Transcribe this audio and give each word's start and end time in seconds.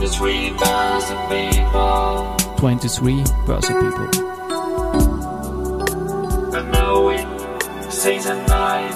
23 0.00 0.56
Börse 0.56 1.14
People. 1.28 2.36
23 2.56 3.22
Börse 3.46 3.68
People. 3.68 4.08
And 6.56 6.72
now 6.72 7.10
in 7.10 7.26
season 7.90 8.38
9. 8.46 8.92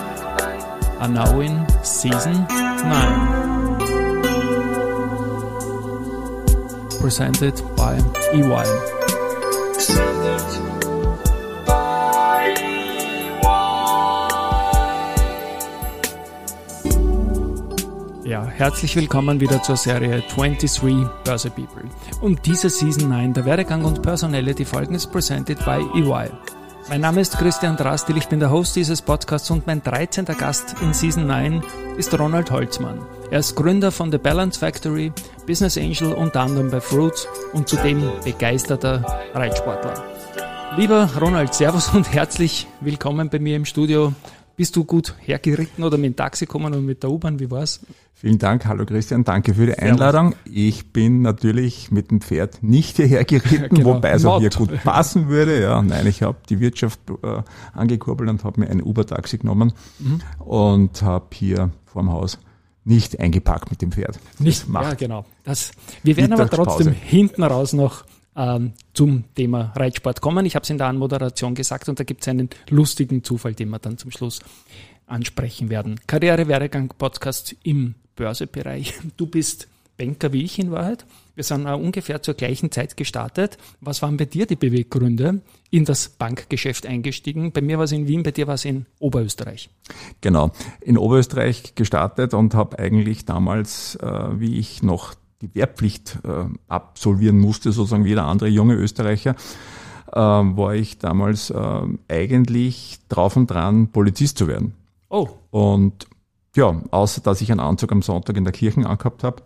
Are 1.01 1.09
now 1.09 1.41
in 1.41 1.67
season 1.83 2.47
9. 2.49 3.77
Presented 7.03 7.61
by 7.77 7.99
E 8.33 8.41
EY. 8.41 8.65
Presented 9.75 10.64
Ja, 18.35 18.45
herzlich 18.47 18.97
willkommen 18.97 19.39
wieder 19.39 19.63
zur 19.63 19.77
Serie 19.77 20.21
23 20.35 21.07
Börse 21.23 21.51
People. 21.51 21.85
Und 22.21 22.45
diese 22.47 22.69
Season 22.69 23.09
9 23.09 23.33
der 23.33 23.45
Werdegang 23.45 23.85
und 23.85 24.03
Personality 24.03 24.65
Folgen 24.65 24.97
ist 24.97 25.13
presented 25.13 25.65
by 25.65 25.79
EY. 25.95 26.31
Mein 26.89 27.01
Name 27.01 27.21
ist 27.21 27.39
Christian 27.39 27.77
Drastil, 27.77 28.17
ich 28.17 28.27
bin 28.27 28.41
der 28.41 28.51
Host 28.51 28.75
dieses 28.75 29.03
Podcasts 29.03 29.53
und 29.53 29.69
mein 29.69 29.85
13. 29.85 30.25
Gast 30.25 30.75
in 30.83 30.93
Season 30.93 31.29
9 31.29 31.63
ist 31.97 32.19
Ronald 32.19 32.51
Holzmann. 32.51 32.99
Er 33.31 33.39
ist 33.39 33.55
Gründer 33.55 33.93
von 33.93 34.11
The 34.11 34.19
Balance 34.19 34.59
Factory, 34.59 35.13
Business 35.47 35.79
Angel 35.79 36.13
unter 36.13 36.41
anderem 36.41 36.73
bei 36.73 36.81
Fruits 36.81 37.29
und 37.53 37.69
zudem 37.69 38.03
begeisterter 38.25 39.23
Reitsportler. 39.33 40.03
Lieber 40.77 41.09
Ronald, 41.21 41.55
Servus 41.55 41.95
und 41.95 42.13
herzlich 42.13 42.67
willkommen 42.81 43.29
bei 43.29 43.39
mir 43.39 43.55
im 43.55 43.65
Studio. 43.65 44.13
Bist 44.57 44.77
du 44.77 44.85
gut 44.85 45.15
hergeritten 45.19 45.83
oder 45.83 45.97
mit 45.99 46.07
dem 46.13 46.17
Taxi 46.17 46.47
gekommen 46.47 46.67
oder 46.67 46.81
mit 46.81 47.03
der 47.03 47.11
U-Bahn? 47.11 47.41
Wie 47.41 47.51
war's? 47.51 47.81
Vielen 48.15 48.39
Dank, 48.39 48.65
hallo 48.67 48.87
Christian, 48.87 49.25
danke 49.25 49.55
für 49.55 49.67
die 49.67 49.75
Einladung. 49.77 50.35
Ich 50.45 50.93
bin 50.93 51.23
natürlich 51.23 51.91
mit 51.91 52.13
dem 52.13 52.21
Pferd 52.21 52.63
nicht 52.63 52.97
hierher 52.97 53.25
geritten, 53.25 53.75
Genau. 53.77 53.95
wobei 53.97 54.11
es 54.13 54.25
auch 54.25 54.39
hier 54.39 54.51
gut 54.51 54.71
passen 54.85 55.29
würde. 55.29 55.61
Ja, 55.61 55.83
nein, 55.83 56.07
ich 56.07 56.23
habe 56.23 56.39
die 56.49 56.61
Wirtschaft 56.61 57.01
äh, 57.23 57.43
angekurbelt 57.73 58.31
und 58.31 58.45
habe 58.45 58.61
mir 58.61 58.71
ein 58.71 58.81
Uber-Taxi 58.81 59.39
genommen 59.39 59.73
Mhm. 59.99 60.21
und 60.39 61.03
habe 61.03 61.27
hier 61.33 61.71
vorm 61.85 62.13
Haus 62.13 62.39
nicht 62.85 63.19
eingepackt 63.19 63.71
mit 63.71 63.83
dem 63.83 63.91
Pferd. 63.93 64.21
Nicht, 64.39 64.63
Das 64.63 64.69
macht 64.69 64.85
ja, 64.85 64.95
genau. 64.95 65.25
Das, 65.43 65.73
wir 66.05 66.17
werden 66.17 66.33
aber 66.33 66.49
trotzdem 66.49 66.93
hinten 66.93 67.43
raus 67.43 67.73
noch 67.73 68.05
ähm, 68.37 68.73
zum 68.93 69.25
Thema 69.35 69.73
Reitsport 69.77 70.21
kommen. 70.21 70.47
Ich 70.47 70.55
habe 70.55 70.65
es 70.65 70.71
in 70.71 70.79
der 70.79 70.89
Anmoderation 70.89 71.55
gesagt 71.55 71.89
und 71.89 71.99
da 71.99 72.05
gibt 72.05 72.23
es 72.23 72.29
einen 72.29 72.51
lustigen 72.71 73.25
Zufall, 73.25 73.55
den 73.55 73.71
wir 73.71 73.79
dann 73.79 73.99
zum 73.99 74.11
Schluss 74.11 74.41
ansprechen 75.07 75.71
werden. 75.71 76.01
Karriere, 76.07 76.49
Werdegang, 76.49 76.89
Podcast 76.97 77.57
im 77.63 77.95
Börsebereich. 78.17 78.95
Du 79.17 79.27
bist 79.27 79.69
Banker 79.97 80.33
wie 80.33 80.43
ich 80.43 80.59
in 80.59 80.71
Wahrheit. 80.71 81.07
Wir 81.35 81.45
sind 81.45 81.67
äh, 81.67 81.73
ungefähr 81.73 82.23
zur 82.23 82.35
gleichen 82.35 82.71
Zeit 82.71 82.97
gestartet. 82.97 83.59
Was 83.81 84.03
waren 84.03 84.17
bei 84.17 84.25
dir 84.25 84.47
die 84.47 84.57
Beweggründe, 84.57 85.41
in 85.71 85.85
das 85.85 86.09
Bankgeschäft 86.09 86.87
eingestiegen? 86.87 87.53
Bei 87.53 87.61
mir 87.61 87.79
war 87.79 87.85
es 87.85 87.93
in 87.93 88.09
Wien, 88.09 88.23
bei 88.23 88.31
dir 88.31 88.47
war 88.47 88.55
es 88.55 88.65
in 88.65 88.87
Oberösterreich. 88.99 89.71
Genau, 90.21 90.53
in 90.81 90.99
Oberösterreich 90.99 91.75
gestartet 91.75 92.35
und 92.35 92.55
habe 92.55 92.79
eigentlich 92.79 93.25
damals, 93.25 93.97
äh, 93.97 94.41
wie 94.41 94.59
ich 94.59 94.83
noch 94.83 95.15
die 95.45 95.55
Wehrpflicht 95.55 96.19
äh, 96.25 96.45
absolvieren 96.69 97.39
musste, 97.39 97.73
sozusagen 97.73 98.05
wie 98.05 98.11
jeder 98.11 98.27
andere 98.27 98.49
junge 98.49 98.75
Österreicher, 98.75 99.35
äh, 100.13 100.19
war 100.19 100.75
ich 100.75 100.99
damals 100.99 101.51
äh, 101.51 101.81
eigentlich 102.09 102.99
drauf 103.09 103.37
und 103.37 103.51
dran, 103.51 103.89
Polizist 103.89 104.39
zu 104.39 104.49
werden. 104.49 104.75
Oh, 105.09 105.29
Und 105.51 106.07
ja, 106.57 106.83
außer 106.91 107.21
dass 107.21 107.41
ich 107.41 107.51
einen 107.51 107.61
Anzug 107.61 107.93
am 107.93 108.03
Sonntag 108.03 108.37
in 108.37 108.45
der 108.45 108.53
Kirche 108.53 108.87
angehabt 108.87 109.25
habe, 109.25 109.43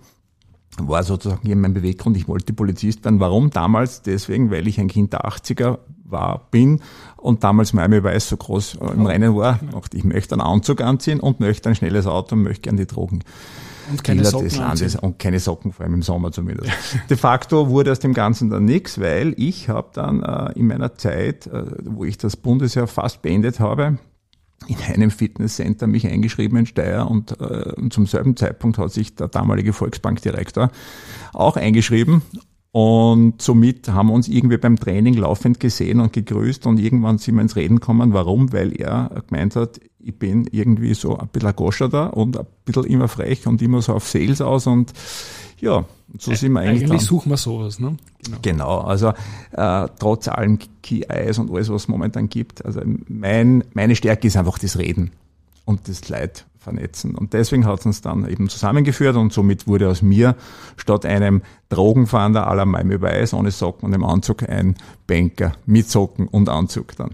war 0.80 1.02
sozusagen 1.02 1.42
hier 1.44 1.56
mein 1.56 1.74
Beweggrund, 1.74 2.16
ich 2.16 2.28
wollte 2.28 2.52
Polizist 2.52 3.04
werden. 3.04 3.20
Warum 3.20 3.50
damals? 3.50 4.02
Deswegen, 4.02 4.50
weil 4.50 4.68
ich 4.68 4.78
ein 4.78 4.88
Kind 4.88 5.12
der 5.12 5.26
80er 5.26 5.78
war, 6.04 6.46
bin 6.50 6.80
und 7.16 7.44
damals 7.44 7.72
Miami 7.72 8.02
Weiß 8.02 8.28
so 8.28 8.36
groß 8.36 8.76
äh, 8.76 8.92
im 8.92 9.06
Rennen 9.06 9.34
war. 9.36 9.58
Ich 9.92 10.04
möchte 10.04 10.34
einen 10.34 10.42
Anzug 10.42 10.80
anziehen 10.80 11.20
und 11.20 11.40
möchte 11.40 11.68
ein 11.68 11.74
schnelles 11.74 12.06
Auto 12.06 12.36
und 12.36 12.42
möchte 12.42 12.62
gerne 12.62 12.78
die 12.78 12.86
Drogen. 12.86 13.24
Und 13.90 14.04
keine 14.04 14.24
Socken 14.24 14.48
des 14.48 14.56
Landes 14.56 14.82
anziehen. 14.82 15.00
und 15.00 15.18
keine 15.18 15.40
Socken, 15.40 15.72
vor 15.72 15.84
allem 15.84 15.94
im 15.94 16.02
Sommer 16.02 16.32
zumindest. 16.32 16.70
De 17.10 17.16
facto 17.16 17.68
wurde 17.68 17.92
aus 17.92 17.98
dem 17.98 18.14
Ganzen 18.14 18.50
dann 18.50 18.64
nichts, 18.64 19.00
weil 19.00 19.34
ich 19.36 19.68
habe 19.68 19.88
dann 19.92 20.22
äh, 20.22 20.52
in 20.58 20.66
meiner 20.66 20.94
Zeit, 20.94 21.46
äh, 21.46 21.64
wo 21.84 22.04
ich 22.04 22.18
das 22.18 22.36
Bundesjahr 22.36 22.86
fast 22.86 23.22
beendet 23.22 23.60
habe, 23.60 23.98
in 24.66 24.76
einem 24.92 25.10
Fitnesscenter 25.10 25.86
mich 25.86 26.06
eingeschrieben 26.06 26.58
in 26.58 26.66
Steyr 26.66 27.06
und, 27.08 27.40
äh, 27.40 27.72
und 27.76 27.92
zum 27.92 28.06
selben 28.06 28.36
Zeitpunkt 28.36 28.78
hat 28.78 28.92
sich 28.92 29.14
der 29.14 29.28
damalige 29.28 29.72
Volksbankdirektor 29.72 30.70
auch 31.32 31.56
eingeschrieben 31.56 32.22
und 32.80 33.42
somit 33.42 33.88
haben 33.88 34.06
wir 34.06 34.12
uns 34.12 34.28
irgendwie 34.28 34.56
beim 34.56 34.78
Training 34.78 35.14
laufend 35.14 35.58
gesehen 35.58 35.98
und 35.98 36.12
gegrüßt 36.12 36.64
und 36.64 36.78
irgendwann 36.78 37.18
sind 37.18 37.34
wir 37.34 37.42
ins 37.42 37.56
Reden 37.56 37.80
gekommen. 37.80 38.12
Warum? 38.12 38.52
Weil 38.52 38.72
er 38.80 39.10
gemeint 39.26 39.56
hat, 39.56 39.80
ich 39.98 40.16
bin 40.16 40.46
irgendwie 40.52 40.94
so 40.94 41.18
ein 41.18 41.26
bisschen 41.26 41.48
ein 41.48 41.56
Goscher 41.56 41.88
da 41.88 42.06
und 42.06 42.38
ein 42.38 42.46
bisschen 42.64 42.84
immer 42.84 43.08
frech 43.08 43.48
und 43.48 43.60
immer 43.62 43.82
so 43.82 43.94
auf 43.94 44.06
Sales 44.08 44.40
aus 44.40 44.68
und 44.68 44.92
ja, 45.58 45.86
so 46.18 46.32
sind 46.32 46.52
wir 46.52 46.60
eigentlich, 46.60 46.82
Eigentlich 46.82 47.00
dann. 47.00 47.00
suchen 47.00 47.30
wir 47.30 47.36
sowas, 47.36 47.80
ne? 47.80 47.96
Genau. 48.22 48.38
Genau, 48.42 48.78
also 48.78 49.08
äh, 49.50 49.88
trotz 49.98 50.28
allem 50.28 50.60
Key 50.80 51.00
Eyes 51.08 51.40
und 51.40 51.50
alles, 51.50 51.70
was 51.70 51.82
es 51.82 51.88
momentan 51.88 52.28
gibt, 52.28 52.64
also 52.64 52.80
mein, 53.08 53.64
meine 53.74 53.96
Stärke 53.96 54.28
ist 54.28 54.36
einfach 54.36 54.60
das 54.60 54.78
Reden 54.78 55.10
und 55.64 55.88
das 55.88 56.08
Leid 56.08 56.46
vernetzen. 56.68 57.14
Und 57.14 57.32
deswegen 57.32 57.66
hat 57.66 57.80
es 57.80 57.86
uns 57.86 58.00
dann 58.02 58.28
eben 58.28 58.48
zusammengeführt 58.48 59.16
und 59.16 59.32
somit 59.32 59.66
wurde 59.66 59.88
aus 59.88 60.02
mir 60.02 60.36
statt 60.76 61.06
einem 61.06 61.42
Drogenfahnder 61.70 62.54
la 62.54 62.64
Miami 62.64 63.00
Weiß 63.00 63.34
ohne 63.34 63.50
Socken 63.50 63.86
und 63.86 63.94
einem 63.94 64.04
Anzug 64.04 64.48
ein 64.48 64.76
Banker 65.06 65.52
mit 65.66 65.88
Socken 65.90 66.28
und 66.28 66.48
Anzug 66.48 66.96
dann. 66.96 67.10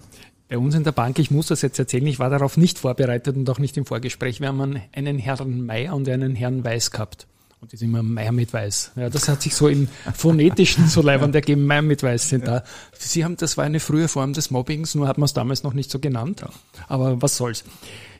Bei 0.48 0.58
uns 0.58 0.74
in 0.74 0.84
der 0.84 0.92
Bank, 0.92 1.18
ich 1.18 1.30
muss 1.30 1.46
das 1.46 1.62
jetzt 1.62 1.78
erzählen, 1.78 2.06
ich 2.06 2.18
war 2.18 2.30
darauf 2.30 2.56
nicht 2.56 2.78
vorbereitet 2.78 3.36
und 3.36 3.48
auch 3.48 3.58
nicht 3.58 3.76
im 3.76 3.86
Vorgespräch. 3.86 4.40
Wir 4.40 4.48
haben 4.48 4.60
einen, 4.92 5.18
Herrn 5.18 5.64
Meier 5.64 5.94
und 5.94 6.08
einen 6.08 6.34
Herrn 6.34 6.64
Weiß 6.64 6.90
gehabt. 6.90 7.26
Und 7.64 7.72
das 7.72 7.80
ist 7.80 7.86
immer 7.86 8.02
Meier 8.02 8.30
mit 8.30 8.52
Weiß. 8.52 8.92
Ja, 8.94 9.08
das 9.08 9.26
hat 9.26 9.40
sich 9.40 9.54
so 9.54 9.68
in 9.68 9.88
phonetischen 10.14 10.86
so 10.86 11.00
leibend 11.00 11.34
ergeben, 11.34 11.64
Meier 11.64 11.80
mit 11.80 12.02
Weiß 12.02 12.28
sind 12.28 12.46
da. 12.46 12.62
Sie 12.92 13.24
haben, 13.24 13.38
das 13.38 13.56
war 13.56 13.64
eine 13.64 13.80
frühe 13.80 14.06
Form 14.06 14.34
des 14.34 14.50
Mobbings, 14.50 14.94
nur 14.94 15.08
hat 15.08 15.16
man 15.16 15.24
es 15.24 15.32
damals 15.32 15.62
noch 15.62 15.72
nicht 15.72 15.90
so 15.90 15.98
genannt. 15.98 16.44
Aber 16.88 17.22
was 17.22 17.38
soll's. 17.38 17.64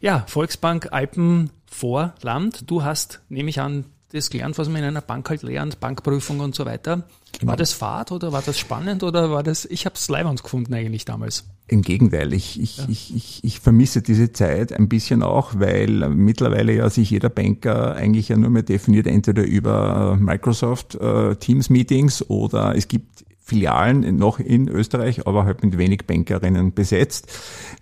Ja, 0.00 0.24
Volksbank 0.28 0.88
Alpenvorland. 0.92 2.70
Du 2.70 2.84
hast, 2.84 3.20
nehme 3.28 3.50
ich 3.50 3.60
an, 3.60 3.84
das 4.14 4.30
gelernt, 4.30 4.56
was 4.58 4.68
man 4.68 4.78
in 4.78 4.84
einer 4.84 5.00
Bank 5.00 5.28
halt 5.28 5.42
lernt, 5.42 5.80
Bankprüfung 5.80 6.40
und 6.40 6.54
so 6.54 6.64
weiter. 6.64 7.04
War 7.42 7.56
das 7.56 7.72
Fahrt 7.72 8.12
oder 8.12 8.32
war 8.32 8.42
das 8.42 8.58
spannend 8.58 9.02
oder 9.02 9.30
war 9.30 9.42
das, 9.42 9.64
ich 9.64 9.86
habe 9.86 9.96
es 9.96 10.08
leibend 10.08 10.42
gefunden 10.42 10.72
eigentlich 10.72 11.04
damals. 11.04 11.44
Im 11.66 11.82
Gegenteil, 11.82 12.32
ich, 12.32 12.60
ich, 12.60 12.88
ich, 12.88 13.14
ich, 13.16 13.40
ich 13.42 13.60
vermisse 13.60 14.02
diese 14.02 14.32
Zeit 14.32 14.72
ein 14.72 14.88
bisschen 14.88 15.22
auch, 15.22 15.54
weil 15.56 16.10
mittlerweile 16.10 16.74
ja 16.74 16.90
sich 16.90 17.10
jeder 17.10 17.30
Banker 17.30 17.96
eigentlich 17.96 18.28
ja 18.28 18.36
nur 18.36 18.50
mehr 18.50 18.62
definiert, 18.62 19.06
entweder 19.06 19.42
über 19.44 20.16
Microsoft 20.20 20.94
äh, 20.94 21.34
Teams 21.36 21.70
Meetings 21.70 22.28
oder 22.28 22.76
es 22.76 22.86
gibt 22.86 23.23
Filialen 23.46 24.16
noch 24.16 24.40
in 24.40 24.68
Österreich, 24.68 25.26
aber 25.26 25.44
halt 25.44 25.62
mit 25.62 25.76
wenig 25.76 26.06
Bankerinnen 26.06 26.72
besetzt. 26.72 27.30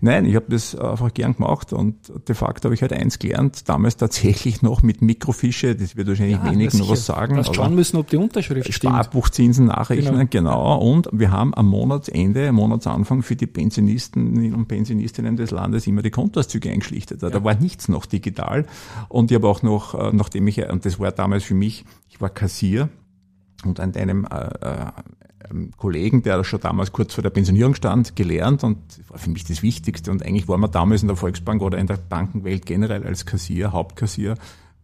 Nein, 0.01 0.25
ich 0.25 0.35
habe 0.35 0.47
das 0.49 0.75
einfach 0.75 1.13
gern 1.13 1.35
gemacht 1.37 1.71
und 1.71 2.11
de 2.27 2.35
facto 2.35 2.65
habe 2.65 2.75
ich 2.75 2.81
halt 2.81 2.91
eins 2.91 3.17
gelernt, 3.17 3.69
damals 3.69 3.95
tatsächlich 3.95 4.61
noch 4.61 4.83
mit 4.83 5.01
Mikrofische, 5.01 5.73
das 5.73 5.95
wird 5.95 6.09
wahrscheinlich 6.09 6.35
Ja, 6.35 6.51
wenigen 6.51 6.69
sicher. 6.69 6.89
was 6.89 7.05
sagen. 7.05 7.37
Du 7.37 7.53
schauen 7.53 7.75
müssen, 7.75 7.95
ob 7.95 8.09
die 8.09 8.17
Unterschrift 8.17 8.73
stimmt. 8.73 8.93
Sparbuchzinsen 8.93 9.67
nachrechnen, 9.67 10.29
genau. 10.29 10.79
Und 10.79 11.07
wir 11.13 11.31
haben 11.31 11.53
am 11.53 11.67
Monatsende, 11.67 12.49
am 12.49 12.55
Monatsanfang 12.55 13.21
für 13.23 13.37
die 13.37 13.47
Pensionisten 13.47 14.53
und 14.53 14.67
Pensionistinnen 14.67 15.37
des 15.37 15.51
Landes 15.51 15.87
immer 15.87 16.01
die 16.01 16.11
Kontoauszüge 16.11 16.69
eingeschlichtet. 16.71 17.23
Da 17.23 17.41
war 17.41 17.55
nichts 17.55 17.87
noch 17.87 18.05
digital. 18.05 18.65
Und 19.07 19.31
ich 19.31 19.35
habe 19.35 19.47
auch 19.47 19.63
noch, 19.63 19.93
äh, 19.95 20.11
nachdem 20.13 20.45
ich, 20.47 20.61
und 20.69 20.83
das 20.85 20.99
war 20.99 21.13
damals 21.13 21.45
für 21.45 21.55
mich, 21.55 21.85
ich 22.09 22.19
war 22.19 22.29
Kassier 22.29 22.89
und 23.63 23.79
an 23.79 23.95
einem 23.95 24.25
äh, 24.25 24.45
äh, 24.59 24.85
Kollegen, 25.77 26.23
der 26.23 26.43
schon 26.43 26.59
damals 26.59 26.91
kurz 26.91 27.13
vor 27.13 27.21
der 27.21 27.29
Pensionierung 27.29 27.75
stand, 27.75 28.15
gelernt 28.15 28.63
und 28.63 28.77
war 29.09 29.17
für 29.17 29.29
mich 29.29 29.43
das 29.43 29.63
Wichtigste. 29.63 30.11
Und 30.11 30.23
eigentlich 30.23 30.47
war 30.47 30.57
man 30.57 30.71
damals 30.71 31.01
in 31.01 31.07
der 31.07 31.17
Volksbank 31.17 31.61
oder 31.61 31.77
in 31.77 31.87
der 31.87 31.97
Bankenwelt 31.97 32.65
generell 32.65 33.03
als 33.03 33.25
Kassier, 33.25 33.71
Hauptkassier, 33.71 34.35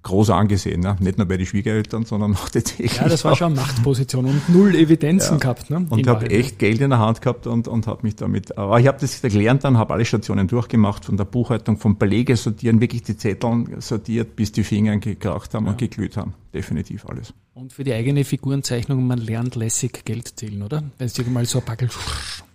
groß 0.04 0.30
angesehen. 0.30 0.82
Ne? 0.82 0.96
Nicht 1.00 1.18
nur 1.18 1.28
bei 1.28 1.38
den 1.38 1.46
Schwiegereltern, 1.46 2.06
sondern 2.06 2.36
auch 2.36 2.50
tatsächlich. 2.50 2.98
Ja, 2.98 3.08
das 3.08 3.26
war 3.26 3.36
schon 3.36 3.54
eine 3.54 3.62
Machtposition 3.62 4.26
und 4.26 4.50
null 4.50 4.76
Evidenzen 4.76 5.40
gehabt. 5.40 5.70
Ne? 5.70 5.86
Und 5.90 6.08
habe 6.08 6.30
echt 6.30 6.60
Geld 6.60 6.82
in 6.82 6.92
der 6.92 7.00
Hand 7.00 7.22
gehabt 7.22 7.48
und, 7.48 7.68
und 7.68 7.88
habe 7.88 8.04
mich 8.04 8.16
damit, 8.16 8.58
aber 8.58 8.80
ich 8.80 8.88
habe 8.88 8.98
das 9.00 9.22
gelernt 9.22 9.64
dann, 9.64 9.78
habe 9.78 9.94
alle 9.94 10.06
Stationen 10.06 10.48
durchgemacht, 10.48 11.06
von 11.06 11.18
der 11.18 11.26
Buchhaltung, 11.26 11.78
vom 11.78 11.98
Belege 11.98 12.36
sortieren, 12.36 12.80
wirklich 12.82 13.04
die 13.04 13.18
Zettel 13.18 13.66
sortiert, 13.80 14.36
bis 14.36 14.52
die 14.52 14.64
Finger 14.64 14.98
gekracht 14.98 15.54
haben 15.54 15.68
und 15.68 15.78
geglüht 15.78 16.18
haben. 16.18 16.34
Definitiv 16.54 17.06
alles. 17.06 17.34
Und 17.54 17.74
für 17.74 17.84
die 17.84 17.94
eigene 17.94 18.24
Figurenzeichnung, 18.24 19.06
man 19.06 19.20
lernt 19.20 19.56
lässig 19.56 20.06
Geld 20.06 20.40
zählen, 20.40 20.64
oder? 20.64 20.84
Wenn 20.98 21.08
dir 21.10 21.24
mal 21.26 21.46
so 21.46 21.60
ein 21.60 21.66
Packel 21.66 21.90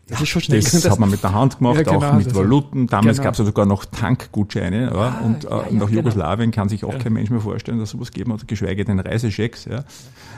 Das 0.07 0.21
ist 0.21 0.29
schon 0.29 0.43
schnell. 0.43 0.61
Das, 0.61 0.91
hat 0.91 0.99
man 0.99 1.09
mit 1.11 1.23
der 1.23 1.33
Hand 1.33 1.59
gemacht, 1.59 1.77
Ja, 1.77 1.83
genau, 1.83 1.97
auch 2.07 2.13
mit 2.15 2.27
das- 2.27 2.35
Valuten. 2.35 2.87
Damals 2.89 3.17
genau. 3.17 3.25
gab 3.25 3.33
es 3.35 3.39
ja 3.39 3.45
sogar 3.47 3.65
noch 3.65 3.85
Tankgutscheine. 3.87 4.91
Ja, 4.93 4.93
Ah, 4.93 5.21
und 5.25 5.45
äh, 5.45 5.49
ja, 5.49 5.57
ja, 5.57 5.63
nach 5.63 5.69
genau. 5.71 5.87
Jugoslawien 5.87 6.51
kann 6.51 6.69
sich 6.69 6.85
auch 6.85 6.99
kein 6.99 7.13
Mensch 7.15 7.31
mehr 7.31 7.41
vorstellen, 7.41 7.79
dass 7.79 7.91
sowas 7.91 8.11
geben 8.11 8.33
hat, 8.33 8.47
geschweige 8.47 8.85
denn 8.85 9.01
Reisechecks. 9.01 9.65
Ja. 9.65 9.85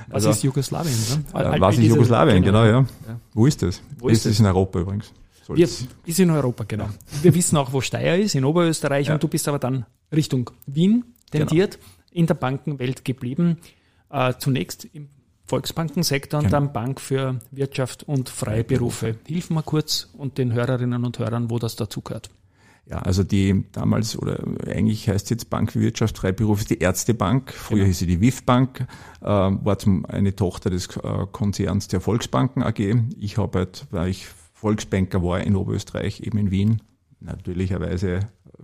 Was 0.09 0.15
Also, 0.27 0.31
ist 0.31 0.43
Jugoslawien? 0.45 0.95
Ne? 1.35 1.41
äh, 1.57 1.61
was 1.61 1.77
ist 1.79 1.85
Jugoslawien, 1.85 2.43
genau, 2.45 2.65
ja. 2.65 2.71
Ja. 2.81 2.87
Wo 3.35 3.47
ist 3.47 3.61
das? 3.63 3.83
Wo 3.99 4.09
ist 4.09 4.25
das? 4.25 4.33
ist 4.33 4.41
in 4.41 4.47
Europa 4.47 4.79
übrigens. 4.81 5.13
Wir, 5.49 5.67
Soll's- 5.67 5.87
ist 6.05 6.19
in 6.21 6.31
Europa, 6.31 6.65
genau. 6.67 6.89
Wir 7.23 7.35
wissen 7.35 7.57
auch, 7.57 7.73
wo 7.73 7.81
Steyr 7.81 8.17
ist, 8.19 8.35
in 8.35 8.45
Oberösterreich, 8.45 9.09
Ja. 9.09 9.15
und 9.15 9.23
du 9.23 9.29
bist 9.29 9.47
aber 9.49 9.59
dann 9.59 9.85
Richtung 10.15 10.51
Wien 10.67 11.05
tendiert, 11.31 11.79
in 12.13 12.27
der 12.27 12.35
Bankenwelt 12.35 13.05
geblieben. 13.05 13.59
Äh, 14.11 14.35
zunächst 14.39 14.85
im 14.93 15.09
Volksbankensektor 15.47 16.39
und 16.41 16.47
Genau. 16.47 16.57
dann 16.61 16.73
Bank 16.73 17.01
für 17.01 17.41
Wirtschaft 17.51 18.03
und 18.05 18.29
Freiberufe. 18.29 19.17
Hilf 19.27 19.51
mal 19.51 19.63
kurz 19.63 20.09
und 20.17 20.39
den 20.39 20.53
Hörerinnen 20.53 21.05
und 21.05 21.19
Hörern, 21.19 21.51
wo 21.51 21.59
das 21.59 21.77
dazugehört. 21.77 22.31
Ja, 22.89 22.99
also 22.99 23.25
die 23.25 23.65
damals, 23.73 24.17
oder 24.17 24.39
eigentlich 24.67 25.09
heißt 25.09 25.31
jetzt 25.31 25.51
Bank 25.51 25.73
für 25.73 25.81
Wirtschaft, 25.81 26.19
Freiberuf 26.19 26.61
ist 26.61 26.71
die 26.71 26.79
Ärztebank. 26.79 27.53
Früher 27.53 27.79
Genau. 27.79 27.87
hieß 27.89 27.99
sie 27.99 28.07
die 28.07 28.21
WIF 28.21 28.45
Bank, 28.45 28.87
äh, 29.23 29.27
war 29.27 29.79
zum, 29.79 30.05
eine 30.07 30.37
Tochter 30.37 30.71
des 30.71 30.89
äh, 30.97 31.27
Konzerns 31.33 31.89
der 31.89 32.01
Volksbanken 32.01 32.63
AG. 32.63 32.79
Ich 33.19 33.39
habe 33.39 33.59
halt, 33.59 33.87
weil 33.91 34.11
ich 34.11 34.27
Volksbanker 34.55 35.21
war 35.23 35.41
in 35.41 35.57
Oberösterreich, 35.57 36.21
eben 36.21 36.39
in 36.39 36.51
Wien, 36.53 36.83
natürlicherweise 37.21 38.21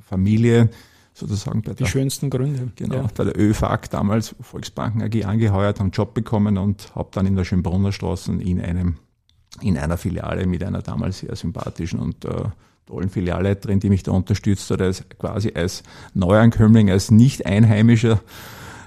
Familie 0.08 0.70
sozusagen 1.14 1.62
bei 1.62 1.72
Die 1.72 1.78
der, 1.84 1.86
schönsten 1.86 2.30
Gründe. 2.30 2.72
genau, 2.76 2.94
Ja. 2.96 3.08
bei 3.14 3.24
der 3.24 3.38
ÖFAG 3.38 3.88
damals 3.90 4.34
Volksbanken 4.40 5.02
AG 5.02 5.24
angeheuert, 5.24 5.80
einen 5.80 5.90
Job 5.90 6.14
bekommen 6.14 6.56
und 6.58 6.94
habe 6.94 7.08
dann 7.12 7.26
in 7.26 7.36
der 7.36 7.44
Schönbrunner 7.44 7.92
Straße 7.92 8.32
in 8.32 8.60
einem 8.60 8.96
in 9.60 9.76
einer 9.76 9.98
Filiale 9.98 10.46
mit 10.46 10.64
einer 10.64 10.80
damals 10.80 11.18
sehr 11.18 11.36
sympathischen 11.36 12.00
und 12.00 12.24
äh, 12.24 12.30
tollen 12.86 13.10
Filialleiterin, 13.10 13.80
die 13.80 13.90
mich 13.90 14.02
da 14.02 14.12
unterstützt 14.12 14.70
hat, 14.70 14.80
als 14.80 15.04
quasi 15.18 15.52
als 15.54 15.82
Neuankömmling, 16.14 16.90
als 16.90 17.10
Nicht-Einheimischer 17.10 18.20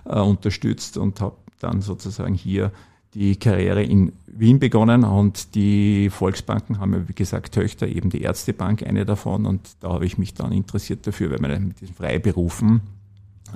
äh, 0.06 0.20
unterstützt 0.20 0.98
und 0.98 1.22
habe 1.22 1.36
dann 1.60 1.82
sozusagen 1.82 2.34
hier 2.34 2.72
die 3.16 3.38
Karriere 3.38 3.82
in 3.82 4.12
Wien 4.28 4.60
begonnen 4.60 5.06
und 5.06 5.56
die 5.56 6.10
Volksbanken 6.10 6.80
haben 6.80 6.94
ja, 6.94 7.08
wie 7.08 7.14
gesagt, 7.14 7.54
Töchter, 7.54 7.88
eben 7.88 8.10
die 8.10 8.22
Ärztebank, 8.22 8.84
eine 8.84 9.06
davon 9.06 9.46
und 9.46 9.62
da 9.80 9.94
habe 9.94 10.06
ich 10.06 10.18
mich 10.18 10.34
dann 10.34 10.52
interessiert 10.52 11.08
dafür, 11.08 11.32
weil 11.32 11.40
man 11.40 11.70
mit 11.70 11.80
diesen 11.80 11.96
Freiberufen 11.96 12.82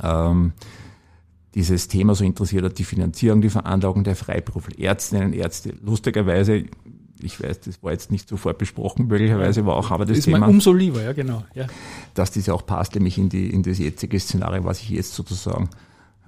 ähm, 0.01 0.53
dieses 1.55 1.89
Thema 1.89 2.15
so 2.15 2.23
interessiert 2.23 2.63
hat, 2.63 2.79
die 2.79 2.85
Finanzierung, 2.85 3.41
die 3.41 3.49
Veranlagung 3.49 4.05
der 4.05 4.15
Freiberufler, 4.15 4.79
Ärztinnen, 4.79 5.33
Ärzte. 5.33 5.73
Lustigerweise, 5.83 6.63
ich 7.21 7.43
weiß, 7.43 7.59
das 7.59 7.83
war 7.83 7.91
jetzt 7.91 8.11
nicht 8.11 8.29
sofort 8.29 8.57
besprochen, 8.57 9.07
möglicherweise 9.07 9.65
war 9.65 9.75
auch 9.75 9.91
aber 9.91 10.05
das 10.05 10.19
ist 10.19 10.27
mir 10.27 10.35
Thema, 10.35 10.47
umso 10.47 10.71
lieber, 10.71 11.03
ja 11.03 11.11
genau. 11.11 11.43
Ja. 11.53 11.67
dass 12.13 12.31
das 12.31 12.47
auch 12.47 12.65
passt, 12.65 12.95
nämlich 12.95 13.17
in, 13.17 13.27
die, 13.27 13.49
in 13.49 13.63
das 13.63 13.77
jetzige 13.77 14.17
Szenario, 14.17 14.63
was 14.63 14.79
ich 14.79 14.91
jetzt 14.91 15.13
sozusagen 15.13 15.69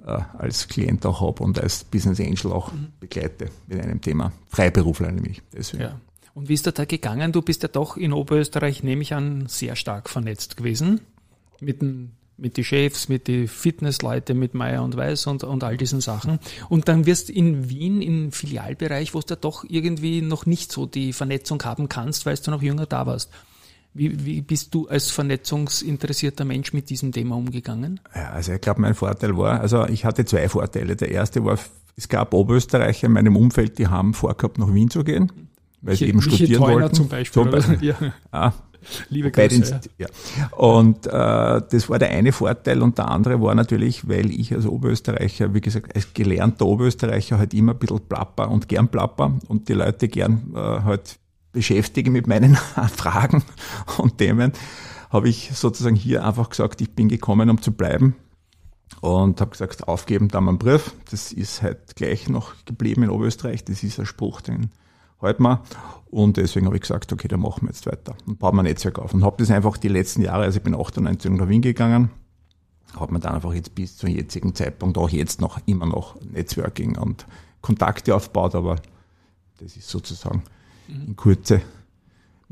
als 0.03 0.68
Klient 0.68 1.06
auch 1.06 1.21
habe 1.21 1.44
und 1.44 1.59
als 1.59 1.83
Business 1.83 2.19
Angel 2.19 2.51
auch 2.51 2.71
begleite 3.00 3.50
mit 3.68 3.80
einem 3.80 4.01
Thema. 4.01 4.31
Freiberufler 4.50 5.12
nämlich. 5.12 5.42
Deswegen. 5.53 5.83
Ja. 5.83 6.01
Und 6.33 6.50
wie 6.50 6.53
ist 6.53 6.65
da 6.65 6.71
da 6.71 6.86
gegangen? 6.86 7.31
Du 7.31 7.42
bist 7.42 7.63
ja 7.63 7.69
doch 7.69 7.98
in 7.98 8.13
Oberösterreich, 8.13 8.83
nehme 8.83 9.01
ich 9.01 9.13
an, 9.13 9.48
sehr 9.48 9.75
stark 9.75 10.09
vernetzt 10.09 10.57
gewesen. 10.57 11.01
Mit, 11.59 11.81
den, 11.81 12.12
mit 12.38 12.57
die 12.57 12.63
Chefs, 12.63 13.09
mit 13.09 13.27
die 13.27 13.48
Fitnessleute, 13.48 14.33
mit 14.33 14.53
Meier 14.53 14.83
und 14.83 14.95
Weiß 14.95 15.27
und, 15.27 15.44
und 15.44 15.63
all 15.63 15.77
diesen 15.77 16.01
Sachen. 16.01 16.39
Und 16.69 16.88
dann 16.88 17.06
wirst 17.06 17.30
in 17.30 17.69
Wien 17.69 18.01
im 18.01 18.31
Filialbereich, 18.31 19.13
wo 19.13 19.19
du 19.19 19.33
ja 19.33 19.36
doch 19.36 19.65
irgendwie 19.68 20.21
noch 20.21 20.45
nicht 20.45 20.71
so 20.71 20.86
die 20.86 21.13
Vernetzung 21.13 21.62
haben 21.63 21.89
kannst, 21.89 22.25
weil 22.25 22.38
du 22.38 22.50
noch 22.51 22.62
jünger 22.62 22.86
da 22.86 23.06
warst. 23.06 23.30
Wie, 23.93 24.25
wie 24.25 24.41
bist 24.41 24.73
du 24.73 24.88
als 24.88 25.11
vernetzungsinteressierter 25.11 26.45
Mensch 26.45 26.71
mit 26.71 26.89
diesem 26.89 27.11
Thema 27.11 27.35
umgegangen? 27.35 27.99
Ja, 28.15 28.31
also 28.31 28.53
ich 28.53 28.61
glaube, 28.61 28.79
mein 28.81 28.95
Vorteil 28.95 29.38
war, 29.38 29.59
also 29.59 29.85
ich 29.85 30.05
hatte 30.05 30.23
zwei 30.23 30.47
Vorteile. 30.47 30.95
Der 30.95 31.11
erste 31.11 31.43
war, 31.43 31.59
es 31.97 32.07
gab 32.07 32.33
Oberösterreicher 32.33 33.07
in 33.07 33.13
meinem 33.13 33.35
Umfeld, 33.35 33.77
die 33.77 33.88
haben 33.88 34.13
vorgehabt, 34.13 34.57
nach 34.57 34.73
Wien 34.73 34.89
zu 34.89 35.03
gehen, 35.03 35.31
weil 35.81 35.97
sie 35.97 36.05
eben 36.05 36.21
studieren 36.21 36.61
Theuner 36.61 36.81
wollten. 36.83 36.95
zum 36.95 37.09
Beispiel. 37.09 37.43
Zum? 37.43 37.51
Beispiel. 37.51 37.89
Ja, 37.89 37.95
Ah, 38.31 38.53
liebe 39.09 39.29
den, 39.29 39.49
Grüße. 39.49 39.81
Ja. 39.97 40.07
ja. 40.38 40.57
Und 40.57 41.07
äh, 41.07 41.11
das 41.11 41.89
war 41.89 41.99
der 41.99 42.11
eine 42.11 42.31
Vorteil 42.31 42.81
und 42.81 42.97
der 42.97 43.09
andere 43.09 43.41
war 43.41 43.55
natürlich, 43.55 44.07
weil 44.07 44.31
ich 44.31 44.53
als 44.53 44.65
Oberösterreicher, 44.65 45.53
wie 45.53 45.61
gesagt, 45.61 45.93
als 45.95 46.13
gelernter 46.13 46.65
Oberösterreicher 46.65 47.38
halt 47.38 47.53
immer 47.53 47.73
ein 47.73 47.79
bisschen 47.79 47.99
plapper 48.07 48.49
und 48.49 48.69
gern 48.69 48.88
plapper 48.88 49.38
und 49.49 49.67
die 49.67 49.73
Leute 49.73 50.07
gern 50.07 50.53
äh, 50.55 50.57
halt 50.57 51.17
beschäftige 51.51 52.12
mit 52.12 52.27
meinen 52.27 52.56
Fragen 52.95 53.44
und 53.98 54.18
Themen, 54.18 54.53
habe 55.09 55.30
ich 55.30 55.51
sozusagen 55.53 55.95
hier 55.95 56.25
einfach 56.25 56.50
gesagt, 56.50 56.81
ich 56.81 56.92
bin 56.92 57.09
gekommen, 57.09 57.50
um 57.50 57.62
zu 57.62 57.71
bleiben 57.71 58.15
und 59.01 59.42
habe 59.42 59.51
gesagt, 59.51 59.88
aufgeben, 59.88 60.27
da 60.27 60.42
mal 60.42 60.50
einen 60.50 60.59
Brief. 60.59 60.94
Das 61.09 61.31
ist 61.31 61.62
halt 61.62 61.95
gleich 61.95 62.30
noch 62.30 62.53
geblieben 62.65 63.03
in 63.03 63.09
Oberösterreich. 63.09 63.63
Das 63.63 63.83
ist 63.83 64.00
ein 64.00 64.06
Spruch, 64.06 64.42
den 64.42 64.71
halten 65.21 65.44
wir. 65.44 65.63
Und 66.09 66.38
deswegen 66.38 66.65
habe 66.65 66.75
ich 66.75 66.81
gesagt, 66.81 67.12
okay, 67.13 67.27
dann 67.27 67.39
machen 67.39 67.63
wir 67.63 67.69
jetzt 67.69 67.86
weiter 67.86 68.15
und 68.25 68.39
bauen 68.39 68.56
wir 68.56 68.62
ein 68.62 68.65
Netzwerk 68.65 69.00
auf. 69.00 69.13
Und 69.13 69.24
habe 69.24 69.38
das 69.38 69.51
einfach 69.51 69.77
die 69.77 69.88
letzten 69.88 70.21
Jahre, 70.21 70.44
also 70.44 70.57
ich 70.57 70.63
bin 70.63 70.75
98 70.75 71.31
nach 71.31 71.48
Wien 71.48 71.62
gegangen, 71.62 72.09
habe 72.95 73.13
mir 73.13 73.19
dann 73.19 73.36
einfach 73.36 73.53
jetzt 73.53 73.74
bis 73.75 73.98
zum 73.98 74.09
jetzigen 74.09 74.53
Zeitpunkt 74.53 74.98
auch 74.98 75.09
jetzt 75.09 75.39
noch 75.39 75.59
immer 75.65 75.86
noch 75.86 76.19
Networking 76.21 76.98
und 76.98 77.25
Kontakte 77.62 78.13
aufgebaut, 78.15 78.56
aber 78.56 78.77
das 79.59 79.77
ist 79.77 79.88
sozusagen 79.88 80.44
in 80.91 81.15
Kurze 81.15 81.61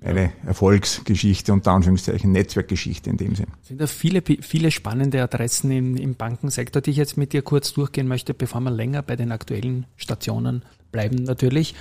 eine 0.02 0.32
Erfolgsgeschichte 0.46 1.52
und 1.52 1.68
Anführungszeichen 1.68 2.32
Netzwerkgeschichte 2.32 3.10
in 3.10 3.18
dem 3.18 3.36
Sinn. 3.36 3.48
sind 3.62 3.82
da 3.82 3.88
viele, 3.88 4.22
viele 4.22 4.72
spannende 4.72 5.22
Adressen 5.22 5.72
im, 5.72 5.98
im 5.98 6.16
Bankensektor, 6.16 6.82
die 6.82 6.92
ich 6.92 6.98
jetzt 6.98 7.18
mit 7.18 7.34
dir 7.34 7.42
kurz 7.42 7.74
durchgehen 7.74 8.08
möchte, 8.08 8.34
bevor 8.34 8.62
wir 8.62 8.72
länger 8.72 9.02
bei 9.02 9.16
den 9.16 9.32
aktuellen 9.32 9.86
Stationen 9.98 10.64
bleiben 10.92 11.24
natürlich. 11.24 11.76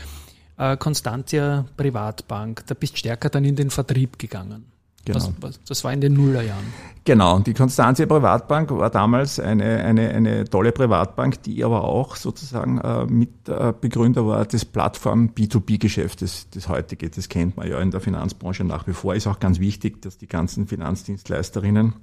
Äh, 0.56 0.76
Constantia 0.76 1.66
Privatbank, 1.76 2.64
da 2.66 2.74
bist 2.74 2.98
stärker 2.98 3.28
dann 3.28 3.44
in 3.44 3.56
den 3.56 3.70
Vertrieb 3.70 4.18
gegangen. 4.18 4.64
Genau. 5.14 5.32
Was, 5.40 5.60
das 5.64 5.84
war 5.84 5.92
in 5.92 6.00
den 6.00 6.14
Nullerjahren. 6.14 6.64
Genau, 7.04 7.36
und 7.36 7.46
die 7.46 7.54
Constantia 7.54 8.04
Privatbank 8.04 8.70
war 8.70 8.90
damals 8.90 9.40
eine, 9.40 9.82
eine, 9.82 10.10
eine 10.10 10.44
tolle 10.44 10.72
Privatbank, 10.72 11.42
die 11.42 11.64
aber 11.64 11.84
auch 11.84 12.16
sozusagen 12.16 12.78
äh, 12.78 13.06
mit 13.06 13.48
äh, 13.48 13.72
war 14.16 14.44
des 14.44 14.66
Plattform 14.66 15.30
B2B-Geschäft, 15.34 16.20
das, 16.20 16.50
das 16.50 16.68
heutige, 16.68 17.08
das 17.08 17.30
kennt 17.30 17.56
man 17.56 17.66
ja 17.66 17.80
in 17.80 17.90
der 17.90 18.00
Finanzbranche 18.00 18.62
nach 18.64 18.86
wie 18.86 18.92
vor. 18.92 19.14
Ist 19.14 19.26
auch 19.26 19.40
ganz 19.40 19.58
wichtig, 19.58 20.02
dass 20.02 20.18
die 20.18 20.26
ganzen 20.26 20.66
Finanzdienstleisterinnen, 20.66 21.94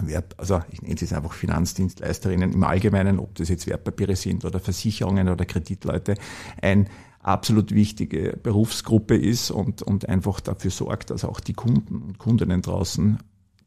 Wert, 0.00 0.34
also 0.38 0.62
ich 0.70 0.80
nenne 0.80 0.94
es 0.94 1.02
jetzt 1.02 1.12
einfach 1.12 1.32
Finanzdienstleisterinnen 1.32 2.52
im 2.52 2.64
Allgemeinen, 2.64 3.18
ob 3.18 3.34
das 3.34 3.50
jetzt 3.50 3.66
Wertpapiere 3.66 4.16
sind 4.16 4.46
oder 4.46 4.60
Versicherungen 4.60 5.28
oder 5.28 5.44
Kreditleute, 5.44 6.14
ein 6.62 6.88
absolut 7.28 7.72
wichtige 7.74 8.38
Berufsgruppe 8.42 9.16
ist 9.16 9.50
und, 9.50 9.82
und 9.82 10.08
einfach 10.08 10.40
dafür 10.40 10.70
sorgt, 10.70 11.10
dass 11.10 11.24
auch 11.24 11.40
die 11.40 11.52
Kunden 11.52 12.02
und 12.02 12.18
Kundinnen 12.18 12.62
draußen 12.62 13.18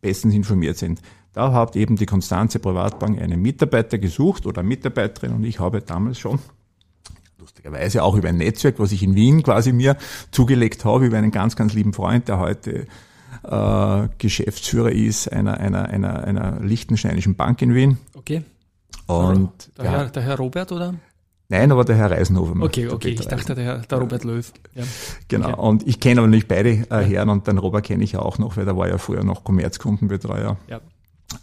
bestens 0.01 0.33
informiert 0.33 0.77
sind. 0.77 1.01
Da 1.33 1.53
hat 1.53 1.75
eben 1.75 1.95
die 1.95 2.05
Konstanze 2.05 2.59
Privatbank 2.59 3.21
einen 3.21 3.41
Mitarbeiter 3.41 3.97
gesucht 3.97 4.45
oder 4.45 4.63
Mitarbeiterin 4.63 5.33
und 5.33 5.43
ich 5.43 5.59
habe 5.59 5.81
damals 5.81 6.19
schon 6.19 6.39
lustigerweise 7.39 8.03
auch 8.03 8.15
über 8.15 8.29
ein 8.29 8.37
Netzwerk, 8.37 8.79
was 8.79 8.91
ich 8.91 9.03
in 9.03 9.15
Wien 9.15 9.41
quasi 9.43 9.71
mir 9.71 9.97
zugelegt 10.31 10.85
habe, 10.85 11.05
über 11.05 11.17
einen 11.17 11.31
ganz, 11.31 11.55
ganz 11.55 11.73
lieben 11.73 11.93
Freund, 11.93 12.27
der 12.27 12.39
heute 12.39 12.87
äh, 13.43 14.07
Geschäftsführer 14.17 14.91
ist 14.91 15.31
einer, 15.31 15.59
einer, 15.59 15.89
einer, 15.89 16.23
einer 16.23 16.59
liechtensteinischen 16.59 17.35
Bank 17.35 17.61
in 17.61 17.73
Wien. 17.73 17.97
Okay. 18.13 18.43
Und 19.07 19.51
Der, 19.77 19.85
ja, 19.85 19.91
Herr, 19.91 20.05
der 20.09 20.23
Herr 20.23 20.37
Robert, 20.37 20.71
oder? 20.71 20.95
Nein, 21.51 21.71
aber 21.71 21.85
der 21.85 21.95
Herr 21.97 22.09
Reisenhofer. 22.09 22.55
Okay, 22.61 22.87
okay. 22.87 23.09
Peter 23.09 23.21
Ich 23.21 23.27
dachte, 23.27 23.53
der, 23.53 23.63
Herr, 23.63 23.77
der 23.79 23.97
Robert 23.99 24.23
Löw. 24.23 24.51
Ja. 24.73 24.83
Genau. 25.27 25.49
Okay. 25.49 25.59
Und 25.59 25.87
ich 25.87 25.99
kenne 25.99 26.21
aber 26.21 26.27
nicht 26.27 26.47
beide 26.47 26.69
äh, 26.89 27.03
Herren 27.03 27.29
und 27.29 27.45
den 27.45 27.57
Robert 27.59 27.85
kenne 27.85 28.03
ich 28.03 28.17
auch 28.17 28.39
noch, 28.39 28.57
weil 28.57 28.65
der 28.65 28.75
war 28.75 28.87
ja 28.87 28.97
früher 28.97 29.23
noch 29.23 29.43
Kommerzkundenbetreuer. 29.43 30.57
Ja. 30.67 30.81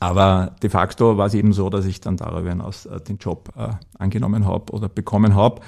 Aber 0.00 0.56
de 0.62 0.70
facto 0.70 1.16
war 1.16 1.26
es 1.26 1.34
eben 1.34 1.52
so, 1.52 1.70
dass 1.70 1.86
ich 1.86 2.00
dann 2.00 2.16
darüber 2.16 2.48
hinaus 2.48 2.86
äh, 2.86 3.00
den 3.00 3.18
Job 3.18 3.50
äh, 3.56 3.68
angenommen 3.98 4.46
habe 4.46 4.72
oder 4.72 4.88
bekommen 4.88 5.34
habe 5.34 5.60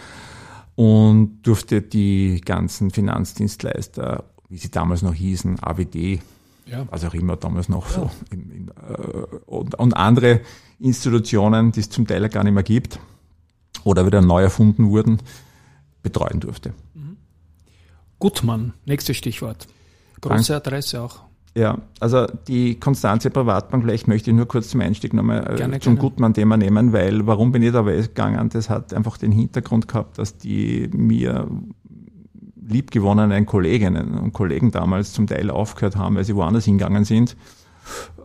und 0.74 1.42
durfte 1.42 1.82
die 1.82 2.40
ganzen 2.42 2.90
Finanzdienstleister, 2.90 4.24
wie 4.48 4.58
sie 4.58 4.70
damals 4.70 5.02
noch 5.02 5.14
hießen, 5.14 5.58
AWD, 5.62 6.20
Ja. 6.66 6.86
was 6.90 7.04
auch 7.04 7.14
immer 7.14 7.36
damals 7.36 7.68
noch 7.68 7.88
so, 7.88 8.10
in, 8.30 8.50
in, 8.50 8.68
äh, 8.68 9.36
und, 9.46 9.74
und 9.74 9.96
andere 9.96 10.40
Institutionen, 10.78 11.72
die 11.72 11.80
es 11.80 11.90
zum 11.90 12.06
Teil 12.06 12.28
gar 12.28 12.44
nicht 12.44 12.54
mehr 12.54 12.62
gibt 12.62 12.98
oder 13.84 14.06
wieder 14.06 14.20
neu 14.20 14.42
erfunden 14.42 14.90
wurden, 14.90 15.18
betreuen 16.02 16.40
durfte. 16.40 16.72
Gutmann, 18.18 18.74
nächstes 18.84 19.16
Stichwort. 19.16 19.66
Große 20.20 20.54
Adresse 20.54 21.00
auch. 21.00 21.20
Ja, 21.56 21.78
also 21.98 22.26
die 22.46 22.78
Konstanze 22.78 23.30
Privatbank, 23.30 23.82
vielleicht 23.82 24.06
möchte 24.06 24.30
ich 24.30 24.36
nur 24.36 24.46
kurz 24.46 24.68
zum 24.68 24.80
Einstieg 24.82 25.14
nochmal 25.14 25.54
äh, 25.54 25.56
Gerne, 25.56 25.80
zum. 25.80 25.98
Gutmann-Thema 25.98 26.56
nehmen, 26.56 26.92
weil 26.92 27.26
warum 27.26 27.50
bin 27.50 27.62
ich 27.62 27.72
da 27.72 27.84
weggegangen? 27.86 28.50
Das 28.50 28.70
hat 28.70 28.94
einfach 28.94 29.16
den 29.16 29.32
Hintergrund 29.32 29.88
gehabt, 29.88 30.18
dass 30.18 30.36
die 30.36 30.88
mir 30.92 31.48
liebgewonnenen 32.64 33.46
Kolleginnen 33.46 34.16
und 34.16 34.32
Kollegen 34.32 34.70
damals 34.70 35.12
zum 35.12 35.26
Teil 35.26 35.50
aufgehört 35.50 35.96
haben, 35.96 36.14
weil 36.14 36.24
sie 36.24 36.36
woanders 36.36 36.66
hingegangen 36.66 37.04
sind. 37.04 37.36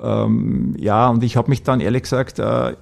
Ähm, 0.04 0.76
ja, 0.78 1.10
und 1.10 1.24
ich 1.24 1.36
habe 1.36 1.50
mich 1.50 1.64
dann 1.64 1.80
ehrlich 1.80 2.04
gesagt 2.04 2.38
äh, 2.38 2.76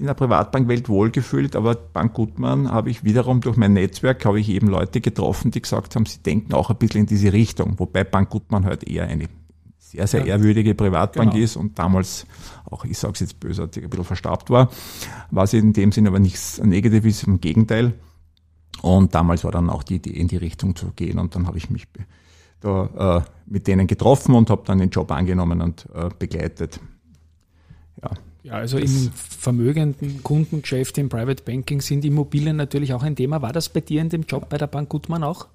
in 0.00 0.06
der 0.06 0.14
Privatbankwelt 0.14 0.88
wohlgefühlt, 0.88 1.54
aber 1.54 1.74
Bank 1.74 2.14
Gutmann 2.14 2.72
habe 2.72 2.88
ich 2.88 3.04
wiederum 3.04 3.42
durch 3.42 3.58
mein 3.58 3.74
Netzwerk, 3.74 4.24
habe 4.24 4.40
ich 4.40 4.48
eben 4.48 4.66
Leute 4.66 5.02
getroffen, 5.02 5.50
die 5.50 5.60
gesagt 5.60 5.94
haben, 5.94 6.06
sie 6.06 6.22
denken 6.22 6.54
auch 6.54 6.70
ein 6.70 6.76
bisschen 6.76 7.02
in 7.02 7.06
diese 7.06 7.34
Richtung, 7.34 7.78
wobei 7.78 8.02
Bank 8.02 8.30
Gutmann 8.30 8.64
halt 8.64 8.88
eher 8.88 9.06
eine 9.06 9.28
sehr, 9.78 10.06
sehr 10.06 10.24
ehrwürdige 10.24 10.74
Privatbank 10.74 11.32
genau. 11.32 11.44
ist 11.44 11.56
und 11.56 11.78
damals 11.78 12.26
auch, 12.64 12.86
ich 12.86 12.98
sage 12.98 13.12
es 13.14 13.20
jetzt 13.20 13.40
bösartig, 13.40 13.84
ein 13.84 13.90
bisschen 13.90 14.06
verstaubt 14.06 14.48
war, 14.48 14.70
was 15.30 15.52
in 15.52 15.74
dem 15.74 15.92
Sinne 15.92 16.08
aber 16.08 16.18
nichts 16.18 16.62
Negatives, 16.62 17.18
ist, 17.18 17.28
im 17.28 17.40
Gegenteil. 17.40 17.92
Und 18.80 19.14
damals 19.14 19.44
war 19.44 19.50
dann 19.50 19.68
auch 19.68 19.82
die 19.82 19.96
Idee, 19.96 20.10
in 20.10 20.28
die 20.28 20.38
Richtung 20.38 20.76
zu 20.76 20.92
gehen 20.92 21.18
und 21.18 21.34
dann 21.34 21.46
habe 21.46 21.58
ich 21.58 21.68
mich 21.68 21.86
da 22.60 23.18
äh, 23.18 23.30
mit 23.46 23.66
denen 23.66 23.86
getroffen 23.86 24.34
und 24.34 24.48
habe 24.48 24.62
dann 24.64 24.78
den 24.78 24.88
Job 24.88 25.12
angenommen 25.12 25.60
und 25.60 25.86
äh, 25.92 26.08
begleitet. 26.18 26.80
Ja, 28.02 28.10
ja, 28.42 28.54
also 28.54 28.78
im 28.78 29.10
vermögenden 29.12 30.22
Kundengeschäft 30.22 30.96
im 30.98 31.08
Private 31.08 31.42
Banking 31.44 31.80
sind 31.80 32.04
Immobilien 32.04 32.56
natürlich 32.56 32.94
auch 32.94 33.02
ein 33.02 33.16
Thema. 33.16 33.42
War 33.42 33.52
das 33.52 33.68
bei 33.68 33.80
dir 33.80 34.00
in 34.00 34.08
dem 34.08 34.22
Job 34.22 34.48
bei 34.48 34.58
der 34.58 34.66
Bank 34.66 34.88
Gutmann 34.88 35.22
auch? 35.22 35.46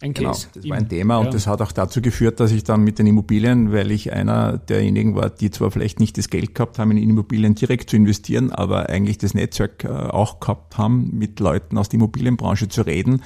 Ein 0.00 0.14
genau, 0.14 0.30
Case? 0.30 0.46
Genau, 0.52 0.62
das 0.62 0.70
war 0.70 0.76
ein 0.76 0.88
Thema 0.88 1.14
ja. 1.14 1.20
und 1.20 1.34
das 1.34 1.48
hat 1.48 1.60
auch 1.60 1.72
dazu 1.72 2.00
geführt, 2.00 2.38
dass 2.38 2.52
ich 2.52 2.62
dann 2.62 2.82
mit 2.82 3.00
den 3.00 3.08
Immobilien, 3.08 3.72
weil 3.72 3.90
ich 3.90 4.12
einer 4.12 4.56
derjenigen 4.58 5.16
war, 5.16 5.28
die 5.28 5.50
zwar 5.50 5.72
vielleicht 5.72 5.98
nicht 5.98 6.16
das 6.18 6.30
Geld 6.30 6.54
gehabt 6.54 6.78
haben, 6.78 6.92
in 6.92 6.98
Immobilien 6.98 7.56
direkt 7.56 7.90
zu 7.90 7.96
investieren, 7.96 8.52
aber 8.52 8.88
eigentlich 8.88 9.18
das 9.18 9.34
Netzwerk 9.34 9.82
äh, 9.82 9.88
auch 9.88 10.38
gehabt 10.38 10.78
haben, 10.78 11.10
mit 11.18 11.40
Leuten 11.40 11.76
aus 11.78 11.88
der 11.88 11.98
Immobilienbranche 11.98 12.68
zu 12.68 12.82
reden, 12.82 13.22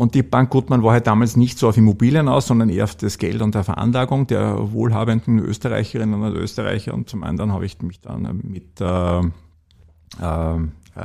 und 0.00 0.14
die 0.14 0.22
Bank 0.22 0.48
Gutmann 0.48 0.82
war 0.82 0.94
halt 0.94 1.06
damals 1.06 1.36
nicht 1.36 1.58
so 1.58 1.68
auf 1.68 1.76
Immobilien 1.76 2.26
aus, 2.26 2.46
sondern 2.46 2.70
eher 2.70 2.84
auf 2.84 2.94
das 2.94 3.18
Geld 3.18 3.42
und 3.42 3.54
der 3.54 3.64
Veranlagung 3.64 4.26
der 4.26 4.72
wohlhabenden 4.72 5.38
Österreicherinnen 5.40 6.22
und 6.22 6.34
Österreicher. 6.36 6.94
Und 6.94 7.10
zum 7.10 7.22
anderen 7.22 7.52
habe 7.52 7.66
ich 7.66 7.82
mich 7.82 8.00
dann 8.00 8.40
mit, 8.42 8.80
äh, 8.80 9.18
äh, 9.18 9.24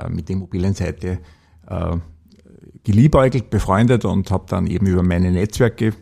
mit 0.07 0.29
der 0.29 0.35
Immobilienseite 0.37 1.19
äh, 1.67 1.97
geliebäugelt, 2.85 3.49
befreundet 3.49 4.05
und 4.05 4.31
habe 4.31 4.45
dann 4.47 4.65
eben 4.65 4.87
über 4.87 5.03
meine 5.03 5.29
Netzwerke 5.29 5.93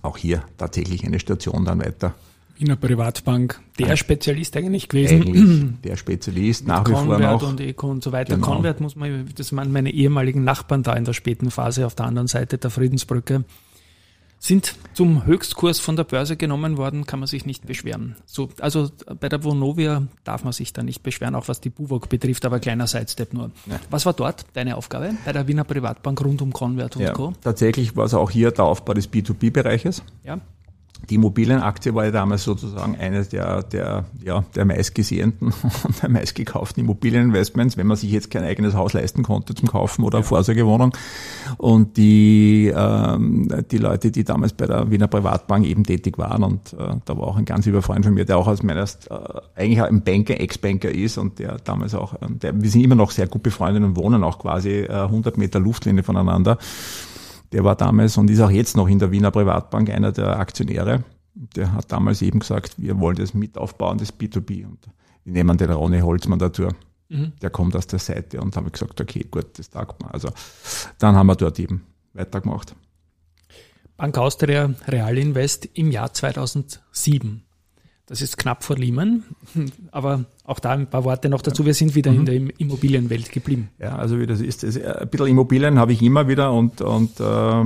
auch 0.00 0.16
hier 0.16 0.42
tatsächlich 0.56 1.04
eine 1.04 1.20
Station 1.20 1.66
dann 1.66 1.80
weiter 1.80 2.14
Wiener 2.56 2.76
Privatbank 2.76 3.60
der 3.78 3.88
ja. 3.88 3.96
Spezialist 3.96 4.56
eigentlich 4.56 4.88
gewesen. 4.88 5.22
Eigentlich 5.22 5.64
der 5.84 5.96
Spezialist, 5.96 6.66
nach 6.66 6.88
wie 6.88 6.92
vor 6.92 7.18
noch. 7.18 7.42
und 7.42 7.60
Eco 7.60 7.90
und 7.90 8.02
so 8.02 8.12
weiter. 8.12 8.36
Genau. 8.36 8.46
Convert 8.46 8.80
muss 8.80 8.96
man, 8.96 9.28
das 9.34 9.54
waren 9.54 9.72
meine 9.72 9.90
ehemaligen 9.90 10.44
Nachbarn 10.44 10.82
da 10.82 10.94
in 10.94 11.04
der 11.04 11.12
späten 11.12 11.50
Phase 11.50 11.86
auf 11.86 11.94
der 11.94 12.06
anderen 12.06 12.28
Seite 12.28 12.58
der 12.58 12.70
Friedensbrücke, 12.70 13.44
sind 14.38 14.74
zum 14.92 15.24
Höchstkurs 15.24 15.80
von 15.80 15.96
der 15.96 16.04
Börse 16.04 16.36
genommen 16.36 16.76
worden, 16.76 17.06
kann 17.06 17.18
man 17.18 17.26
sich 17.26 17.46
nicht 17.46 17.66
beschweren. 17.66 18.14
So, 18.26 18.50
also 18.60 18.90
bei 19.18 19.30
der 19.30 19.42
Vonovia 19.42 20.06
darf 20.22 20.44
man 20.44 20.52
sich 20.52 20.72
da 20.74 20.82
nicht 20.82 21.02
beschweren, 21.02 21.34
auch 21.34 21.48
was 21.48 21.62
die 21.62 21.70
Buwok 21.70 22.10
betrifft, 22.10 22.44
aber 22.44 22.60
kleiner 22.60 22.86
Sidestep 22.86 23.32
nur. 23.32 23.50
Ja. 23.66 23.80
Was 23.88 24.04
war 24.04 24.12
dort 24.12 24.44
deine 24.52 24.76
Aufgabe 24.76 25.14
bei 25.24 25.32
der 25.32 25.48
Wiener 25.48 25.64
Privatbank 25.64 26.22
rund 26.22 26.42
um 26.42 26.52
Convert 26.52 26.96
und 26.96 27.02
ja, 27.02 27.12
Co? 27.12 27.32
Tatsächlich 27.40 27.96
war 27.96 28.04
es 28.04 28.12
auch 28.12 28.30
hier 28.30 28.50
der 28.50 28.66
Aufbau 28.66 28.92
des 28.92 29.10
B2B-Bereiches. 29.10 30.02
Ja. 30.24 30.40
Die 31.10 31.16
Immobilienaktie 31.16 31.94
war 31.94 32.04
ja 32.06 32.10
damals 32.10 32.44
sozusagen 32.44 32.96
eines 32.96 33.28
der, 33.28 33.62
der, 33.62 34.04
ja, 34.22 34.44
der 34.54 34.64
meistgesehenen 34.64 35.34
und 35.40 36.02
der 36.02 36.08
meistgekauften 36.08 36.82
Immobilieninvestments, 36.82 37.76
wenn 37.76 37.86
man 37.86 37.96
sich 37.96 38.10
jetzt 38.10 38.30
kein 38.30 38.44
eigenes 38.44 38.74
Haus 38.74 38.94
leisten 38.94 39.22
konnte 39.22 39.54
zum 39.54 39.68
Kaufen 39.68 40.04
oder 40.04 40.20
ja. 40.20 40.22
Vorsorgewohnung. 40.22 40.96
Und 41.58 41.96
die, 41.96 42.72
ähm, 42.74 43.48
die 43.70 43.78
Leute, 43.78 44.10
die 44.10 44.24
damals 44.24 44.54
bei 44.54 44.66
der 44.66 44.90
Wiener 44.90 45.08
Privatbank 45.08 45.66
eben 45.66 45.84
tätig 45.84 46.16
waren 46.16 46.42
und 46.42 46.72
äh, 46.72 46.96
da 47.04 47.18
war 47.18 47.24
auch 47.24 47.36
ein 47.36 47.44
ganz 47.44 47.66
lieber 47.66 47.82
Freund 47.82 48.04
von 48.04 48.14
mir, 48.14 48.24
der 48.24 48.38
auch 48.38 48.46
aus 48.46 48.62
meiner, 48.62 48.84
äh, 48.84 48.86
eigentlich 49.56 49.82
ein 49.82 50.02
Banker, 50.02 50.40
Ex-Banker 50.40 50.90
ist 50.90 51.18
und 51.18 51.38
der 51.38 51.58
damals 51.64 51.94
auch, 51.94 52.14
äh, 52.14 52.30
der, 52.30 52.60
wir 52.60 52.70
sind 52.70 52.82
immer 52.82 52.94
noch 52.94 53.10
sehr 53.10 53.26
gut 53.26 53.42
befreundet 53.42 53.82
und 53.82 53.96
wohnen 53.96 54.24
auch 54.24 54.38
quasi 54.38 54.70
äh, 54.70 54.88
100 54.88 55.36
Meter 55.36 55.60
Luftlinie 55.60 56.02
voneinander. 56.02 56.58
Der 57.54 57.62
war 57.62 57.76
damals 57.76 58.16
und 58.16 58.28
ist 58.30 58.40
auch 58.40 58.50
jetzt 58.50 58.76
noch 58.76 58.88
in 58.88 58.98
der 58.98 59.12
Wiener 59.12 59.30
Privatbank 59.30 59.88
einer 59.88 60.10
der 60.10 60.40
Aktionäre. 60.40 61.04
Der 61.34 61.72
hat 61.72 61.92
damals 61.92 62.20
eben 62.20 62.40
gesagt, 62.40 62.74
wir 62.78 62.98
wollen 62.98 63.14
das 63.14 63.32
mit 63.32 63.56
aufbauen, 63.56 63.96
das 63.96 64.12
B2B. 64.12 64.66
Und 64.66 64.80
wir 65.22 65.32
nehmen 65.32 65.56
den 65.56 65.70
Ronny 65.70 66.00
Holzmann 66.00 66.40
dazu. 66.40 66.66
Mhm. 67.08 67.32
Der 67.40 67.50
kommt 67.50 67.76
aus 67.76 67.86
der 67.86 68.00
Seite 68.00 68.40
und 68.40 68.56
haben 68.56 68.72
gesagt, 68.72 69.00
okay, 69.00 69.24
gut, 69.30 69.56
das 69.56 69.70
taugt 69.70 70.02
man. 70.02 70.10
Also 70.10 70.30
dann 70.98 71.14
haben 71.14 71.28
wir 71.28 71.36
dort 71.36 71.60
eben 71.60 71.86
weitergemacht. 72.12 72.74
Bank 73.96 74.18
Austria 74.18 74.74
Real 74.88 75.16
Invest 75.16 75.68
im 75.74 75.92
Jahr 75.92 76.12
2007. 76.12 77.44
Das 78.06 78.20
ist 78.20 78.36
knapp 78.36 78.64
vor 78.64 78.76
Lehman, 78.76 79.22
aber 79.90 80.26
auch 80.44 80.58
da 80.58 80.72
ein 80.72 80.88
paar 80.88 81.04
Worte 81.04 81.30
noch 81.30 81.40
dazu. 81.40 81.64
Wir 81.64 81.72
sind 81.72 81.94
wieder 81.94 82.12
mhm. 82.12 82.18
in 82.18 82.26
der 82.26 82.60
Immobilienwelt 82.60 83.32
geblieben. 83.32 83.70
Ja, 83.78 83.96
also 83.96 84.20
wie 84.20 84.26
das 84.26 84.42
ist. 84.42 84.62
Das, 84.62 84.76
äh, 84.76 84.98
ein 85.00 85.08
bisschen 85.08 85.28
Immobilien 85.28 85.78
habe 85.78 85.92
ich 85.94 86.02
immer 86.02 86.28
wieder 86.28 86.52
und, 86.52 86.82
und 86.82 87.18
äh, 87.18 87.64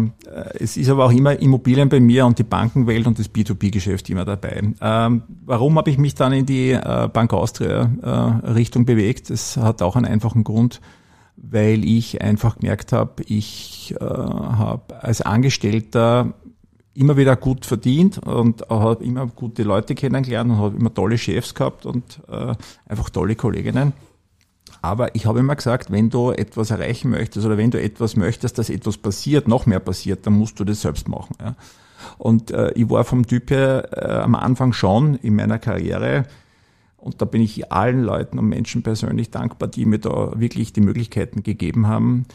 es 0.54 0.76
ist 0.76 0.88
aber 0.88 1.06
auch 1.06 1.10
immer 1.10 1.36
Immobilien 1.40 1.88
bei 1.88 1.98
mir 1.98 2.24
und 2.24 2.38
die 2.38 2.44
Bankenwelt 2.44 3.08
und 3.08 3.18
das 3.18 3.34
B2B-Geschäft 3.34 4.08
immer 4.10 4.24
dabei. 4.24 4.62
Ähm, 4.80 5.22
warum 5.44 5.76
habe 5.76 5.90
ich 5.90 5.98
mich 5.98 6.14
dann 6.14 6.32
in 6.32 6.46
die 6.46 6.70
äh, 6.70 7.08
Bank 7.12 7.32
Austria 7.32 7.90
äh, 8.00 8.50
Richtung 8.52 8.84
bewegt? 8.84 9.30
Das 9.30 9.56
hat 9.56 9.82
auch 9.82 9.96
einen 9.96 10.06
einfachen 10.06 10.44
Grund, 10.44 10.80
weil 11.36 11.84
ich 11.84 12.22
einfach 12.22 12.58
gemerkt 12.58 12.92
habe, 12.92 13.24
ich 13.26 13.92
äh, 14.00 14.04
habe 14.04 15.02
als 15.02 15.20
Angestellter 15.20 16.34
immer 16.98 17.16
wieder 17.16 17.36
gut 17.36 17.64
verdient 17.64 18.18
und 18.18 18.68
habe 18.68 19.04
immer 19.04 19.26
gute 19.26 19.62
Leute 19.62 19.94
kennengelernt 19.94 20.50
und 20.50 20.58
habe 20.58 20.76
immer 20.76 20.92
tolle 20.92 21.16
Chefs 21.16 21.54
gehabt 21.54 21.86
und 21.86 22.20
äh, 22.28 22.54
einfach 22.86 23.10
tolle 23.10 23.36
Kolleginnen. 23.36 23.92
Aber 24.82 25.14
ich 25.14 25.26
habe 25.26 25.40
immer 25.40 25.56
gesagt, 25.56 25.90
wenn 25.90 26.10
du 26.10 26.30
etwas 26.30 26.70
erreichen 26.70 27.10
möchtest 27.10 27.46
oder 27.46 27.56
wenn 27.56 27.70
du 27.70 27.80
etwas 27.80 28.16
möchtest, 28.16 28.58
dass 28.58 28.70
etwas 28.70 28.96
passiert, 28.96 29.48
noch 29.48 29.66
mehr 29.66 29.80
passiert, 29.80 30.26
dann 30.26 30.34
musst 30.34 30.58
du 30.60 30.64
das 30.64 30.82
selbst 30.82 31.08
machen. 31.08 31.36
Ja. 31.40 31.54
Und 32.16 32.50
äh, 32.50 32.72
ich 32.72 32.88
war 32.90 33.04
vom 33.04 33.26
Typ 33.26 33.50
her 33.50 33.88
äh, 33.92 34.22
am 34.22 34.34
Anfang 34.34 34.72
schon 34.72 35.16
in 35.16 35.34
meiner 35.36 35.58
Karriere, 35.58 36.26
und 36.98 37.22
da 37.22 37.26
bin 37.26 37.40
ich 37.40 37.70
allen 37.70 38.02
Leuten 38.02 38.40
und 38.40 38.48
Menschen 38.48 38.82
persönlich 38.82 39.30
dankbar, 39.30 39.68
die 39.68 39.86
mir 39.86 39.98
da 39.98 40.32
wirklich 40.38 40.72
die 40.72 40.80
Möglichkeiten 40.80 41.44
gegeben 41.44 41.86
haben, 41.86 42.26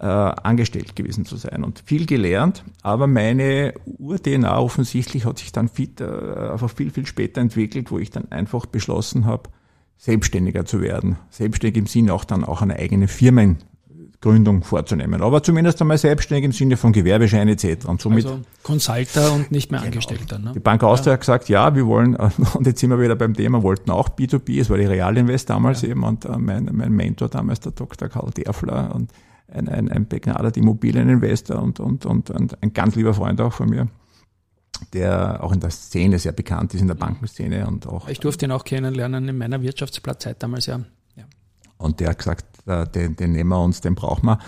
äh, 0.00 0.06
angestellt 0.06 0.96
gewesen 0.96 1.26
zu 1.26 1.36
sein 1.36 1.62
und 1.62 1.82
viel 1.84 2.06
gelernt, 2.06 2.64
aber 2.82 3.06
meine 3.06 3.74
Ur-DNA 3.84 4.58
offensichtlich 4.58 5.26
hat 5.26 5.38
sich 5.38 5.52
dann 5.52 5.68
viel, 5.68 5.90
äh, 6.00 6.52
einfach 6.52 6.70
viel, 6.70 6.90
viel 6.90 7.04
später 7.04 7.42
entwickelt, 7.42 7.90
wo 7.90 7.98
ich 7.98 8.10
dann 8.10 8.32
einfach 8.32 8.64
beschlossen 8.64 9.26
habe, 9.26 9.50
selbstständiger 9.98 10.64
zu 10.64 10.80
werden. 10.80 11.18
Selbstständig 11.28 11.76
im 11.76 11.86
Sinne 11.86 12.14
auch 12.14 12.24
dann 12.24 12.44
auch 12.44 12.62
eine 12.62 12.76
eigene 12.76 13.08
Firmengründung 13.08 14.62
vorzunehmen. 14.62 15.20
Aber 15.20 15.42
zumindest 15.42 15.82
einmal 15.82 15.98
selbstständig 15.98 16.46
im 16.46 16.52
Sinne 16.52 16.78
von 16.78 16.94
Gewerbeschein 16.94 17.48
etc. 17.48 17.84
Und 17.84 18.00
somit 18.00 18.24
also 18.24 18.40
Consulter 18.62 19.34
und 19.34 19.52
nicht 19.52 19.70
mehr 19.70 19.80
genau. 19.80 19.90
Angestellter. 19.90 20.38
Ne? 20.38 20.52
Die 20.54 20.60
Bank 20.60 20.82
Austria 20.82 21.10
ja. 21.10 21.14
hat 21.16 21.20
gesagt, 21.20 21.50
ja, 21.50 21.74
wir 21.74 21.86
wollen, 21.86 22.16
und 22.54 22.66
jetzt 22.66 22.80
sind 22.80 22.88
wir 22.88 22.98
wieder 22.98 23.16
beim 23.16 23.34
Thema, 23.34 23.62
wollten 23.62 23.90
auch 23.90 24.08
B2B, 24.08 24.62
es 24.62 24.70
war 24.70 24.78
die 24.78 24.86
Realinvest 24.86 25.50
damals 25.50 25.82
ja. 25.82 25.90
eben 25.90 26.04
und 26.04 26.24
äh, 26.24 26.38
mein, 26.38 26.70
mein 26.72 26.92
Mentor 26.92 27.28
damals, 27.28 27.60
der 27.60 27.72
Dr. 27.72 28.08
Karl 28.08 28.30
Derfler 28.30 28.94
und 28.94 29.10
ein, 29.52 29.68
ein, 29.68 29.90
ein 29.90 30.06
begnadeter 30.06 30.58
Immobilieninvestor 30.58 31.60
und, 31.60 31.80
und, 31.80 32.06
und, 32.06 32.30
und 32.30 32.62
ein 32.62 32.72
ganz 32.72 32.94
lieber 32.96 33.14
Freund 33.14 33.40
auch 33.40 33.52
von 33.52 33.68
mir, 33.68 33.88
der 34.92 35.42
auch 35.42 35.52
in 35.52 35.60
der 35.60 35.70
Szene 35.70 36.18
sehr 36.18 36.32
bekannt 36.32 36.74
ist, 36.74 36.80
in 36.80 36.88
der 36.88 36.94
Bankenszene 36.94 37.66
und 37.66 37.86
auch. 37.86 38.08
Ich 38.08 38.20
durfte 38.20 38.46
ihn 38.46 38.52
auch 38.52 38.64
kennenlernen 38.64 39.28
in 39.28 39.38
meiner 39.38 39.62
Wirtschaftsblattzeit 39.62 40.42
damals, 40.42 40.66
ja. 40.66 40.80
ja. 41.16 41.24
Und 41.78 42.00
der 42.00 42.10
hat 42.10 42.18
gesagt, 42.18 42.44
äh, 42.66 42.86
den, 42.86 43.16
den 43.16 43.32
nehmen 43.32 43.50
wir 43.50 43.62
uns, 43.62 43.80
den 43.80 43.94
brauchen 43.94 44.26
wir. 44.26 44.38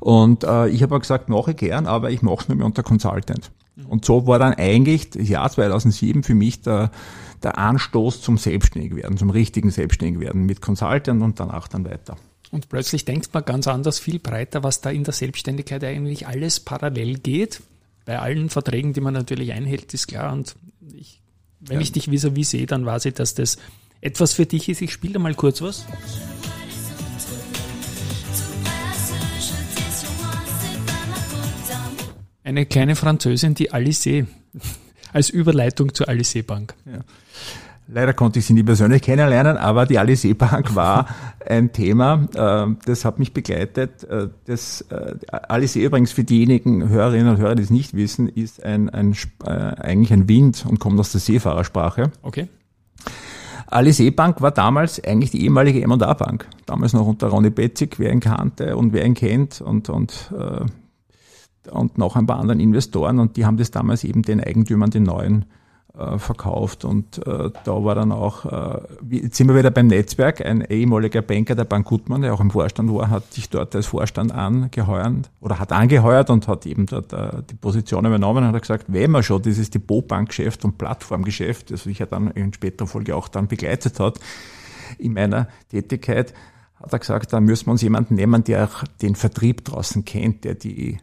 Und 0.00 0.44
äh, 0.44 0.68
ich 0.68 0.82
habe 0.82 0.98
gesagt, 0.98 1.28
mache 1.28 1.52
ich 1.52 1.56
gern, 1.56 1.86
aber 1.86 2.10
ich 2.10 2.22
mache 2.22 2.42
es 2.42 2.48
nur 2.48 2.56
mehr 2.56 2.66
unter 2.66 2.82
Consultant. 2.82 3.50
Mhm. 3.76 3.86
Und 3.86 4.04
so 4.04 4.26
war 4.26 4.38
dann 4.38 4.54
eigentlich 4.54 5.10
das 5.10 5.28
Jahr 5.28 5.50
2007 5.50 6.22
für 6.22 6.34
mich 6.34 6.62
der, 6.62 6.90
der 7.42 7.58
Anstoß 7.58 8.20
zum 8.20 8.38
Selbstständigwerden, 8.38 9.16
zum 9.16 9.30
richtigen 9.30 9.70
Selbstständigwerden 9.70 10.44
mit 10.44 10.60
Consultant 10.60 11.22
und 11.22 11.40
danach 11.40 11.68
dann 11.68 11.84
weiter. 11.84 12.16
Und 12.52 12.68
plötzlich 12.68 13.06
denkt 13.06 13.32
man 13.32 13.46
ganz 13.46 13.66
anders, 13.66 13.98
viel 13.98 14.18
breiter, 14.18 14.62
was 14.62 14.82
da 14.82 14.90
in 14.90 15.04
der 15.04 15.14
Selbstständigkeit 15.14 15.82
eigentlich 15.82 16.26
alles 16.26 16.60
parallel 16.60 17.18
geht. 17.18 17.62
Bei 18.04 18.18
allen 18.18 18.50
Verträgen, 18.50 18.92
die 18.92 19.00
man 19.00 19.14
natürlich 19.14 19.52
einhält, 19.52 19.94
ist 19.94 20.06
klar. 20.06 20.34
Und 20.34 20.54
ich, 20.92 21.22
wenn 21.60 21.76
ja. 21.76 21.80
ich 21.80 21.92
dich 21.92 22.10
vis-à-vis 22.10 22.50
sehe, 22.50 22.66
dann 22.66 22.84
weiß 22.84 23.06
ich, 23.06 23.14
dass 23.14 23.32
das 23.32 23.56
etwas 24.02 24.34
für 24.34 24.44
dich 24.44 24.68
ist. 24.68 24.82
Ich 24.82 24.92
spiele 24.92 25.14
da 25.14 25.18
mal 25.18 25.34
kurz 25.34 25.62
was. 25.62 25.86
Eine 32.44 32.66
kleine 32.66 32.96
Französin, 32.96 33.54
die 33.54 33.70
Alice, 33.72 34.26
als 35.14 35.30
Überleitung 35.30 35.94
zur 35.94 36.10
Alice 36.10 36.36
Bank. 36.46 36.74
Ja. 36.84 37.00
Leider 37.88 38.14
konnte 38.14 38.38
ich 38.38 38.46
sie 38.46 38.54
nie 38.54 38.62
persönlich 38.62 39.02
kennenlernen, 39.02 39.56
aber 39.56 39.86
die 39.86 39.98
Alice 39.98 40.26
Bank 40.36 40.74
war 40.74 41.06
ein 41.46 41.72
Thema, 41.72 42.26
äh, 42.34 42.74
das 42.86 43.04
hat 43.04 43.18
mich 43.18 43.34
begleitet. 43.34 44.04
Äh, 44.04 44.28
das 44.46 44.82
äh, 44.82 45.16
Alice 45.48 45.76
übrigens 45.76 46.12
für 46.12 46.24
diejenigen 46.24 46.88
Hörerinnen 46.88 47.28
und 47.28 47.38
Hörer, 47.38 47.54
die 47.54 47.62
es 47.62 47.70
nicht 47.70 47.94
wissen, 47.94 48.28
ist 48.28 48.62
ein, 48.62 48.88
ein 48.88 49.14
eigentlich 49.44 50.12
ein 50.12 50.28
Wind 50.28 50.64
und 50.68 50.78
kommt 50.78 50.98
aus 51.00 51.12
der 51.12 51.20
Seefahrersprache. 51.20 52.12
Okay. 52.22 52.48
Alice 53.66 54.14
Bank 54.14 54.42
war 54.42 54.50
damals 54.50 55.02
eigentlich 55.02 55.30
die 55.30 55.42
ehemalige 55.44 55.82
M&A 55.82 56.14
Bank. 56.14 56.46
Damals 56.66 56.92
noch 56.92 57.06
unter 57.06 57.28
Ronny 57.28 57.50
Betzig, 57.50 57.98
wer 57.98 58.12
ihn 58.12 58.20
kannte 58.20 58.76
und 58.76 58.92
wer 58.92 59.04
ihn 59.04 59.14
kennt 59.14 59.60
und, 59.60 59.88
und, 59.88 60.32
äh, 60.38 61.70
und 61.70 61.96
noch 61.96 62.16
ein 62.16 62.26
paar 62.26 62.38
anderen 62.38 62.60
Investoren 62.60 63.18
und 63.18 63.36
die 63.36 63.46
haben 63.46 63.56
das 63.56 63.70
damals 63.70 64.04
eben 64.04 64.22
den 64.22 64.42
Eigentümern, 64.42 64.90
den 64.90 65.04
neuen 65.04 65.46
äh, 65.98 66.18
verkauft. 66.18 66.84
Und 66.84 67.18
äh, 67.26 67.50
da 67.64 67.84
war 67.84 67.94
dann 67.94 68.12
auch, 68.12 68.46
äh, 68.46 68.80
jetzt 69.10 69.36
sind 69.36 69.48
wir 69.48 69.56
wieder 69.56 69.70
beim 69.70 69.88
Netzwerk, 69.88 70.44
ein 70.44 70.62
ehemaliger 70.62 71.22
Banker 71.22 71.54
der 71.54 71.64
Bank 71.64 71.86
Gutmann, 71.86 72.22
der 72.22 72.32
auch 72.32 72.40
im 72.40 72.50
Vorstand 72.50 72.92
war, 72.92 73.10
hat 73.10 73.32
sich 73.32 73.50
dort 73.50 73.74
als 73.76 73.86
Vorstand 73.86 74.32
angeheuert 74.32 75.30
oder 75.40 75.58
hat 75.58 75.72
angeheuert 75.72 76.30
und 76.30 76.48
hat 76.48 76.64
eben 76.66 76.86
dort 76.86 77.12
äh, 77.12 77.42
die 77.50 77.54
Position 77.54 78.06
übernommen 78.06 78.44
und 78.44 78.54
hat 78.54 78.62
gesagt, 78.62 78.86
wenn 78.88 79.10
man 79.10 79.22
schon 79.22 79.42
dieses 79.42 79.70
Depotbankgeschäft 79.70 80.64
und 80.64 80.78
Plattformgeschäft, 80.78 81.70
das 81.70 81.84
ich 81.86 81.98
ja 81.98 82.06
dann 82.06 82.30
in 82.30 82.52
späterer 82.52 82.86
Folge 82.86 83.14
auch 83.14 83.28
dann 83.28 83.48
begleitet 83.48 84.00
hat, 84.00 84.18
in 84.98 85.12
meiner 85.12 85.48
Tätigkeit, 85.70 86.32
hat 86.76 86.92
er 86.92 86.98
gesagt, 86.98 87.32
da 87.32 87.40
müssen 87.40 87.66
wir 87.66 87.72
uns 87.72 87.82
jemanden 87.82 88.14
nehmen, 88.14 88.44
der 88.44 88.64
auch 88.64 88.84
den 89.00 89.14
Vertrieb 89.14 89.64
draußen 89.64 90.04
kennt, 90.04 90.44
der 90.44 90.54
die 90.54 90.98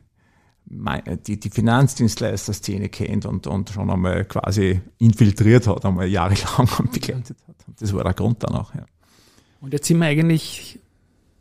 die, 0.69 1.39
die 1.39 1.49
Finanzdienstleister-Szene 1.49 2.89
kennt 2.89 3.25
und, 3.25 3.47
und 3.47 3.69
schon 3.69 3.89
einmal 3.89 4.25
quasi 4.25 4.81
infiltriert 4.99 5.67
hat, 5.67 5.85
einmal 5.85 6.07
jahrelang 6.07 6.69
und 6.79 6.91
begleitet 6.91 7.37
hat. 7.47 7.55
Das 7.79 7.93
war 7.93 8.03
der 8.03 8.13
Grund 8.13 8.43
dann 8.43 8.55
auch, 8.55 8.73
ja. 8.75 8.85
Und 9.61 9.73
jetzt 9.73 9.87
sind 9.87 9.97
wir 9.97 10.05
eigentlich 10.05 10.79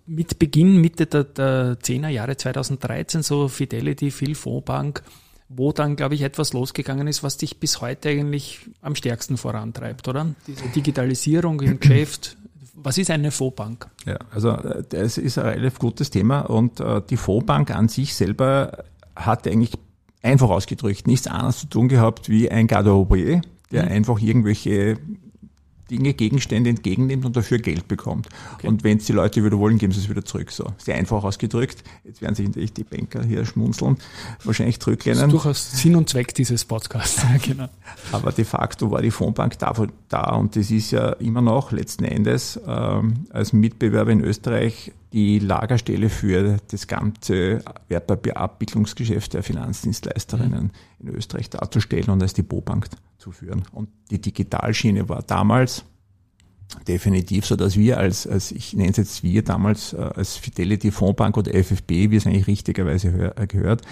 mit 0.07 0.39
Beginn, 0.39 0.81
Mitte 0.81 1.07
der, 1.07 1.25
der 1.25 1.79
10er 1.79 2.09
Jahre 2.09 2.37
2013, 2.37 3.23
so 3.23 3.49
Fidelity, 3.49 4.11
Phil 4.11 4.35
Fondsbank, 4.35 5.03
wo 5.49 5.73
dann, 5.73 5.97
glaube 5.97 6.15
ich, 6.15 6.23
etwas 6.23 6.53
losgegangen 6.53 7.07
ist, 7.07 7.23
was 7.23 7.37
dich 7.37 7.61
bis 7.61 7.81
heute 7.81 8.09
eigentlich 8.09 8.61
am 8.81 8.95
stärksten 8.95 9.37
vorantreibt, 9.37 10.09
oder? 10.09 10.35
Diese 10.47 10.67
Digitalisierung 10.69 11.61
im 11.61 11.79
Geschäft. 11.81 12.37
Was 12.75 12.97
ist 12.97 13.11
eine 13.11 13.31
Fondsbank? 13.31 13.89
Ja, 14.07 14.19
also 14.31 14.51
äh, 14.51 14.83
das 14.89 15.19
ist 15.19 15.39
ein 15.39 15.47
relativ 15.47 15.79
gutes 15.79 16.11
Thema 16.11 16.41
und 16.41 16.81
äh, 16.81 17.03
die 17.09 17.17
Fondsbank 17.17 17.71
an 17.71 17.89
sich 17.89 18.15
selber 18.15 18.85
hat 19.19 19.47
eigentlich 19.47 19.73
einfach 20.23 20.51
ausgedrückt 20.51 21.07
nichts 21.07 21.27
anderes 21.27 21.59
zu 21.59 21.67
tun 21.67 21.89
gehabt 21.89 22.29
wie 22.29 22.51
ein 22.51 22.67
Garderobier, 22.67 23.43
der 23.71 23.85
mhm. 23.85 23.93
einfach 23.93 24.21
irgendwelche 24.21 24.99
Dinge, 25.91 26.13
Gegenstände 26.13 26.71
entgegennimmt 26.71 27.25
und 27.25 27.37
dafür 27.37 27.59
Geld 27.59 27.89
bekommt. 27.89 28.29
Okay. 28.55 28.67
Und 28.67 28.85
wenn 28.85 28.99
es 28.99 29.07
die 29.07 29.13
Leute 29.13 29.43
wieder 29.45 29.59
wollen, 29.59 29.79
geben 29.79 29.93
sie 29.93 30.01
es 30.01 30.09
wieder 30.09 30.25
zurück. 30.25 30.51
So 30.51 30.67
sehr 30.77 30.97
einfach 30.97 31.25
ausgedrückt. 31.25 31.83
Jetzt 32.05 32.21
werden 32.21 32.35
sich 32.35 32.47
natürlich 32.47 32.75
die 32.75 32.85
Banker 32.85 33.25
hier 33.25 33.47
schmunzeln, 33.47 33.97
wahrscheinlich 34.45 34.81
zurücklehnen. 34.81 35.19
Das 35.19 35.29
ist 35.29 35.33
durchaus 35.33 35.73
Sinn 35.73 35.97
und 35.97 36.09
Zweck 36.09 36.35
dieses 36.35 36.65
Podcasts. 36.65 37.23
genau. 37.43 37.69
Aber 38.13 38.33
de 38.33 38.45
facto 38.45 38.91
war 38.91 39.01
die 39.01 39.11
Fondsbank 39.11 39.59
dafür 39.59 39.89
da 40.09 40.35
und 40.35 40.57
das 40.57 40.71
ist 40.71 40.91
ja 40.91 41.13
immer 41.13 41.41
noch 41.41 41.73
letzten 41.73 42.05
Endes 42.05 42.61
ähm, 42.67 43.27
als 43.31 43.53
Mitbewerber 43.53 44.11
in 44.11 44.21
Österreich 44.21 44.93
die 45.12 45.38
Lagerstelle 45.38 46.11
für 46.11 46.59
das 46.71 46.87
ganze 46.87 47.62
Wertpapierabwicklungsgeschäft 47.88 49.35
der 49.35 49.43
Finanzdienstleisterinnen 49.43 50.73
mhm. 50.99 51.09
in 51.09 51.15
Österreich 51.15 51.49
darzustellen 51.50 52.11
und 52.11 52.23
als 52.23 52.35
Depotbank 52.35 52.88
zu 53.17 53.33
führen. 53.33 53.62
Und 53.73 53.88
die 54.11 54.21
Digitalschiene 54.21 55.09
war 55.09 55.23
damals 55.23 55.85
definitiv 56.87 57.47
so, 57.47 57.57
dass 57.57 57.77
wir 57.77 57.99
als, 57.99 58.27
als 58.27 58.53
ich 58.53 58.75
nenne 58.75 58.91
es 58.91 58.99
jetzt 58.99 59.23
wir 59.23 59.43
damals 59.43 59.95
äh, 59.95 59.97
als 59.97 60.37
Fidelity 60.37 60.91
Fondsbank 60.91 61.37
oder 61.37 61.53
FFB, 61.53 61.91
wie 62.11 62.17
es 62.17 62.27
eigentlich 62.27 62.47
richtigerweise 62.47 63.33
gehört, 63.49 63.83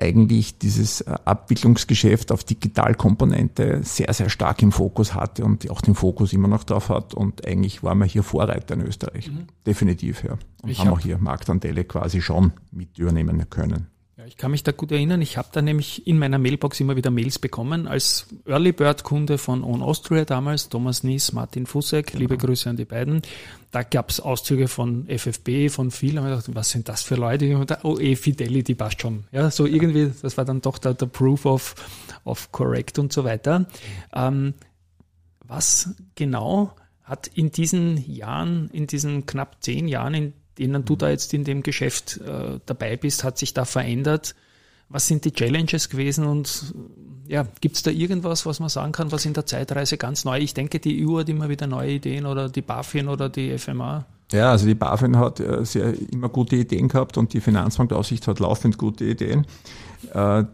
eigentlich 0.00 0.58
dieses 0.58 1.00
äh, 1.02 1.14
Abwicklungsgeschäft 1.24 2.32
auf 2.32 2.44
Digitalkomponente 2.44 3.80
sehr, 3.82 4.12
sehr 4.12 4.28
stark 4.28 4.62
im 4.62 4.72
Fokus 4.72 5.14
hatte 5.14 5.44
und 5.44 5.68
auch 5.70 5.80
den 5.80 5.94
Fokus 5.94 6.32
immer 6.32 6.48
noch 6.48 6.64
drauf 6.64 6.88
hat. 6.88 7.14
Und 7.14 7.46
eigentlich 7.46 7.82
waren 7.82 7.98
wir 7.98 8.06
hier 8.06 8.22
Vorreiter 8.22 8.74
in 8.74 8.82
Österreich. 8.82 9.30
Mhm. 9.30 9.46
Definitiv, 9.66 10.24
ja. 10.24 10.38
Und 10.62 10.70
ich 10.70 10.78
haben 10.80 10.88
hab 10.88 10.94
auch 10.94 11.00
hier 11.00 11.18
Marktanteile 11.18 11.84
quasi 11.84 12.20
schon 12.20 12.52
mit 12.70 12.98
übernehmen 12.98 13.48
können. 13.50 13.86
Ich 14.28 14.36
kann 14.36 14.50
mich 14.50 14.62
da 14.62 14.72
gut 14.72 14.92
erinnern. 14.92 15.22
Ich 15.22 15.38
habe 15.38 15.48
da 15.52 15.62
nämlich 15.62 16.06
in 16.06 16.18
meiner 16.18 16.38
Mailbox 16.38 16.78
immer 16.80 16.96
wieder 16.96 17.10
Mails 17.10 17.38
bekommen 17.38 17.88
als 17.88 18.26
Early 18.46 18.72
Bird 18.72 19.02
Kunde 19.02 19.38
von 19.38 19.64
On 19.64 19.80
Austria 19.80 20.26
damals, 20.26 20.68
Thomas 20.68 21.02
Nies, 21.02 21.32
Martin 21.32 21.64
Fussek, 21.64 22.08
genau. 22.08 22.18
liebe 22.20 22.36
Grüße 22.36 22.68
an 22.68 22.76
die 22.76 22.84
beiden. 22.84 23.22
Da 23.70 23.82
gab 23.82 24.10
es 24.10 24.20
Auszüge 24.20 24.68
von 24.68 25.06
FFB, 25.08 25.70
von 25.70 25.90
vielen. 25.90 26.18
Und 26.18 26.28
ich 26.28 26.36
dachte, 26.36 26.54
was 26.54 26.68
sind 26.68 26.90
das 26.90 27.02
für 27.02 27.14
Leute? 27.14 27.56
Und 27.56 27.70
da, 27.70 27.78
oh, 27.84 27.98
eh, 27.98 28.16
Fidelity 28.16 28.74
passt 28.74 29.00
schon. 29.00 29.24
Ja, 29.32 29.50
so 29.50 29.64
irgendwie, 29.64 30.12
das 30.20 30.36
war 30.36 30.44
dann 30.44 30.60
doch 30.60 30.76
der, 30.76 30.92
der 30.92 31.06
Proof 31.06 31.46
of, 31.46 31.74
of 32.24 32.52
correct 32.52 32.98
und 32.98 33.10
so 33.10 33.24
weiter. 33.24 33.66
Ähm, 34.12 34.52
was 35.40 35.94
genau 36.16 36.74
hat 37.02 37.28
in 37.28 37.50
diesen 37.50 37.96
Jahren, 37.96 38.68
in 38.74 38.86
diesen 38.86 39.24
knapp 39.24 39.56
zehn 39.64 39.88
Jahren, 39.88 40.12
in 40.12 40.32
denen 40.58 40.84
du 40.84 40.96
da 40.96 41.10
jetzt 41.10 41.32
in 41.34 41.44
dem 41.44 41.62
Geschäft 41.62 42.18
äh, 42.18 42.60
dabei 42.66 42.96
bist, 42.96 43.24
hat 43.24 43.38
sich 43.38 43.54
da 43.54 43.64
verändert? 43.64 44.34
Was 44.88 45.06
sind 45.06 45.24
die 45.24 45.32
Challenges 45.32 45.90
gewesen 45.90 46.24
und 46.24 46.74
ja, 47.26 47.46
gibt 47.60 47.76
es 47.76 47.82
da 47.82 47.90
irgendwas, 47.90 48.46
was 48.46 48.58
man 48.58 48.70
sagen 48.70 48.92
kann, 48.92 49.12
was 49.12 49.26
in 49.26 49.34
der 49.34 49.44
Zeitreise 49.44 49.98
ganz 49.98 50.24
neu? 50.24 50.38
Ich 50.38 50.54
denke, 50.54 50.80
die 50.80 51.06
EU 51.06 51.18
hat 51.18 51.28
immer 51.28 51.50
wieder 51.50 51.66
neue 51.66 51.92
Ideen 51.92 52.24
oder 52.24 52.48
die 52.48 52.62
BaFin 52.62 53.08
oder 53.08 53.28
die 53.28 53.56
FMA. 53.58 54.06
Ja, 54.32 54.50
also 54.50 54.66
die 54.66 54.74
BaFin 54.74 55.18
hat 55.18 55.40
äh, 55.40 55.64
sehr, 55.64 55.94
immer 56.10 56.30
gute 56.30 56.56
Ideen 56.56 56.88
gehabt 56.88 57.18
und 57.18 57.34
die 57.34 57.40
Finanzmarktaussicht 57.40 58.26
hat 58.26 58.40
laufend 58.40 58.78
gute 58.78 59.04
Ideen. 59.04 59.46
Äh, 60.12 60.44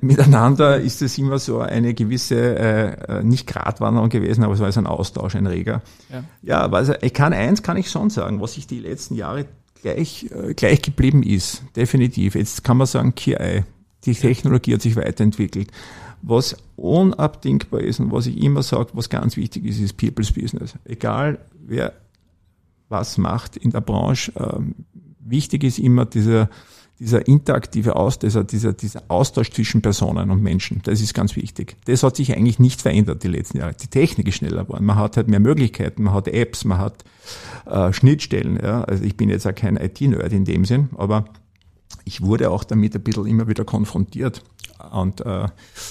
miteinander 0.00 0.80
ist 0.80 1.02
es 1.02 1.18
immer 1.18 1.38
so 1.38 1.60
eine 1.60 1.94
gewisse, 1.94 2.58
äh, 2.58 3.18
äh, 3.18 3.22
nicht 3.22 3.46
Gratwanderung 3.46 4.08
gewesen, 4.08 4.42
aber 4.44 4.54
es 4.54 4.60
war 4.60 4.72
so 4.72 4.80
ein 4.80 4.86
Austausch, 4.86 5.34
ein 5.34 5.46
Reger. 5.46 5.82
Ja, 6.10 6.24
ja 6.42 6.72
also 6.72 6.94
ich 7.00 7.12
kann 7.12 7.32
eins 7.32 7.62
kann 7.62 7.76
ich 7.76 7.90
schon 7.90 8.10
sagen, 8.10 8.40
was 8.40 8.54
sich 8.54 8.66
die 8.66 8.80
letzten 8.80 9.14
Jahre 9.14 9.46
gleich, 9.82 10.30
äh, 10.30 10.54
gleich 10.54 10.82
geblieben 10.82 11.22
ist, 11.22 11.62
definitiv. 11.76 12.34
Jetzt 12.34 12.64
kann 12.64 12.78
man 12.78 12.86
sagen, 12.86 13.14
KI, 13.14 13.64
die 14.04 14.14
Technologie 14.14 14.74
hat 14.74 14.82
sich 14.82 14.96
weiterentwickelt. 14.96 15.70
Was 16.22 16.56
unabdingbar 16.76 17.80
ist 17.80 18.00
und 18.00 18.10
was 18.10 18.26
ich 18.26 18.42
immer 18.42 18.62
sage, 18.62 18.90
was 18.94 19.08
ganz 19.08 19.36
wichtig 19.36 19.64
ist, 19.66 19.78
ist 19.78 19.96
People's 19.96 20.32
Business. 20.32 20.74
Egal 20.84 21.38
wer 21.64 21.92
was 22.88 23.18
macht 23.18 23.56
in 23.56 23.70
der 23.70 23.82
Branche, 23.82 24.32
ähm, 24.36 24.74
wichtig 25.20 25.62
ist 25.62 25.78
immer 25.78 26.06
dieser 26.06 26.48
dieser 27.00 27.26
interaktive 27.28 27.94
Austausch, 27.94 28.34
dieser, 28.46 28.72
dieser, 28.72 29.02
Austausch 29.08 29.50
zwischen 29.50 29.82
Personen 29.82 30.30
und 30.30 30.42
Menschen, 30.42 30.80
das 30.84 31.00
ist 31.00 31.14
ganz 31.14 31.36
wichtig. 31.36 31.76
Das 31.84 32.02
hat 32.02 32.16
sich 32.16 32.34
eigentlich 32.36 32.58
nicht 32.58 32.82
verändert 32.82 33.22
die 33.22 33.28
letzten 33.28 33.58
Jahre. 33.58 33.74
Die 33.74 33.86
Technik 33.86 34.28
ist 34.28 34.36
schneller 34.36 34.64
geworden. 34.64 34.84
Man 34.84 34.96
hat 34.96 35.16
halt 35.16 35.28
mehr 35.28 35.40
Möglichkeiten, 35.40 36.02
man 36.02 36.14
hat 36.14 36.26
Apps, 36.28 36.64
man 36.64 36.78
hat 36.78 37.04
äh, 37.66 37.92
Schnittstellen. 37.92 38.58
Ja. 38.60 38.82
Also 38.82 39.04
ich 39.04 39.16
bin 39.16 39.28
jetzt 39.28 39.46
auch 39.46 39.54
kein 39.54 39.76
IT-Nerd 39.76 40.32
in 40.32 40.44
dem 40.44 40.64
Sinn, 40.64 40.90
aber 40.96 41.26
ich 42.04 42.20
wurde 42.20 42.50
auch 42.50 42.64
damit 42.64 42.96
ein 42.96 43.02
bisschen 43.02 43.26
immer 43.26 43.46
wieder 43.48 43.64
konfrontiert 43.64 44.42
und 44.92 45.20
äh, 45.24 45.46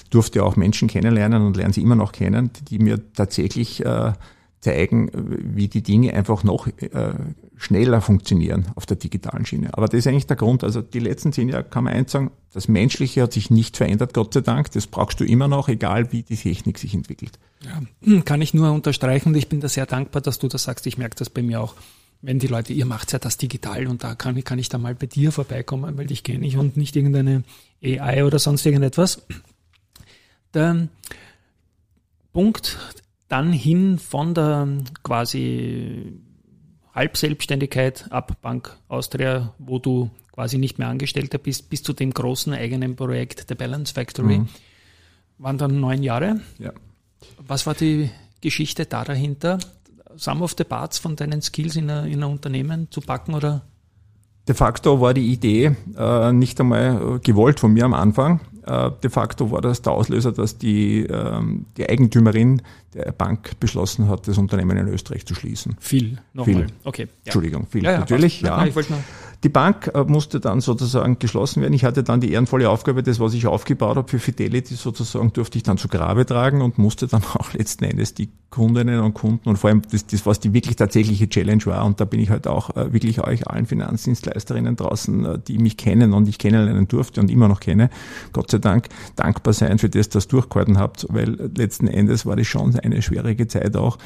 durfte 0.10 0.44
auch 0.44 0.56
Menschen 0.56 0.88
kennenlernen 0.88 1.46
und 1.46 1.56
lerne 1.56 1.74
sie 1.74 1.82
immer 1.82 1.96
noch 1.96 2.12
kennen, 2.12 2.52
die 2.70 2.80
mir 2.80 3.14
tatsächlich 3.14 3.86
äh, 3.86 4.14
zeigen, 4.60 5.12
wie 5.14 5.68
die 5.68 5.84
Dinge 5.84 6.14
einfach 6.14 6.44
noch 6.44 6.68
äh, 6.68 7.14
schneller 7.58 8.02
funktionieren 8.02 8.68
auf 8.76 8.86
der 8.86 8.98
digitalen 8.98 9.46
Schiene. 9.46 9.74
Aber 9.74 9.88
das 9.88 10.00
ist 10.00 10.08
eigentlich 10.08 10.28
der 10.28 10.38
Grund. 10.38 10.64
Also 10.64 10.82
die 10.82 11.00
letzten 11.00 11.34
zehn 11.34 11.50
Jahre 11.50 11.64
kann 11.64 11.84
man 11.84 11.94
eins 11.94 12.12
sagen, 12.12 12.32
das 12.54 12.68
Menschliche 12.68 13.24
hat 13.24 13.34
sich 13.34 13.50
nicht 13.50 13.78
verändert, 13.78 14.14
Gott 14.14 14.34
sei 14.34 14.42
Dank. 14.42 14.72
Das 14.72 14.88
brauchst 14.88 15.20
du 15.20 15.26
immer 15.26 15.48
noch, 15.48 15.68
egal 15.68 16.12
wie 16.12 16.24
die 16.24 16.36
Technik 16.36 16.78
sich 16.78 16.94
entwickelt. 16.94 17.40
Ja, 17.64 17.82
hm, 18.04 18.26
kann 18.26 18.42
ich 18.42 18.54
nur 18.54 18.72
unterstreichen 18.72 19.30
und 19.30 19.36
ich 19.36 19.50
bin 19.50 19.60
da 19.60 19.68
sehr 19.68 19.86
dankbar, 19.86 20.22
dass 20.22 20.40
du 20.40 20.48
das 20.48 20.64
sagst. 20.64 20.86
Ich 20.88 20.98
merke 20.98 21.16
das 21.16 21.30
bei 21.30 21.42
mir 21.42 21.62
auch. 21.62 21.76
Wenn 22.22 22.40
die 22.40 22.48
Leute, 22.48 22.74
ihr 22.74 22.86
macht 22.86 23.12
ja 23.14 23.20
das 23.20 23.38
digital 23.38 23.88
und 23.88 24.04
da 24.04 24.16
kann, 24.16 24.44
kann 24.44 24.58
ich 24.58 24.70
da 24.70 24.78
mal 24.78 24.96
bei 24.96 25.06
dir 25.06 25.32
vorbeikommen, 25.32 25.98
weil 25.98 26.08
dich 26.08 26.24
kenne 26.24 26.48
ich 26.48 26.58
und 26.58 26.76
nicht 26.76 26.96
irgendeine 26.96 27.44
AI 27.84 28.26
oder 28.26 28.40
sonst 28.40 28.66
irgendetwas. 28.66 29.24
Der 30.54 30.88
Punkt 32.34 32.78
dann 33.28 33.52
hin 33.52 34.00
von 34.00 34.34
der 34.34 34.68
quasi 35.04 36.20
Halbselbstständigkeit 36.98 38.08
ab 38.10 38.42
Bank 38.42 38.76
Austria, 38.88 39.54
wo 39.60 39.78
du 39.78 40.10
quasi 40.32 40.58
nicht 40.58 40.80
mehr 40.80 40.88
Angestellter 40.88 41.38
bist, 41.38 41.70
bis 41.70 41.84
zu 41.84 41.94
dem 41.94 42.12
großen 42.12 42.54
eigenen 42.54 42.96
Projekt 42.96 43.50
der 43.50 43.56
Balance 43.56 43.94
Factory. 43.94 44.40
Mhm. 44.40 44.50
Waren 45.38 45.58
dann 45.60 45.80
neun 45.80 46.02
Jahre. 46.02 46.42
Ja. 46.58 46.74
Was 47.38 47.68
war 47.68 47.76
die 47.76 48.10
Geschichte 48.42 48.86
da 48.86 49.04
dahinter? 49.04 49.60
Some 50.16 50.44
of 50.44 50.56
the 50.58 50.64
parts 50.64 50.98
von 50.98 51.16
deinen 51.16 51.42
Skills 51.44 51.76
in 51.76 51.90
ein 51.92 52.24
Unternehmen 52.24 52.88
zu 52.90 53.02
packen 53.02 53.36
oder? 53.36 53.62
De 54.48 54.56
facto 54.56 55.00
war 55.00 55.14
die 55.14 55.32
Idee 55.32 55.76
äh, 55.96 56.32
nicht 56.32 56.60
einmal 56.60 57.20
gewollt 57.20 57.60
von 57.60 57.74
mir 57.74 57.86
am 57.86 57.94
Anfang. 57.94 58.40
Äh, 58.68 58.92
de 59.02 59.10
facto 59.10 59.50
war 59.52 59.62
das 59.62 59.82
der 59.82 59.94
Auslöser, 59.94 60.32
dass 60.32 60.58
die, 60.58 61.04
ähm, 61.06 61.66
die 61.78 61.88
Eigentümerin 61.90 62.62
der 62.94 63.12
Bank 63.12 63.60
beschlossen 63.60 64.10
hat, 64.10 64.28
das 64.28 64.38
Unternehmen 64.38 64.78
in 64.78 64.88
Österreich 64.88 65.26
zu 65.26 65.36
schließen. 65.36 65.76
Viel, 65.80 66.18
nochmal. 66.34 66.68
Okay. 66.84 67.04
Ja. 67.04 67.10
Entschuldigung, 67.26 67.68
viel. 67.68 67.84
Ja, 67.84 67.92
ja, 67.92 68.00
Natürlich, 68.00 68.42
passt. 68.42 68.50
ja. 68.50 68.58
Nein, 68.58 68.68
ich 68.70 68.76
wollte 68.76 68.92
nur- 68.94 69.04
Die 69.44 69.50
Bank 69.50 69.92
äh, 69.94 70.04
musste 70.04 70.40
dann 70.40 70.62
sozusagen 70.62 71.20
geschlossen 71.20 71.62
werden. 71.62 71.74
Ich 71.74 71.84
hatte 71.84 72.04
dann 72.04 72.22
die 72.22 72.32
ehrenvolle 72.32 72.70
Aufgabe, 72.70 73.04
das, 73.04 73.20
was 73.20 73.34
ich 73.34 73.46
aufgebaut 73.46 73.96
habe 73.96 74.10
für 74.10 74.20
Fidelity 74.20 74.76
sozusagen, 74.76 75.32
durfte 75.34 75.58
ich 75.58 75.64
dann 75.64 75.78
zu 75.78 75.88
Grabe 75.88 76.26
tragen 76.26 76.62
und 76.62 76.78
musste 76.78 77.08
dann 77.08 77.24
auch 77.36 77.54
letzten 77.54 77.86
Endes 77.86 78.14
die 78.14 78.30
Kundinnen 78.50 79.02
und 79.02 79.14
Kunden 79.14 79.50
und 79.50 79.58
vor 79.58 79.70
allem 79.70 79.82
das, 79.92 80.08
das 80.08 80.26
was 80.26 80.40
die 80.40 80.54
wirklich 80.54 80.78
tatsächliche 80.78 81.30
Challenge 81.30 81.66
war. 81.66 81.86
Und 81.86 82.00
da 82.00 82.06
bin 82.06 82.20
ich 82.20 82.30
halt 82.30 82.48
auch 82.48 82.76
äh, 82.76 82.94
wirklich 82.94 83.22
euch 83.22 83.48
allen 83.48 83.66
Finanzdienstleisterinnen 83.66 84.76
draußen, 84.76 85.26
äh, 85.26 85.40
die 85.40 85.60
mich 85.60 85.78
kennen 85.78 86.14
und 86.14 86.28
ich 86.28 86.40
kennenlernen 86.40 86.88
durfte 86.88 87.22
und 87.22 87.30
immer 87.30 87.48
noch 87.48 87.60
kenne, 87.60 87.90
Gott 88.34 88.50
sei 88.50 88.58
Dank 88.58 88.88
dankbar 89.16 89.54
sein 89.54 89.78
für 89.78 89.90
das, 89.90 90.10
das 90.10 90.28
durchgehalten 90.28 90.80
habt, 90.80 91.06
weil 91.10 91.52
letzten 91.56 91.88
Endes 91.88 92.26
war 92.26 92.36
das 92.36 92.48
schon 92.48 92.80
eine 92.80 93.02
schwierige 93.02 93.48
Zeit 93.48 93.76
auch. 93.76 93.98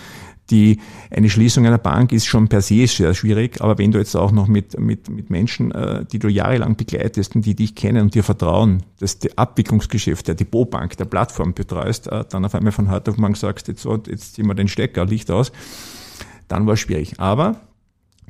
Die, 0.51 0.79
eine 1.09 1.29
Schließung 1.29 1.65
einer 1.65 1.77
Bank 1.77 2.11
ist 2.11 2.25
schon 2.25 2.49
per 2.49 2.61
se 2.61 2.85
sehr 2.85 3.13
schwierig, 3.13 3.61
aber 3.61 3.77
wenn 3.77 3.91
du 3.91 3.97
jetzt 3.99 4.15
auch 4.15 4.31
noch 4.31 4.47
mit, 4.47 4.77
mit, 4.77 5.09
mit 5.09 5.29
Menschen, 5.29 5.71
äh, 5.71 6.05
die 6.05 6.19
du 6.19 6.27
jahrelang 6.27 6.75
begleitest 6.75 7.35
und 7.35 7.45
die 7.45 7.55
dich 7.55 7.73
kennen 7.73 8.03
und 8.03 8.15
dir 8.15 8.23
vertrauen, 8.23 8.83
dass 8.99 9.17
die 9.17 9.37
Abwicklungsgeschäft 9.37 10.27
der 10.27 10.35
Depotbank, 10.35 10.97
der 10.97 11.05
Plattform 11.05 11.53
betreust, 11.53 12.07
äh, 12.07 12.25
dann 12.29 12.43
auf 12.43 12.53
einmal 12.53 12.73
von 12.73 12.91
heute 12.91 13.11
auf 13.11 13.17
morgen 13.17 13.35
sagst, 13.35 13.69
jetzt, 13.69 13.81
so, 13.81 13.97
jetzt 14.07 14.35
ziehen 14.35 14.45
wir 14.45 14.53
den 14.53 14.67
Stecker, 14.67 15.05
Licht 15.05 15.31
aus, 15.31 15.53
dann 16.49 16.67
war 16.67 16.73
es 16.73 16.81
schwierig. 16.81 17.19
Aber 17.19 17.61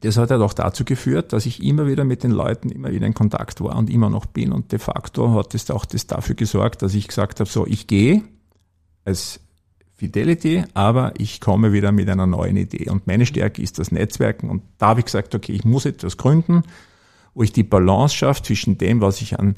das 0.01 0.17
hat 0.17 0.29
halt 0.31 0.41
auch 0.41 0.53
dazu 0.53 0.85
geführt, 0.85 1.33
dass 1.33 1.45
ich 1.45 1.63
immer 1.63 1.87
wieder 1.87 2.03
mit 2.03 2.23
den 2.23 2.31
Leuten 2.31 2.69
immer 2.69 2.91
wieder 2.91 3.07
in 3.07 3.13
Kontakt 3.13 3.61
war 3.61 3.75
und 3.77 3.89
immer 3.89 4.09
noch 4.09 4.27
bin. 4.27 4.51
Und 4.51 4.71
de 4.71 4.79
facto 4.79 5.33
hat 5.33 5.55
es 5.55 5.69
auch 5.71 5.85
das 5.85 6.07
dafür 6.07 6.35
gesorgt, 6.35 6.81
dass 6.83 6.93
ich 6.93 7.07
gesagt 7.07 7.39
habe, 7.39 7.49
so, 7.49 7.65
ich 7.65 7.87
gehe 7.87 8.23
als 9.05 9.39
Fidelity, 10.01 10.63
aber 10.73 11.13
ich 11.19 11.39
komme 11.41 11.73
wieder 11.73 11.91
mit 11.91 12.09
einer 12.09 12.25
neuen 12.25 12.57
Idee. 12.57 12.89
Und 12.89 13.05
meine 13.05 13.27
Stärke 13.27 13.61
ist 13.61 13.77
das 13.77 13.91
Netzwerken. 13.91 14.49
Und 14.49 14.63
da 14.79 14.87
habe 14.87 15.01
ich 15.01 15.05
gesagt, 15.05 15.35
okay, 15.35 15.51
ich 15.51 15.63
muss 15.63 15.85
etwas 15.85 16.17
gründen, 16.17 16.63
wo 17.35 17.43
ich 17.43 17.53
die 17.53 17.61
Balance 17.61 18.15
schaffe 18.15 18.41
zwischen 18.41 18.79
dem, 18.79 18.99
was 18.99 19.21
ich 19.21 19.37
an 19.37 19.53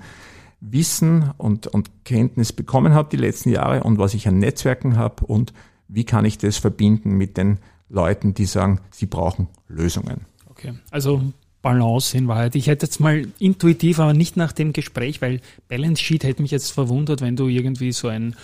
Wissen 0.59 1.31
und, 1.37 1.67
und 1.67 1.91
Kenntnis 2.03 2.51
bekommen 2.51 2.93
habe 2.93 3.07
die 3.09 3.15
letzten 3.15 3.51
Jahre 3.51 3.83
und 3.83 3.99
was 3.99 4.13
ich 4.15 4.27
an 4.27 4.39
Netzwerken 4.39 4.97
habe 4.97 5.25
und 5.25 5.53
wie 5.87 6.03
kann 6.03 6.25
ich 6.25 6.37
das 6.39 6.57
verbinden 6.57 7.11
mit 7.11 7.37
den 7.37 7.59
Leuten, 7.87 8.33
die 8.33 8.45
sagen, 8.45 8.81
sie 8.91 9.05
brauchen 9.05 9.47
Lösungen. 9.69 10.25
Okay, 10.49 10.73
also 10.91 11.21
Balance 11.61 12.17
in 12.17 12.27
Wahrheit. 12.27 12.55
Ich 12.55 12.67
hätte 12.67 12.85
jetzt 12.85 12.99
mal 12.99 13.27
intuitiv, 13.39 13.99
aber 13.99 14.13
nicht 14.13 14.35
nach 14.35 14.51
dem 14.51 14.73
Gespräch, 14.73 15.21
weil 15.21 15.39
Balance 15.69 16.03
Sheet 16.03 16.25
hätte 16.25 16.41
mich 16.41 16.51
jetzt 16.51 16.71
verwundert, 16.71 17.21
wenn 17.21 17.37
du 17.37 17.47
irgendwie 17.47 17.93
so 17.93 18.09
ein, 18.09 18.35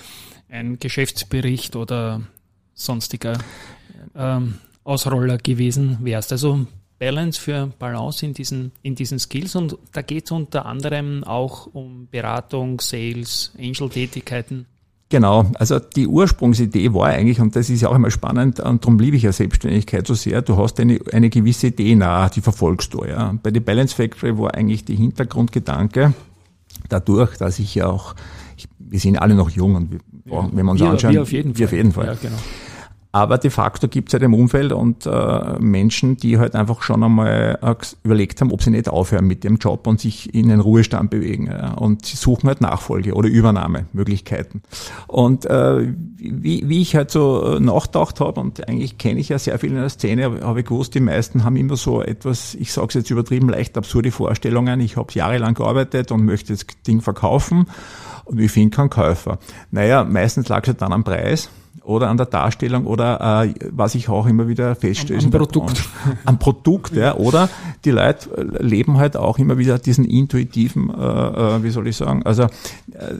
ein 0.50 0.80
Geschäftsbericht 0.80 1.76
oder 1.76 2.22
sonstiger 2.74 3.38
ähm, 4.16 4.56
Ausroller 4.84 5.38
gewesen 5.38 5.98
wärst. 6.02 6.32
Also 6.32 6.66
Balance 7.00 7.40
für 7.40 7.68
Balance 7.80 8.26
in 8.26 8.34
diesen, 8.34 8.72
in 8.82 8.96
diesen 8.96 9.20
Skills 9.20 9.56
und 9.56 9.78
da 9.94 10.02
geht 10.02 10.26
es 10.26 10.32
unter 10.32 10.66
anderem 10.66 11.24
auch 11.24 11.68
um 11.68 12.08
Beratung, 12.12 12.82
Sales, 12.82 13.54
Angel-Tätigkeiten. 13.58 14.66
Genau, 15.12 15.52
also 15.56 15.80
die 15.80 16.06
Ursprungsidee 16.06 16.94
war 16.94 17.08
eigentlich, 17.08 17.40
und 17.40 17.56
das 17.56 17.72
ist 17.72 17.82
ja 17.82 17.90
auch 17.90 17.96
immer 17.96 18.12
spannend, 18.12 18.60
und 18.60 18.84
darum 18.84 19.00
liebe 19.00 19.18
ich 19.18 19.24
ja 19.24 19.32
Selbstständigkeit 19.32 20.06
so 20.06 20.14
sehr, 20.14 20.44
du 20.44 20.56
hast 20.58 20.80
eine, 20.80 21.00
eine 21.12 21.32
gewisse 21.32 21.72
DNA, 21.72 22.30
die 22.30 22.42
verfolgst 22.42 22.94
du. 22.94 23.06
Ja. 23.06 23.34
Bei 23.42 23.50
der 23.50 23.62
Balance 23.62 23.96
Factory 23.96 24.38
war 24.38 24.54
eigentlich 24.54 24.86
die 24.86 24.96
Hintergrundgedanke, 24.96 26.14
dadurch, 26.90 27.38
dass 27.38 27.58
ich 27.58 27.74
ja 27.74 27.88
auch, 27.88 28.14
wir 28.80 29.00
sind 29.00 29.18
alle 29.18 29.36
noch 29.36 29.50
jung 29.50 29.76
und 29.76 29.92
wir, 29.92 30.00
wenn 30.26 30.66
wir 30.66 30.72
uns 30.72 30.82
wir, 30.82 30.90
anschauen, 30.90 31.14
wir 31.14 31.22
auf 31.22 31.32
jeden 31.32 31.56
Fall. 31.56 31.66
auf 31.66 31.72
jeden 31.74 31.92
Fall. 31.92 32.06
Ja, 32.06 32.14
genau. 32.22 32.38
Aber 33.12 33.40
de 33.40 33.50
facto 33.50 33.88
gibt 33.88 34.10
es 34.10 34.14
halt 34.14 34.22
im 34.22 34.36
Umfeld 34.36 34.72
und 34.72 35.08
äh, 35.08 35.60
Menschen, 35.60 36.18
die 36.18 36.38
halt 36.38 36.54
einfach 36.54 36.84
schon 36.84 37.04
einmal 37.04 37.58
äh, 37.60 37.76
überlegt 38.04 38.40
haben, 38.40 38.52
ob 38.52 38.62
sie 38.62 38.70
nicht 38.70 38.88
aufhören 38.88 39.26
mit 39.26 39.44
dem 39.44 39.58
Job 39.58 39.88
und 39.88 40.00
sich 40.00 40.32
in 40.36 40.50
den 40.50 40.60
Ruhestand 40.60 41.10
bewegen. 41.10 41.48
Ja. 41.48 41.74
Und 41.74 42.06
sie 42.06 42.18
suchen 42.18 42.48
halt 42.48 42.62
Nachfolge 42.62 43.16
oder 43.16 43.28
Übernahmemöglichkeiten. 43.28 44.62
Und 45.08 45.48
äh, 45.48 45.92
wie, 46.18 46.70
wie 46.70 46.82
ich 46.84 46.96
halt 46.96 47.10
so 47.10 47.56
äh, 47.56 47.60
nachgedacht 47.60 48.20
habe, 48.20 48.40
und 48.42 48.68
eigentlich 48.68 49.00
kenne 49.00 49.20
ich 49.20 49.30
ja 49.30 49.40
sehr 49.40 49.58
viel 49.58 49.72
in 49.72 49.78
der 49.78 49.90
Szene, 49.90 50.26
habe 50.26 50.42
hab 50.42 50.58
ich 50.58 50.66
gewusst, 50.66 50.94
die 50.94 51.00
meisten 51.00 51.44
haben 51.44 51.56
immer 51.56 51.78
so 51.78 52.04
etwas, 52.04 52.54
ich 52.54 52.72
sage 52.72 52.90
es 52.90 52.94
jetzt 52.94 53.10
übertrieben, 53.10 53.50
leicht 53.50 53.76
absurde 53.76 54.12
Vorstellungen. 54.12 54.82
Ich 54.82 54.98
habe 54.98 55.12
jahrelang 55.14 55.56
gearbeitet 55.56 56.12
und 56.12 56.26
möchte 56.26 56.54
das 56.54 56.68
Ding 56.86 57.02
verkaufen 57.02 57.66
und 58.30 58.40
ich 58.40 58.52
finde 58.52 58.76
keinen 58.76 58.90
Käufer. 58.90 59.40
Naja, 59.72 60.04
meistens 60.04 60.48
lag 60.50 60.62
es 60.64 60.68
halt 60.70 60.82
dann 60.82 60.94
am 60.94 61.04
Preis 61.04 61.50
oder 61.84 62.10
an 62.10 62.18
der 62.18 62.26
Darstellung 62.26 62.86
oder 62.86 63.44
äh, 63.46 63.54
was 63.72 63.96
ich 63.96 64.10
auch 64.10 64.26
immer 64.28 64.48
wieder 64.48 64.76
feststelle. 64.76 65.20
Am- 65.20 65.26
am 65.26 65.32
Produkt. 65.32 65.68
Branche. 65.68 65.84
Am 66.26 66.40
Produkt, 66.40 66.96
ja. 66.96 67.16
Oder 67.16 67.50
die 67.86 67.92
Leute 67.92 68.30
äh, 68.38 68.64
leben 68.64 68.98
halt 68.98 69.18
auch 69.18 69.40
immer 69.40 69.58
wieder 69.58 69.80
diesen 69.80 70.06
intuitiven, 70.06 70.90
äh, 70.90 70.94
äh, 70.94 71.64
wie 71.64 71.70
soll 71.70 71.88
ich 71.88 71.98
sagen, 71.98 72.24
also 72.26 72.44
äh, 72.44 72.50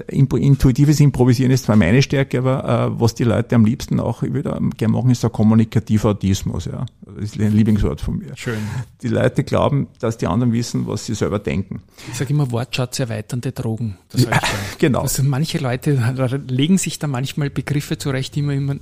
intuitives 0.10 1.00
Improvisieren 1.00 1.52
ist 1.52 1.66
zwar 1.66 1.76
meine 1.76 2.02
Stärke, 2.02 2.40
aber 2.40 2.92
äh, 2.96 3.00
was 3.00 3.16
die 3.16 3.24
Leute 3.24 3.56
am 3.56 3.66
liebsten 3.66 4.00
auch 4.00 4.24
wieder 4.24 4.60
gerne 4.78 4.94
machen, 4.94 5.10
ist 5.10 5.24
der 5.24 5.30
kommunikativer 5.30 6.10
Autismus, 6.10 6.66
ja. 6.66 6.86
Das 7.16 7.26
ist 7.26 7.40
ein 7.40 7.54
Lieblingswort 7.54 8.02
von 8.02 8.18
mir. 8.20 8.32
Schön. 8.36 8.60
Die 9.02 9.08
Leute 9.08 9.44
glauben, 9.44 9.88
dass 10.00 10.18
die 10.18 10.28
anderen 10.28 10.54
wissen, 10.54 10.88
was 10.88 11.06
sie 11.06 11.16
selber 11.16 11.40
denken. 11.40 11.82
Ich 12.12 12.18
sage 12.18 12.32
immer 12.34 12.52
Wortschatz 12.52 13.00
erweiternde 13.00 13.52
Drogen. 13.52 13.98
Das 14.12 14.24
Ja, 14.24 14.40
genau. 14.78 15.02
Also 15.02 15.24
manche 15.24 15.58
Leute 15.58 16.00
legen 16.48 16.78
sich 16.78 17.00
da 17.00 17.08
manchmal 17.08 17.50
Begriffe 17.50 17.98
zurecht, 17.98 18.36
die 18.36 18.42
man, 18.44 18.59
immer, 18.60 18.76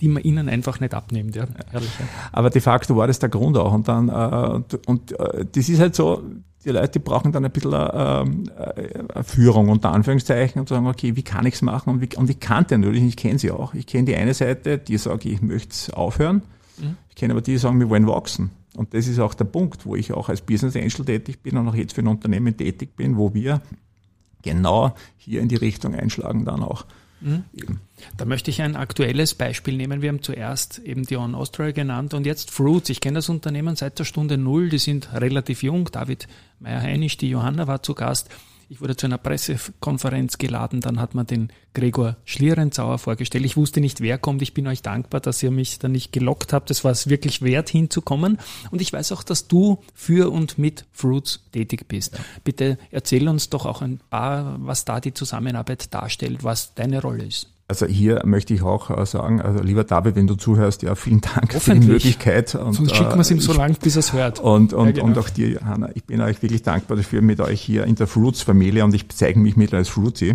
die 0.00 0.08
man 0.08 0.22
ihnen 0.22 0.48
einfach 0.48 0.80
nicht 0.80 0.94
abnimmt. 0.94 1.36
Ja, 1.36 1.46
herrlich. 1.70 1.90
Ja. 1.98 2.06
Aber 2.32 2.50
de 2.50 2.60
facto 2.60 2.96
war 2.96 3.06
das 3.06 3.18
der 3.18 3.28
Grund 3.28 3.56
auch. 3.56 3.72
Und 3.72 3.88
dann, 3.88 4.08
äh, 4.08 4.54
und, 4.54 4.88
und 4.88 5.18
äh, 5.18 5.46
das 5.50 5.68
ist 5.68 5.80
halt 5.80 5.94
so, 5.94 6.22
die 6.64 6.70
Leute 6.70 6.98
brauchen 6.98 7.32
dann 7.32 7.44
ein 7.44 7.50
bisschen 7.50 7.72
äh, 7.72 8.22
äh, 8.22 9.22
Führung 9.22 9.68
unter 9.68 9.92
Anführungszeichen 9.92 10.60
und 10.60 10.68
sagen, 10.68 10.86
okay, 10.86 11.14
wie 11.16 11.22
kann 11.22 11.46
ich's 11.46 11.62
machen? 11.62 11.90
Und, 11.90 12.00
wie, 12.00 12.16
und 12.16 12.30
ich 12.30 12.40
kannte 12.40 12.78
natürlich, 12.78 13.02
ich 13.02 13.16
kenne 13.16 13.38
sie 13.38 13.50
auch. 13.50 13.74
Ich 13.74 13.86
kenne 13.86 14.06
die 14.06 14.16
eine 14.16 14.34
Seite, 14.34 14.78
die 14.78 14.96
sagt, 14.96 15.26
ich 15.26 15.42
möchte 15.42 15.96
aufhören. 15.96 16.42
Ich 17.10 17.14
kenne 17.16 17.32
aber 17.32 17.42
die, 17.42 17.52
die 17.52 17.58
sagen, 17.58 17.78
wir 17.78 17.88
wollen 17.88 18.06
wachsen. 18.06 18.50
Und 18.76 18.94
das 18.94 19.06
ist 19.06 19.20
auch 19.20 19.34
der 19.34 19.44
Punkt, 19.44 19.86
wo 19.86 19.94
ich 19.94 20.12
auch 20.12 20.28
als 20.28 20.40
Business 20.40 20.74
Angel 20.74 21.04
tätig 21.04 21.42
bin 21.42 21.56
und 21.56 21.68
auch 21.68 21.74
jetzt 21.74 21.94
für 21.94 22.00
ein 22.00 22.08
Unternehmen 22.08 22.56
tätig 22.56 22.96
bin, 22.96 23.16
wo 23.16 23.32
wir 23.32 23.62
genau 24.42 24.94
hier 25.16 25.40
in 25.40 25.48
die 25.48 25.56
Richtung 25.56 25.94
einschlagen 25.94 26.44
dann 26.44 26.62
auch. 26.62 26.84
Eben. 27.54 27.80
Da 28.16 28.24
möchte 28.24 28.50
ich 28.50 28.60
ein 28.60 28.76
aktuelles 28.76 29.34
Beispiel 29.34 29.76
nehmen. 29.76 30.02
Wir 30.02 30.10
haben 30.10 30.22
zuerst 30.22 30.78
eben 30.80 31.04
die 31.04 31.16
On 31.16 31.34
Austria 31.34 31.72
genannt 31.72 32.14
und 32.14 32.26
jetzt 32.26 32.50
Fruits. 32.50 32.90
Ich 32.90 33.00
kenne 33.00 33.16
das 33.16 33.28
Unternehmen 33.28 33.76
seit 33.76 33.98
der 33.98 34.04
Stunde 34.04 34.36
Null. 34.36 34.68
Die 34.68 34.78
sind 34.78 35.12
relativ 35.12 35.62
jung. 35.62 35.88
David 35.90 36.28
Meyer-Heinisch, 36.60 37.16
die 37.16 37.30
Johanna 37.30 37.66
war 37.66 37.82
zu 37.82 37.94
Gast. 37.94 38.28
Ich 38.68 38.80
wurde 38.80 38.96
zu 38.96 39.06
einer 39.06 39.18
Pressekonferenz 39.18 40.38
geladen. 40.38 40.80
Dann 40.80 41.00
hat 41.00 41.14
man 41.14 41.26
den 41.26 41.50
Gregor 41.74 42.16
Schlierenzauer 42.24 42.98
vorgestellt. 42.98 43.44
Ich 43.44 43.56
wusste 43.56 43.80
nicht, 43.80 44.00
wer 44.00 44.18
kommt. 44.18 44.42
Ich 44.42 44.54
bin 44.54 44.66
euch 44.66 44.82
dankbar, 44.82 45.20
dass 45.20 45.42
ihr 45.42 45.50
mich 45.50 45.78
da 45.78 45.88
nicht 45.88 46.12
gelockt 46.12 46.52
habt. 46.52 46.70
Das 46.70 46.84
war 46.84 46.92
es 46.92 47.08
wirklich 47.08 47.42
wert, 47.42 47.68
hinzukommen. 47.68 48.38
Und 48.70 48.80
ich 48.80 48.92
weiß 48.92 49.12
auch, 49.12 49.22
dass 49.22 49.48
du 49.48 49.82
für 49.94 50.30
und 50.30 50.58
mit 50.58 50.86
Fruits 50.92 51.40
tätig 51.52 51.86
bist. 51.88 52.18
Bitte 52.42 52.78
erzähl 52.90 53.28
uns 53.28 53.50
doch 53.50 53.66
auch 53.66 53.82
ein 53.82 54.00
paar, 54.10 54.56
was 54.60 54.84
da 54.84 55.00
die 55.00 55.14
Zusammenarbeit 55.14 55.92
darstellt, 55.92 56.44
was 56.44 56.74
deine 56.74 57.02
Rolle 57.02 57.24
ist. 57.24 57.53
Also 57.66 57.86
hier 57.86 58.20
möchte 58.26 58.52
ich 58.52 58.60
auch 58.62 58.90
äh, 58.90 59.06
sagen, 59.06 59.40
also 59.40 59.62
lieber 59.62 59.84
David, 59.84 60.16
wenn 60.16 60.26
du 60.26 60.34
zuhörst, 60.34 60.82
ja, 60.82 60.94
vielen 60.94 61.22
Dank 61.22 61.52
für 61.54 61.74
die. 61.74 61.86
Möglichkeit. 61.86 62.54
Und, 62.54 62.74
Sonst 62.74 62.94
schicken 62.94 63.14
wir 63.14 63.20
es 63.20 63.30
ihm 63.30 63.40
so 63.40 63.52
ich- 63.52 63.58
lang, 63.58 63.74
bis 63.82 63.96
er 63.96 64.00
es 64.00 64.12
hört. 64.12 64.38
Und, 64.40 64.74
und, 64.74 64.86
Ja, 64.88 64.92
genau. 64.92 65.06
und 65.06 65.18
auch 65.18 65.30
dir, 65.30 65.48
Johanna, 65.48 65.88
ich 65.94 66.04
bin 66.04 66.20
euch 66.20 66.42
wirklich 66.42 66.62
dankbar 66.62 66.98
dafür, 66.98 67.22
mit 67.22 67.40
euch 67.40 67.62
hier 67.62 67.84
in 67.84 67.94
der 67.94 68.06
Fruits-Familie, 68.06 68.84
und 68.84 68.92
ich 68.94 69.08
bezeichne 69.08 69.42
mich 69.42 69.56
mittlerweile 69.56 69.80
als 69.80 69.88
Fruitsy, 69.88 70.30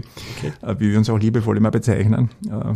äh, 0.61 0.75
wie 0.79 0.91
wir 0.91 0.97
uns 0.97 1.09
auch 1.09 1.19
liebevoll 1.19 1.55
immer 1.57 1.69
bezeichnen, 1.69 2.29
äh, 2.49 2.73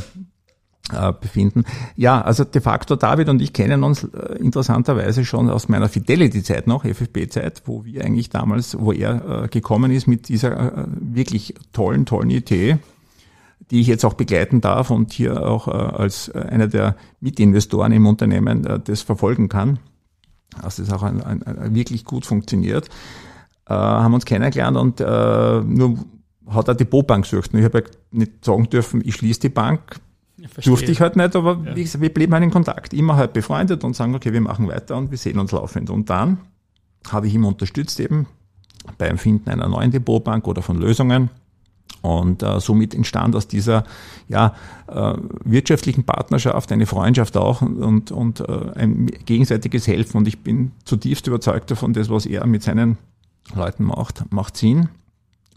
äh, 0.95 1.13
befinden. 1.19 1.63
Ja, 1.95 2.21
also 2.21 2.43
de 2.43 2.61
facto 2.61 2.95
David 2.95 3.29
und 3.29 3.41
ich 3.41 3.53
kennen 3.53 3.83
uns 3.83 4.03
äh, 4.03 4.35
interessanterweise 4.37 5.25
schon 5.25 5.49
aus 5.49 5.67
meiner 5.67 5.89
Fidelity-Zeit 5.89 6.67
noch, 6.67 6.83
FFB-Zeit, 6.85 7.63
wo 7.65 7.85
wir 7.85 8.03
eigentlich 8.05 8.29
damals, 8.29 8.77
wo 8.79 8.91
er 8.91 9.45
äh, 9.45 9.47
gekommen 9.47 9.91
ist 9.91 10.07
mit 10.07 10.27
dieser 10.29 10.83
äh, 10.83 10.85
wirklich 10.99 11.55
tollen, 11.71 12.05
tollen 12.05 12.29
Idee, 12.29 12.77
die 13.71 13.82
ich 13.82 13.88
jetzt 13.88 14.06
auch 14.06 14.13
begleiten 14.13 14.62
darf 14.62 14.89
und 14.89 15.13
hier 15.13 15.47
auch 15.47 15.67
äh, 15.67 15.71
als 15.71 16.28
äh, 16.30 16.39
einer 16.39 16.67
der 16.67 16.95
Mitinvestoren 17.21 17.91
im 17.91 18.06
Unternehmen 18.06 18.65
äh, 18.65 18.80
das 18.80 19.02
verfolgen 19.02 19.49
kann. 19.49 19.80
Also 20.62 20.84
das 20.84 20.93
auch 20.93 21.04
ein, 21.04 21.21
ein, 21.21 21.41
ein 21.43 21.73
wirklich 21.73 22.06
gut 22.06 22.26
funktioniert. 22.26 22.89
Haben 23.65 24.13
uns 24.13 24.26
kennengelernt 24.26 24.78
und 24.78 24.99
nur 24.99 25.97
hat 26.47 26.67
er 26.67 26.76
die 26.76 26.84
Depotbank 26.84 27.23
gesucht. 27.23 27.54
Und 27.54 27.60
ich 27.60 27.65
habe 27.65 27.80
halt 27.80 27.97
nicht 28.12 28.45
sagen 28.45 28.69
dürfen, 28.69 29.02
ich 29.04 29.15
schließe 29.15 29.39
die 29.39 29.49
Bank. 29.49 29.99
Verstehe. 30.38 30.71
Durfte 30.71 30.91
ich 30.91 30.99
halt 31.02 31.15
nicht, 31.15 31.36
aber 31.36 31.60
Ja. 31.65 31.76
wie 31.76 31.82
gesagt, 31.84 32.02
wir 32.02 32.13
blieben 32.13 32.34
halt 32.34 32.43
in 32.43 32.52
Kontakt. 32.52 32.93
Immer 32.93 33.15
halt 33.15 33.34
befreundet 33.34 33.84
und 33.84 33.95
sagen, 33.95 34.13
okay, 34.13 34.34
wir 34.34 34.41
machen 34.41 34.67
weiter 34.67 34.97
und 34.97 35.10
wir 35.10 35.17
sehen 35.17 35.39
uns 35.39 35.54
laufend. 35.54 35.89
Und 35.89 36.10
dann 36.10 36.39
habe 37.10 37.28
ich 37.28 37.34
ihn 37.34 37.45
unterstützt 37.45 37.99
eben 37.99 38.28
beim 38.97 39.17
Finden 39.17 39.49
einer 39.49 39.69
neuen 39.69 39.89
Depotbank 39.91 40.45
oder 40.47 40.62
von 40.62 40.78
Lösungen. 40.78 41.30
Und 42.03 42.43
äh, 42.43 42.59
somit 42.59 42.93
entstand 42.93 43.33
aus 43.33 43.47
dieser 43.47 43.85
ja, 44.27 44.53
äh, 44.87 45.13
wirtschaftlichen 45.45 46.03
Partnerschaft 46.03 46.69
eine 46.73 46.85
Freundschaft 46.85 47.37
auch 47.37 47.61
und, 47.61 47.81
und, 47.81 48.11
und 48.11 48.39
äh, 48.41 48.71
ein 48.75 49.07
gegenseitiges 49.25 49.87
Helfen. 49.87 50.17
Und 50.17 50.27
ich 50.27 50.39
bin 50.39 50.73
zutiefst 50.83 51.25
überzeugt 51.27 51.71
davon, 51.71 51.93
das, 51.93 52.09
was 52.09 52.25
er 52.25 52.45
mit 52.45 52.61
seinen 52.61 52.97
Leuten 53.55 53.85
macht, 53.85 54.25
macht 54.31 54.57
Sinn. 54.57 54.89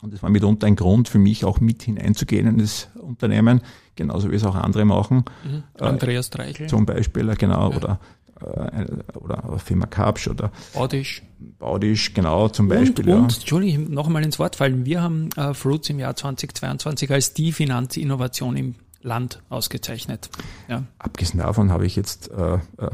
Und 0.03 0.15
das 0.15 0.23
war 0.23 0.31
mitunter 0.31 0.69
ein 0.69 0.77
Grund 0.77 1.09
für 1.09 1.19
mich, 1.19 1.45
auch 1.45 1.59
mit 1.61 1.83
hineinzugehen 1.83 2.47
in 2.47 2.59
das 2.59 2.91
Unternehmen, 2.95 3.61
genauso 3.97 4.31
wie 4.31 4.37
es 4.37 4.45
auch 4.45 4.55
andere 4.55 4.85
machen. 4.85 5.25
Mhm. 5.45 5.65
Andreas 5.81 6.31
Dreichel. 6.31 6.69
Zum 6.69 6.87
Beispiel, 6.87 7.35
genau, 7.37 7.71
ja. 7.71 7.77
oder 7.77 8.01
äh, 8.41 9.17
oder 9.19 9.59
Firma 9.59 9.87
Kapsch 9.87 10.29
oder 10.29 10.51
Baudisch. 10.75 11.23
Baudisch, 11.59 12.15
genau, 12.15 12.49
zum 12.49 12.69
Beispiel. 12.69 13.05
Und, 13.05 13.11
ja. 13.11 13.17
und 13.17 13.35
Entschuldigung, 13.35 13.91
noch 13.91 14.07
einmal 14.07 14.25
ins 14.25 14.39
Wort 14.39 14.57
fallen. 14.57 14.85
Wir 14.85 15.03
haben 15.03 15.31
äh, 15.37 15.55
Fruits 15.55 15.91
im 15.91 15.99
Jahr 15.99 16.17
2022 16.17 17.11
als 17.11 17.35
die 17.35 17.53
Finanzinnovation 17.53 18.57
im 18.57 18.75
Land 19.03 19.43
ausgezeichnet. 19.49 20.31
Ja. 20.69 20.83
Abgesehen 20.99 21.41
davon 21.41 21.71
habe 21.71 21.87
ich 21.87 21.97
jetzt 21.97 22.31
äh, 22.31 22.55
äh, 22.55 22.91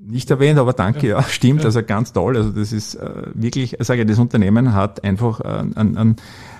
nicht 0.00 0.30
erwähnt, 0.30 0.58
aber 0.58 0.72
danke, 0.72 1.08
ja, 1.08 1.18
ja 1.18 1.22
stimmt, 1.24 1.60
ja. 1.60 1.66
also 1.66 1.82
ganz 1.82 2.12
toll. 2.12 2.36
Also 2.36 2.50
das 2.50 2.72
ist 2.72 2.94
äh, 2.96 3.26
wirklich, 3.34 3.78
ich 3.78 3.86
sage, 3.86 4.04
das 4.04 4.18
Unternehmen 4.18 4.74
hat 4.74 5.04
einfach 5.04 5.40
äh, 5.40 5.64
an, 5.74 5.96
an, 5.96 6.16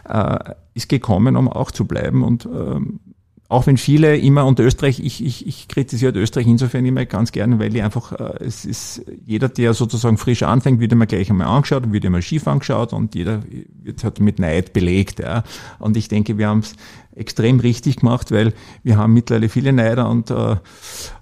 äh, 0.09 0.55
ist 0.75 0.89
gekommen, 0.89 1.37
um 1.37 1.49
auch 1.49 1.71
zu 1.71 1.87
bleiben 1.87 2.23
und 2.23 2.47
ähm, 2.47 3.01
auch 3.49 3.67
wenn 3.67 3.77
viele 3.77 4.17
immer 4.17 4.47
und 4.47 4.59
Österreich, 4.59 5.01
ich, 5.01 5.23
ich, 5.23 5.47
ich 5.47 5.69
kritisiere 5.69 6.19
Österreich 6.19 6.47
insofern 6.47 6.87
immer 6.87 7.05
ganz 7.05 7.31
gerne, 7.31 7.59
weil 7.59 7.75
ich 7.77 7.83
einfach, 7.83 8.13
äh, 8.13 8.45
es 8.45 8.65
ist 8.65 9.05
jeder, 9.27 9.49
der 9.49 9.75
sozusagen 9.75 10.17
frisch 10.17 10.43
anfängt, 10.43 10.81
wird 10.81 10.93
immer 10.93 11.07
gleich 11.07 11.31
einmal 11.31 11.49
angeschaut, 11.49 11.93
wird 11.93 12.05
immer 12.05 12.23
schief 12.23 12.49
angeschaut 12.49 12.95
und 12.95 13.15
jeder 13.15 13.43
wird 13.83 14.03
halt 14.03 14.19
mit 14.21 14.39
Neid 14.39 14.73
belegt. 14.73 15.21
Ja. 15.21 15.45
Und 15.79 15.97
ich 15.97 16.09
denke, 16.09 16.39
wir 16.39 16.49
haben 16.49 16.61
es 16.61 16.75
extrem 17.15 17.61
richtig 17.61 17.97
gemacht, 17.97 18.33
weil 18.33 18.55
wir 18.83 18.97
haben 18.97 19.13
mittlerweile 19.13 19.51
viele 19.51 19.73
Neider 19.73 20.09
und, 20.09 20.31
äh, 20.31 20.57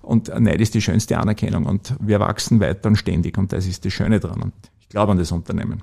und 0.01 0.29
Neid 0.29 0.61
ist 0.61 0.75
die 0.75 0.81
schönste 0.81 1.19
Anerkennung 1.19 1.67
und 1.67 1.95
wir 2.01 2.21
wachsen 2.21 2.61
weiter 2.61 2.89
und 2.89 2.97
ständig 2.97 3.37
und 3.37 3.53
das 3.53 3.67
ist 3.67 3.85
das 3.85 3.93
Schöne 3.93 4.21
dran 4.21 4.43
und 4.43 4.53
ich 4.81 4.89
glaube 4.89 5.13
an 5.13 5.19
das 5.19 5.33
Unternehmen. 5.33 5.83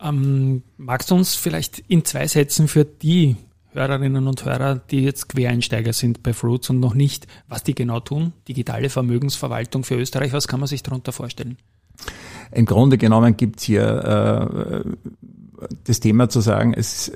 Ähm, 0.00 0.62
magst 0.76 1.10
du 1.10 1.14
uns 1.14 1.36
vielleicht 1.36 1.78
in 1.88 2.04
zwei 2.04 2.26
Sätzen 2.26 2.66
für 2.66 2.84
die 2.84 3.36
Hörerinnen 3.74 4.28
und 4.28 4.44
Hörer, 4.44 4.76
die 4.76 5.02
jetzt 5.02 5.28
Quereinsteiger 5.28 5.92
sind 5.92 6.22
bei 6.22 6.32
Fruits 6.32 6.70
und 6.70 6.78
noch 6.78 6.94
nicht, 6.94 7.26
was 7.48 7.64
die 7.64 7.74
genau 7.74 8.00
tun? 8.00 8.32
Digitale 8.46 8.88
Vermögensverwaltung 8.88 9.82
für 9.82 9.96
Österreich, 9.96 10.32
was 10.32 10.46
kann 10.46 10.60
man 10.60 10.68
sich 10.68 10.82
darunter 10.82 11.12
vorstellen? 11.12 11.58
Im 12.52 12.66
Grunde 12.66 12.98
genommen 12.98 13.36
gibt 13.36 13.58
es 13.58 13.64
hier 13.64 14.84
äh, 14.84 14.90
das 15.84 15.98
Thema 16.00 16.28
zu 16.28 16.40
sagen, 16.40 16.72
es, 16.72 17.10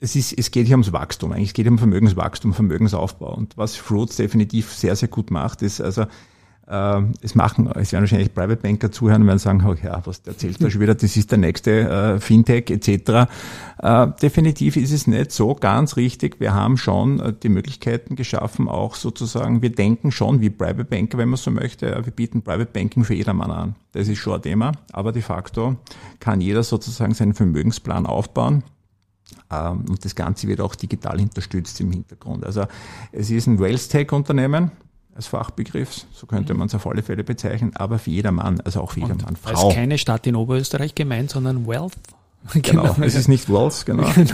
es, 0.00 0.16
ist, 0.16 0.32
es 0.38 0.50
geht 0.50 0.66
hier 0.66 0.76
ums 0.76 0.92
Wachstum, 0.92 1.32
eigentlich 1.32 1.48
es 1.48 1.54
geht 1.54 1.68
um 1.68 1.78
Vermögenswachstum, 1.78 2.54
Vermögensaufbau. 2.54 3.34
Und 3.34 3.56
was 3.58 3.76
Fruits 3.76 4.16
definitiv 4.16 4.72
sehr, 4.72 4.96
sehr 4.96 5.08
gut 5.08 5.30
macht, 5.30 5.60
ist 5.62 5.80
also 5.80 6.06
es 6.70 7.34
machen, 7.34 7.66
es 7.76 7.92
werden 7.92 8.02
wahrscheinlich 8.02 8.34
Private 8.34 8.60
Banker 8.60 8.92
zuhören 8.92 9.22
und 9.22 9.28
werden 9.28 9.38
sagen, 9.38 9.64
oh 9.66 9.74
ja, 9.82 10.02
was 10.04 10.20
erzählt 10.26 10.62
da 10.62 10.68
schon 10.68 10.82
wieder, 10.82 10.94
das 10.94 11.16
ist 11.16 11.30
der 11.30 11.38
nächste 11.38 11.88
äh, 11.88 12.20
Fintech 12.20 12.68
etc. 12.68 13.30
Äh, 13.78 14.08
definitiv 14.20 14.76
ist 14.76 14.92
es 14.92 15.06
nicht 15.06 15.32
so 15.32 15.54
ganz 15.54 15.96
richtig. 15.96 16.40
Wir 16.40 16.52
haben 16.52 16.76
schon 16.76 17.20
äh, 17.20 17.32
die 17.32 17.48
Möglichkeiten 17.48 18.16
geschaffen, 18.16 18.68
auch 18.68 18.96
sozusagen, 18.96 19.62
wir 19.62 19.70
denken 19.70 20.12
schon 20.12 20.42
wie 20.42 20.50
Private 20.50 20.84
Banker, 20.84 21.16
wenn 21.16 21.30
man 21.30 21.38
so 21.38 21.50
möchte. 21.50 21.86
Wir 22.04 22.12
bieten 22.12 22.42
Private 22.42 22.70
Banking 22.70 23.04
für 23.04 23.14
jedermann 23.14 23.50
an. 23.50 23.74
Das 23.92 24.08
ist 24.08 24.18
schon 24.18 24.34
ein 24.34 24.42
Thema, 24.42 24.72
aber 24.92 25.12
de 25.12 25.22
facto 25.22 25.76
kann 26.20 26.42
jeder 26.42 26.62
sozusagen 26.62 27.14
seinen 27.14 27.32
Vermögensplan 27.32 28.04
aufbauen. 28.04 28.62
Ähm, 29.50 29.86
und 29.88 30.04
das 30.04 30.14
Ganze 30.14 30.48
wird 30.48 30.60
auch 30.60 30.74
digital 30.74 31.18
unterstützt 31.18 31.80
im 31.80 31.92
Hintergrund. 31.92 32.44
Also 32.44 32.66
es 33.12 33.30
ist 33.30 33.46
ein 33.46 33.58
Wealth 33.58 33.88
Tech 33.88 34.12
Unternehmen 34.12 34.70
als 35.18 35.26
Fachbegriff, 35.26 36.06
so 36.12 36.26
könnte 36.26 36.54
man 36.54 36.68
es 36.68 36.74
auf 36.74 36.86
alle 36.86 37.02
Fälle 37.02 37.24
bezeichnen, 37.24 37.72
aber 37.74 37.98
für 37.98 38.10
jedermann, 38.10 38.60
also 38.60 38.80
auch 38.80 38.92
für 38.92 39.00
jedermann. 39.00 39.36
Frau. 39.36 39.68
Ist 39.68 39.74
keine 39.74 39.98
Stadt 39.98 40.26
in 40.26 40.36
Oberösterreich 40.36 40.94
gemeint, 40.94 41.30
sondern 41.30 41.66
Wealth. 41.66 41.92
Genau, 42.54 42.94
genau. 42.94 43.04
es 43.04 43.16
ist 43.16 43.28
nicht 43.28 43.50
Wealth, 43.50 43.84
genau. 43.84 44.08
genau 44.14 44.32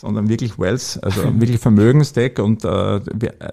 sondern 0.00 0.28
wirklich 0.28 0.58
Wealth, 0.58 0.98
also 1.02 1.22
wirklich 1.40 1.58
Vermögensdeck 1.58 2.38
und 2.38 2.64
äh, 2.64 3.00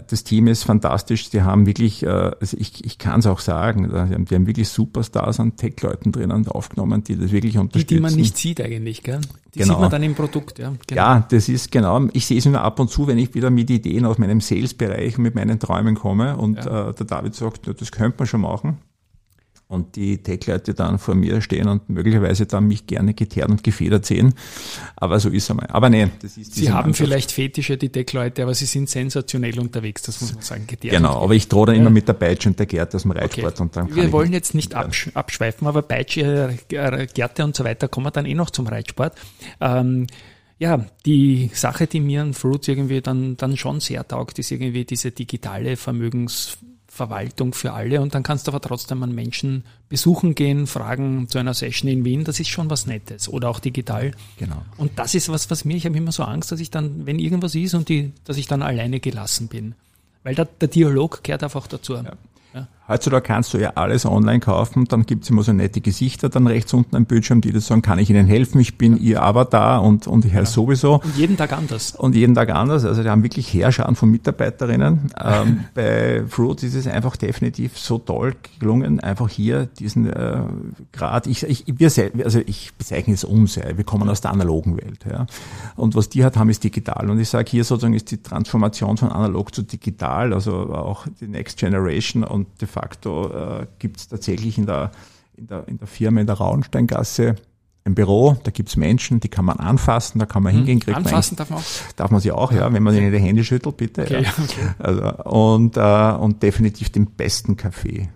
das 0.08 0.24
Team 0.24 0.48
ist 0.48 0.64
fantastisch. 0.64 1.30
Die 1.30 1.42
haben 1.42 1.66
wirklich, 1.66 2.04
äh, 2.04 2.08
also 2.08 2.58
ich, 2.60 2.84
ich 2.86 2.98
kann 2.98 3.22
es 3.22 3.28
auch 3.28 3.40
sagen, 3.40 3.90
die 3.90 3.96
haben, 3.96 4.26
die 4.26 4.36
haben 4.36 4.48
wirklich 4.48 4.70
Superstars 4.70 5.40
an 5.40 5.56
Tech-Leuten 5.56 6.12
drinnen 6.12 6.48
aufgenommen, 6.48 7.04
die 7.04 7.18
das 7.18 7.32
wirklich 7.32 7.58
unterstützen. 7.58 7.88
Die, 7.88 7.96
die 7.96 8.02
man 8.02 8.16
nicht 8.16 8.38
sieht 8.38 8.62
eigentlich, 8.62 9.04
gell? 9.04 9.22
Die 9.54 9.60
genau. 9.60 9.74
sieht 9.74 9.82
man 9.82 9.92
dann 9.92 10.04
im 10.04 10.16
Produkt, 10.16 10.60
ja. 10.60 10.74
Genau. 10.88 11.02
Ja, 11.02 11.26
das 11.30 11.48
ist 11.48 11.72
genau. 11.72 12.08
Ich 12.14 12.26
sehe 12.26 12.38
es 12.38 12.46
nur 12.46 12.62
ab 12.62 12.80
und 12.80 12.90
zu, 12.90 13.08
wenn 13.08 13.18
ich 13.18 13.34
wieder 13.36 13.50
mit 13.50 13.70
Ideen 13.70 14.06
aus 14.06 14.18
meinem 14.18 14.42
Sales-Bereich 14.42 15.18
und 15.18 15.24
mit 15.24 15.36
meinen 15.36 15.60
Träumen 15.60 15.96
komme 15.96 16.38
und 16.38 16.58
ja. 16.66 16.90
äh, 16.90 16.94
der 16.94 17.06
David 17.06 17.36
sagt, 17.36 17.70
das 17.80 17.92
könnte 17.92 18.16
man 18.20 18.28
schon 18.28 18.42
machen 18.42 18.78
und 19.74 19.96
die 19.96 20.20
Tech-Leute 20.20 20.74
dann 20.74 21.00
vor 21.00 21.16
mir 21.16 21.42
stehen 21.42 21.68
und 21.68 21.90
möglicherweise 21.90 22.46
dann 22.46 22.68
mich 22.68 22.88
gerne 22.88 23.14
geteert 23.14 23.50
und 23.50 23.64
gefedert 23.64 24.06
sehen. 24.06 24.34
Aber 24.96 25.20
so 25.20 25.30
ist 25.30 25.44
es 25.44 25.52
einmal. 25.52 25.68
Aber 25.68 25.90
nein, 25.90 26.12
das 26.22 26.38
ist 26.38 26.56
Sie 26.56 26.72
haben 26.72 26.88
Mannschaft. 26.88 27.08
vielleicht 27.08 27.32
Fetische, 27.32 27.78
die 27.78 27.90
Tech-Leute, 27.90 28.44
aber 28.44 28.54
sie 28.54 28.66
sind 28.66 28.90
sensationell 28.90 29.60
unterwegs, 29.60 30.04
das 30.04 30.22
muss 30.22 30.34
man 30.34 30.44
sagen. 30.44 30.68
Geteert 30.68 30.96
genau, 30.96 31.22
aber 31.24 31.34
ich 31.34 31.48
drohe 31.48 31.68
dann 31.68 31.76
ja. 31.76 31.82
immer 31.82 31.90
mit 31.90 32.08
der 32.08 32.14
Peitsche 32.14 32.50
und 32.50 32.60
der 32.60 32.66
Gerte 32.66 32.98
aus 32.98 33.04
dem 33.04 33.12
Reitsport 33.12 33.54
okay. 33.54 33.62
und 33.62 33.76
dann 33.76 33.88
kann 33.88 33.96
Wir 33.96 34.12
wollen 34.12 34.32
jetzt 34.32 34.54
nicht 34.56 34.76
absch 34.76 35.10
abschweifen, 35.14 35.68
aber 35.68 35.82
Peitsche, 35.82 36.58
äh, 36.70 37.08
Gerte 37.14 37.44
und 37.44 37.56
so 37.56 37.64
weiter 37.64 37.88
kommen 37.88 38.08
wir 38.08 38.12
dann 38.12 38.26
eh 38.26 38.36
noch 38.36 38.50
zum 38.50 38.68
Reitsport. 38.68 39.16
Ähm, 39.60 40.08
ja, 40.60 40.86
die 41.06 41.50
Sache, 41.54 41.88
die 41.88 42.00
mir 42.00 42.22
an 42.22 42.34
Fruits 42.34 42.68
irgendwie 42.68 43.02
dann, 43.02 43.36
dann 43.38 43.58
schon 43.58 43.80
sehr 43.80 44.08
taugt, 44.08 44.40
ist 44.40 44.52
irgendwie 44.52 44.86
diese 44.86 45.12
digitale 45.12 45.76
Vermögens 45.76 46.58
Verwaltung 46.94 47.54
für 47.54 47.74
alle 47.74 48.02
und 48.02 48.14
dann 48.14 48.22
kannst 48.22 48.46
du 48.46 48.52
aber 48.52 48.62
trotzdem 48.62 49.02
an 49.02 49.16
Menschen 49.16 49.64
besuchen 49.90 50.36
gehen, 50.36 50.68
fragen 50.68 51.28
zu 51.28 51.40
einer 51.40 51.56
Session 51.56 51.90
in 51.90 52.06
Wien, 52.06 52.24
das 52.24 52.40
ist 52.40 52.50
schon 52.50 52.70
was 52.70 52.86
Nettes 52.86 53.28
oder 53.28 53.50
auch 53.50 53.60
digital. 53.60 54.12
Genau. 54.38 54.64
Und 54.78 55.00
das 55.00 55.16
ist 55.16 55.28
was, 55.30 55.50
was 55.50 55.66
mir, 55.66 55.76
ich 55.76 55.88
habe 55.88 55.98
immer 55.98 56.12
so 56.12 56.22
Angst, 56.24 56.52
dass 56.52 56.60
ich 56.60 56.70
dann, 56.70 57.08
wenn 57.08 57.18
irgendwas 57.18 57.56
ist 57.56 57.74
und 57.74 57.90
die, 57.90 58.12
dass 58.26 58.38
ich 58.38 58.46
dann 58.46 58.62
alleine 58.62 59.00
gelassen 59.00 59.48
bin. 59.48 59.74
Weil 60.22 60.36
der, 60.36 60.46
der 60.46 60.68
Dialog 60.68 61.24
gehört 61.24 61.44
einfach 61.44 61.66
dazu. 61.66 61.96
Ja. 61.96 62.14
Ja. 62.54 62.68
Heutzutage 62.86 63.22
kannst 63.24 63.54
du 63.54 63.60
ja 63.60 63.72
alles 63.76 64.06
online 64.06 64.41
kaufen, 64.41 64.84
dann 64.89 65.06
gibt's 65.06 65.30
immer 65.30 65.41
so 65.41 65.54
nette 65.54 65.80
Gesichter 65.80 66.28
dann 66.28 66.48
rechts 66.48 66.74
unten 66.74 66.98
am 66.98 67.06
Bildschirm, 67.06 67.39
die 67.39 67.54
das 67.54 67.67
sagen, 67.67 67.82
kann 67.82 67.98
ich 67.98 68.10
Ihnen 68.10 68.28
helfen, 68.28 68.60
ich 68.60 68.78
bin 68.78 68.98
Ihr 68.98 69.24
Avatar 69.24 69.82
und, 69.82 70.06
und 70.06 70.26
ich 70.26 70.34
heiße 70.34 70.41
ja. 70.41 70.46
sowieso. 70.46 70.96
Und 70.96 71.15
jeden 71.15 71.38
Tag 71.38 71.54
anders. 71.54 71.96
Und 71.96 72.13
jeden 72.13 72.36
Tag 72.36 72.50
anders, 72.50 72.84
also 72.84 73.02
die 73.02 73.10
haben 73.10 73.24
wirklich 73.24 73.54
Heerscharen 73.54 73.96
von 73.96 74.12
Mitarbeiterinnen. 74.12 75.12
Ähm, 75.24 75.65
bei 75.74 76.24
Fruit 76.28 76.62
ist 76.63 76.76
es 76.76 76.86
einfach 76.86 77.15
definitiv 77.15 77.78
so 77.78 78.00
toll 78.00 78.36
gelungen, 78.60 79.00
einfach 79.00 79.30
hier 79.30 79.65
diesen 79.65 80.12
äh, 80.12 80.41
Grad, 80.91 81.28
ich, 81.28 81.43
ich, 81.43 81.63
wir, 81.67 81.89
also 82.26 82.41
ich 82.46 82.74
bezeichne 82.74 83.13
es 83.13 83.24
uns, 83.24 83.56
wir 83.56 83.84
kommen 83.86 84.10
aus 84.10 84.19
der 84.19 84.32
analogen 84.32 84.76
Welt. 84.76 85.06
Ja. 85.10 85.26
Und 85.78 85.96
was 85.96 86.10
die 86.10 86.26
hat, 86.26 86.36
haben, 86.36 86.50
ist 86.50 86.65
digital. 86.65 87.10
Und 87.10 87.17
ich 87.19 87.30
sage 87.30 87.50
hier 87.50 87.63
sozusagen 87.63 87.93
ist 87.93 88.12
die 88.12 88.22
Transformation 88.22 88.98
von 88.98 89.10
analog 89.10 89.56
zu 89.56 89.62
digital, 89.62 90.34
also 90.34 90.74
auch 90.74 91.08
die 91.22 91.28
Next 91.30 91.58
Generation 91.58 92.26
und 92.26 92.48
de 92.60 92.73
facto 92.74 93.32
äh, 93.62 93.68
gibt 93.80 93.98
es 93.98 94.08
tatsächlich 94.08 94.58
in 94.58 94.66
der, 94.66 94.92
in, 95.36 95.48
der, 95.48 95.68
in 95.68 95.78
der 95.78 95.88
Firma 95.88 96.20
in 96.22 96.28
der 96.28 96.36
Rauensteingasse 96.36 97.36
ein 97.86 97.96
Büro, 97.96 98.38
da 98.44 98.52
gibt 98.52 98.70
es 98.70 98.78
Menschen, 98.78 99.20
die 99.20 99.28
kann 99.28 99.44
man 99.44 99.58
anfassen, 99.58 100.20
da 100.20 100.26
kann 100.26 100.44
man 100.44 100.54
hingehen. 100.54 100.80
Kriegt 100.80 100.96
anfassen 100.96 101.36
man 101.36 101.38
darf 101.38 101.50
man 101.50 101.60
auch? 101.60 101.94
Darf 101.96 102.12
man 102.12 102.22
sie 102.22 102.32
auch, 102.32 102.52
ja, 102.52 102.60
ja 102.60 102.74
wenn 102.74 102.82
man 102.82 102.96
ihnen 102.96 103.12
die 103.12 103.20
Hände 103.20 103.44
schüttelt, 103.44 103.76
bitte. 103.78 104.04
Okay, 104.04 104.24
ja. 104.24 104.30
okay. 104.42 104.70
Also, 104.80 105.24
und, 105.30 105.78
äh, 105.78 106.12
und 106.18 106.42
definitiv 106.42 106.92
den 106.92 107.08
besten 107.08 107.58
Kaffee 107.58 108.10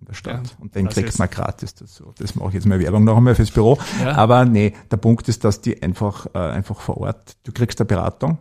in 0.00 0.06
der 0.06 0.14
Stadt. 0.14 0.46
Ja, 0.46 0.52
und 0.58 0.74
den 0.74 0.88
kriegt 0.88 1.16
man 1.18 1.30
gratis 1.30 1.74
dazu. 1.74 2.12
Das 2.18 2.34
mache 2.34 2.48
ich 2.48 2.54
jetzt 2.54 2.66
mal 2.66 2.80
Werbung 2.80 3.04
noch 3.04 3.16
einmal 3.16 3.36
fürs 3.36 3.52
Büro. 3.52 3.78
Ja. 4.02 4.16
Aber 4.16 4.44
nee, 4.44 4.74
der 4.90 4.96
Punkt 4.96 5.28
ist, 5.28 5.44
dass 5.44 5.60
die 5.60 5.80
einfach, 5.82 6.26
äh, 6.34 6.38
einfach 6.38 6.80
vor 6.80 6.98
Ort, 6.98 7.36
du 7.44 7.52
kriegst 7.52 7.80
eine 7.80 7.86
Beratung, 7.86 8.38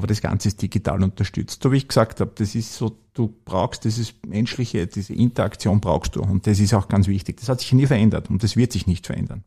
aber 0.00 0.06
das 0.06 0.22
Ganze 0.22 0.48
ist 0.48 0.62
digital 0.62 1.02
unterstützt. 1.02 1.62
So 1.62 1.70
wie 1.72 1.76
ich 1.76 1.86
gesagt 1.86 2.20
habe, 2.20 2.30
das 2.34 2.54
ist 2.54 2.72
so, 2.72 2.96
du 3.12 3.34
brauchst 3.44 3.84
dieses 3.84 4.14
menschliche, 4.26 4.86
diese 4.86 5.12
Interaktion 5.12 5.78
brauchst 5.78 6.16
du. 6.16 6.22
Und 6.22 6.46
das 6.46 6.58
ist 6.58 6.72
auch 6.72 6.88
ganz 6.88 7.06
wichtig. 7.06 7.36
Das 7.36 7.50
hat 7.50 7.60
sich 7.60 7.74
nie 7.74 7.84
verändert 7.84 8.30
und 8.30 8.42
das 8.42 8.56
wird 8.56 8.72
sich 8.72 8.86
nicht 8.86 9.06
verändern. 9.06 9.44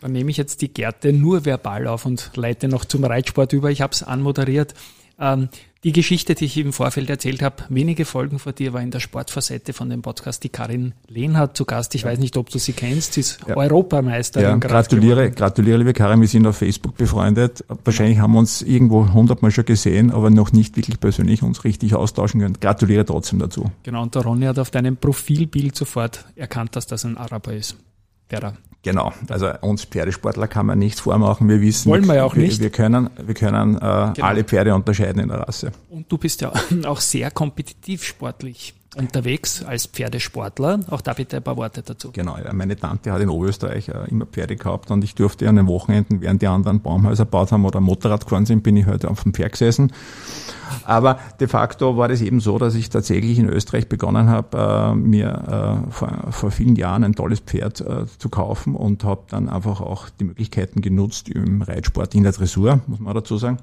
Dann 0.00 0.10
nehme 0.10 0.32
ich 0.32 0.36
jetzt 0.36 0.62
die 0.62 0.74
Gerte 0.74 1.12
nur 1.12 1.44
verbal 1.44 1.86
auf 1.86 2.06
und 2.06 2.32
leite 2.34 2.66
noch 2.66 2.86
zum 2.86 3.04
Reitsport 3.04 3.52
über. 3.52 3.70
Ich 3.70 3.80
habe 3.80 3.92
es 3.92 4.02
anmoderiert. 4.02 4.74
Ähm, 5.20 5.48
die 5.84 5.92
Geschichte, 5.92 6.34
die 6.34 6.46
ich 6.46 6.56
im 6.58 6.72
Vorfeld 6.72 7.08
erzählt 7.08 7.40
habe, 7.40 7.64
wenige 7.68 8.04
Folgen 8.04 8.40
vor 8.40 8.52
dir, 8.52 8.72
war 8.72 8.82
in 8.82 8.90
der 8.90 8.98
Sportfacette 8.98 9.72
von 9.72 9.88
dem 9.88 10.02
Podcast 10.02 10.42
die 10.42 10.48
Karin 10.48 10.92
Lehnhardt 11.06 11.56
zu 11.56 11.64
Gast. 11.64 11.94
Ich 11.94 12.02
ja. 12.02 12.08
weiß 12.08 12.18
nicht, 12.18 12.36
ob 12.36 12.50
du 12.50 12.58
sie 12.58 12.72
kennst. 12.72 13.12
Sie 13.12 13.20
ist 13.20 13.38
ja. 13.46 13.56
Europameisterin. 13.56 14.48
Ja, 14.48 14.56
gratuliere, 14.56 15.30
gratuliere, 15.30 15.78
liebe 15.78 15.92
Karin. 15.92 16.20
Wir 16.20 16.26
sind 16.26 16.46
auf 16.48 16.56
Facebook 16.56 16.96
befreundet. 16.96 17.64
Wahrscheinlich 17.84 18.18
haben 18.18 18.32
wir 18.32 18.40
uns 18.40 18.62
irgendwo 18.62 19.12
hundertmal 19.12 19.52
schon 19.52 19.66
gesehen, 19.66 20.10
aber 20.10 20.30
noch 20.30 20.52
nicht 20.52 20.76
wirklich 20.76 20.98
persönlich 20.98 21.44
uns 21.44 21.62
richtig 21.62 21.94
austauschen 21.94 22.40
können. 22.40 22.58
Gratuliere 22.60 23.04
trotzdem 23.04 23.38
dazu. 23.38 23.70
Genau. 23.84 24.02
Und 24.02 24.14
der 24.16 24.22
Ronny 24.22 24.46
hat 24.46 24.58
auf 24.58 24.72
deinem 24.72 24.96
Profilbild 24.96 25.76
sofort 25.76 26.24
erkannt, 26.34 26.74
dass 26.74 26.88
das 26.88 27.04
ein 27.04 27.16
Araber 27.16 27.54
ist. 27.54 27.76
Vera. 28.28 28.54
Genau, 28.82 29.12
also 29.28 29.50
uns 29.60 29.84
Pferdesportler 29.84 30.46
kann 30.46 30.64
man 30.66 30.78
nichts 30.78 31.00
vormachen. 31.00 31.48
Wir 31.48 31.60
wissen, 31.60 31.90
Wollen 31.90 32.06
wir 32.06 32.14
ja 32.14 32.24
auch 32.24 32.36
wir, 32.36 32.44
nicht. 32.44 32.60
Wir 32.60 32.70
können, 32.70 33.10
wir 33.20 33.34
können 33.34 33.74
äh, 33.76 33.78
Genau. 33.80 34.12
alle 34.20 34.44
Pferde 34.44 34.74
unterscheiden 34.74 35.20
in 35.20 35.28
der 35.28 35.40
Rasse. 35.40 35.72
Und 35.90 36.10
du 36.10 36.16
bist 36.16 36.40
ja 36.40 36.52
auch 36.86 37.00
sehr 37.00 37.30
kompetitiv 37.32 38.04
sportlich 38.04 38.74
unterwegs 38.98 39.64
als 39.64 39.86
Pferdesportler. 39.86 40.80
Auch 40.90 41.00
da 41.00 41.12
bitte 41.12 41.38
ein 41.38 41.42
paar 41.42 41.56
Worte 41.56 41.82
dazu. 41.82 42.10
Genau, 42.12 42.36
meine 42.52 42.76
Tante 42.76 43.12
hat 43.12 43.20
in 43.20 43.28
Oberösterreich 43.28 43.88
äh, 43.88 44.08
immer 44.10 44.26
Pferde 44.26 44.56
gehabt 44.56 44.90
und 44.90 45.04
ich 45.04 45.14
durfte 45.14 45.48
an 45.48 45.56
den 45.56 45.66
Wochenenden, 45.66 46.20
während 46.20 46.42
die 46.42 46.46
anderen 46.46 46.80
Baumhäuser 46.80 47.24
gebaut 47.24 47.52
haben 47.52 47.64
oder 47.64 47.80
Motorrad 47.80 48.24
gefahren 48.24 48.46
sind, 48.46 48.62
bin 48.62 48.76
ich 48.76 48.86
heute 48.86 49.08
auf 49.10 49.22
dem 49.22 49.32
Pferd 49.32 49.52
gesessen. 49.52 49.92
Aber 50.84 51.18
de 51.40 51.48
facto 51.48 51.96
war 51.96 52.08
das 52.08 52.20
eben 52.20 52.40
so, 52.40 52.58
dass 52.58 52.74
ich 52.74 52.90
tatsächlich 52.90 53.38
in 53.38 53.48
Österreich 53.48 53.88
begonnen 53.88 54.28
habe, 54.28 54.58
äh, 54.58 54.94
mir 54.94 55.84
äh, 55.88 55.92
vor, 56.32 56.50
vielen 56.50 56.76
Jahren 56.76 57.04
ein 57.04 57.14
tolles 57.14 57.40
Pferd 57.40 57.76
zu 57.76 58.28
kaufen 58.28 58.74
und 58.74 59.04
habe 59.04 59.22
dann 59.28 59.48
einfach 59.48 59.80
auch 59.80 60.08
die 60.08 60.24
Möglichkeiten 60.24 60.80
genutzt 60.80 61.28
im 61.28 61.62
Reitsport 61.62 62.14
in 62.14 62.22
der 62.22 62.32
Dressur, 62.32 62.80
muss 62.86 62.98
man 62.98 63.14
dazu 63.14 63.36
sagen. 63.36 63.58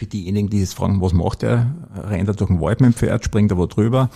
Für 0.00 0.06
diejenigen, 0.06 0.48
die 0.48 0.64
sich 0.64 0.74
fragen, 0.74 1.02
was 1.02 1.12
macht 1.12 1.42
er? 1.42 1.74
Rennt 1.94 2.26
er 2.26 2.32
durch 2.32 2.48
den 2.48 2.58
Wald 2.58 2.80
mit 2.80 2.86
dem 2.86 2.94
Pferd, 2.94 3.22
springt 3.22 3.52
er 3.52 3.58
wo 3.58 3.66
drüber? 3.66 4.08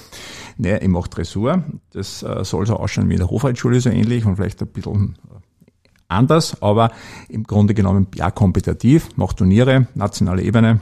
Nee, 0.56 0.78
ich 0.78 0.88
mache 0.88 1.10
Dressur. 1.10 1.62
Das 1.90 2.22
äh, 2.22 2.42
soll 2.42 2.64
so 2.64 2.76
ausschauen 2.76 3.10
wie 3.10 3.12
in 3.12 3.18
der 3.18 3.28
Hofreitschule 3.28 3.78
so 3.82 3.90
ähnlich 3.90 4.24
und 4.24 4.36
vielleicht 4.36 4.62
ein 4.62 4.68
bisschen 4.68 5.18
äh, 5.30 5.80
anders, 6.08 6.62
aber 6.62 6.90
im 7.28 7.44
Grunde 7.44 7.74
genommen 7.74 8.06
ja 8.14 8.30
kompetitiv, 8.30 9.14
macht 9.16 9.36
Turniere, 9.36 9.86
nationale 9.94 10.40
Ebene 10.40 10.80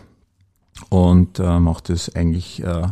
und 0.89 1.41
äh, 1.41 1.59
macht 1.59 1.89
das 1.89 2.15
eigentlich 2.15 2.63
äh, 2.63 2.87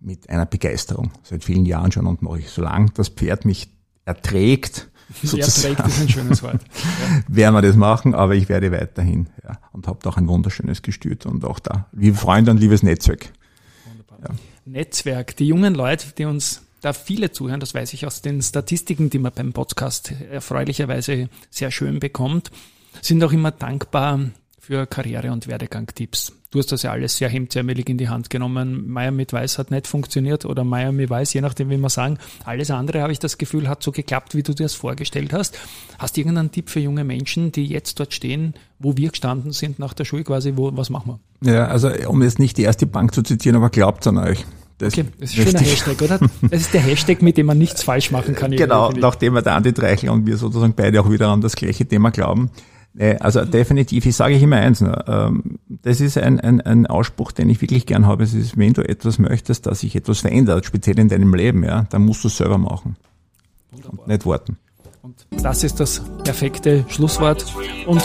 mit 0.00 0.28
einer 0.28 0.44
Begeisterung 0.44 1.12
seit 1.22 1.44
vielen 1.44 1.64
Jahren 1.64 1.92
schon 1.92 2.06
und 2.06 2.20
mache 2.20 2.40
ich, 2.40 2.50
solange 2.50 2.90
das 2.92 3.08
Pferd 3.08 3.46
mich 3.46 3.70
erträgt, 4.04 4.90
Sehr 5.22 5.46
trägt 5.46 5.86
ist 5.86 6.00
ein 6.00 6.08
schönes 6.08 6.42
Wort. 6.42 6.60
werden 7.28 7.54
wir 7.54 7.62
das 7.62 7.76
machen, 7.76 8.14
aber 8.14 8.34
ich 8.34 8.48
werde 8.48 8.70
weiterhin 8.70 9.28
ja, 9.42 9.58
und 9.72 9.86
habe 9.86 10.06
auch 10.08 10.16
ein 10.16 10.28
wunderschönes 10.28 10.82
Gestüt 10.82 11.24
und 11.24 11.44
auch 11.44 11.58
da 11.58 11.86
liebe 11.92 12.16
Freunde 12.16 12.50
und 12.50 12.58
liebes 12.58 12.82
Netzwerk. 12.82 13.32
Netzwerk, 14.66 15.36
die 15.36 15.46
jungen 15.46 15.74
Leute, 15.74 16.08
die 16.16 16.26
uns 16.26 16.62
da 16.80 16.92
viele 16.92 17.32
zuhören, 17.32 17.60
das 17.60 17.74
weiß 17.74 17.92
ich 17.94 18.06
aus 18.06 18.22
den 18.22 18.42
Statistiken, 18.42 19.10
die 19.10 19.18
man 19.18 19.32
beim 19.32 19.52
Podcast 19.52 20.12
erfreulicherweise 20.30 21.28
sehr 21.50 21.70
schön 21.70 22.00
bekommt, 22.00 22.50
sind 23.00 23.22
auch 23.24 23.32
immer 23.32 23.50
dankbar 23.50 24.20
für 24.60 24.86
Karriere- 24.86 25.32
und 25.32 25.48
Werdegang-Tipps. 25.48 26.32
Du 26.50 26.58
hast 26.58 26.72
das 26.72 26.82
ja 26.82 26.92
alles 26.92 27.18
sehr 27.18 27.28
hemdsärmelig 27.28 27.90
in 27.90 27.98
die 27.98 28.08
Hand 28.08 28.30
genommen. 28.30 28.88
Meier 28.88 29.10
mit 29.10 29.34
Weiß 29.34 29.58
hat 29.58 29.70
nicht 29.70 29.86
funktioniert 29.86 30.46
oder 30.46 30.64
Meier 30.64 30.92
mit 30.92 31.10
Weiß, 31.10 31.34
je 31.34 31.42
nachdem, 31.42 31.68
wie 31.68 31.76
man 31.76 31.90
sagen. 31.90 32.16
Alles 32.46 32.70
andere, 32.70 33.02
habe 33.02 33.12
ich 33.12 33.18
das 33.18 33.36
Gefühl, 33.36 33.68
hat 33.68 33.82
so 33.82 33.92
geklappt, 33.92 34.34
wie 34.34 34.42
du 34.42 34.54
dir 34.54 34.62
das 34.62 34.72
vorgestellt 34.72 35.34
hast. 35.34 35.58
Hast 35.98 36.16
du 36.16 36.22
irgendeinen 36.22 36.50
Tipp 36.50 36.70
für 36.70 36.80
junge 36.80 37.04
Menschen, 37.04 37.52
die 37.52 37.66
jetzt 37.66 38.00
dort 38.00 38.14
stehen, 38.14 38.54
wo 38.78 38.96
wir 38.96 39.10
gestanden 39.10 39.52
sind 39.52 39.78
nach 39.78 39.92
der 39.92 40.06
Schule 40.06 40.24
quasi, 40.24 40.54
wo, 40.56 40.74
was 40.74 40.88
machen 40.88 41.20
wir? 41.40 41.52
Ja, 41.52 41.66
also 41.66 41.90
um 42.08 42.22
jetzt 42.22 42.38
nicht 42.38 42.56
die 42.56 42.62
erste 42.62 42.86
Bank 42.86 43.14
zu 43.14 43.22
zitieren, 43.22 43.56
aber 43.56 43.68
glaubt 43.68 44.06
an 44.06 44.16
euch. 44.16 44.46
Das 44.78 44.94
Okay, 44.94 45.06
das 45.18 45.34
ist 45.34 45.38
ein 45.38 45.44
schöner 45.48 45.60
Hashtag, 45.60 46.00
oder? 46.00 46.18
Das 46.50 46.60
ist 46.62 46.72
der 46.72 46.80
Hashtag, 46.80 47.20
mit 47.20 47.36
dem 47.36 47.46
man 47.46 47.58
nichts 47.58 47.82
falsch 47.82 48.10
machen 48.10 48.34
kann. 48.34 48.52
Genau, 48.56 48.86
irgendwie. 48.86 49.00
nachdem 49.00 49.34
wir 49.34 49.42
der 49.42 49.54
Andi 49.54 49.74
Treichel 49.74 50.08
und 50.08 50.24
wir 50.26 50.38
sozusagen 50.38 50.72
beide 50.74 51.02
auch 51.02 51.10
wieder 51.10 51.28
an 51.28 51.42
das 51.42 51.56
gleiche 51.56 51.84
Thema 51.84 52.10
glauben. 52.10 52.50
Äh, 52.98 53.16
Also 53.20 53.44
definitiv, 53.44 54.04
ich 54.04 54.16
sage 54.16 54.34
ich 54.34 54.42
immer 54.42 54.56
eins, 54.56 54.80
nur, 54.80 55.06
ähm, 55.08 55.58
das 55.68 56.00
ist 56.00 56.18
ein, 56.18 56.40
ein, 56.40 56.60
ein 56.60 56.86
Ausspruch, 56.86 57.32
den 57.32 57.48
ich 57.48 57.60
wirklich 57.62 57.86
gern 57.86 58.06
habe. 58.06 58.24
Es 58.24 58.34
ist, 58.34 58.58
wenn 58.58 58.72
du 58.72 58.82
etwas 58.86 59.18
möchtest, 59.18 59.66
dass 59.66 59.80
sich 59.80 59.94
etwas 59.96 60.20
verändert, 60.20 60.64
speziell 60.66 60.98
in 60.98 61.08
deinem 61.08 61.34
Leben, 61.34 61.64
ja, 61.64 61.86
dann 61.90 62.04
musst 62.04 62.24
du 62.24 62.28
es 62.28 62.36
selber 62.36 62.58
machen. 62.58 62.96
Und 63.70 64.06
nicht 64.08 64.26
warten. 64.26 64.56
Und 65.02 65.26
das 65.42 65.62
ist 65.62 65.78
das 65.78 66.02
perfekte 66.24 66.84
Schlusswort. 66.88 67.44
Und 67.86 68.02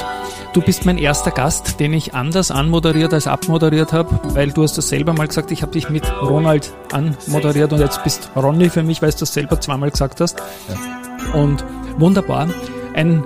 du 0.53 0.61
bist 0.61 0.85
mein 0.85 0.97
erster 0.97 1.31
Gast, 1.31 1.79
den 1.79 1.93
ich 1.93 2.13
anders 2.13 2.51
anmoderiert 2.51 3.13
als 3.13 3.27
abmoderiert 3.27 3.91
habe, 3.93 4.19
weil 4.35 4.51
du 4.51 4.63
hast 4.63 4.77
das 4.77 4.89
selber 4.89 5.13
mal 5.13 5.27
gesagt, 5.27 5.51
ich 5.51 5.63
habe 5.63 5.71
dich 5.71 5.89
mit 5.89 6.09
Ronald 6.21 6.71
anmoderiert 6.91 7.73
und 7.73 7.79
jetzt 7.79 8.03
bist 8.03 8.29
Ronny 8.35 8.69
für 8.69 8.83
mich, 8.83 9.01
weil 9.01 9.11
du 9.11 9.17
das 9.17 9.33
selber 9.33 9.59
zweimal 9.59 9.89
gesagt 9.91 10.21
hast. 10.21 10.41
Und 11.33 11.65
wunderbar. 11.97 12.47
Ein 12.93 13.23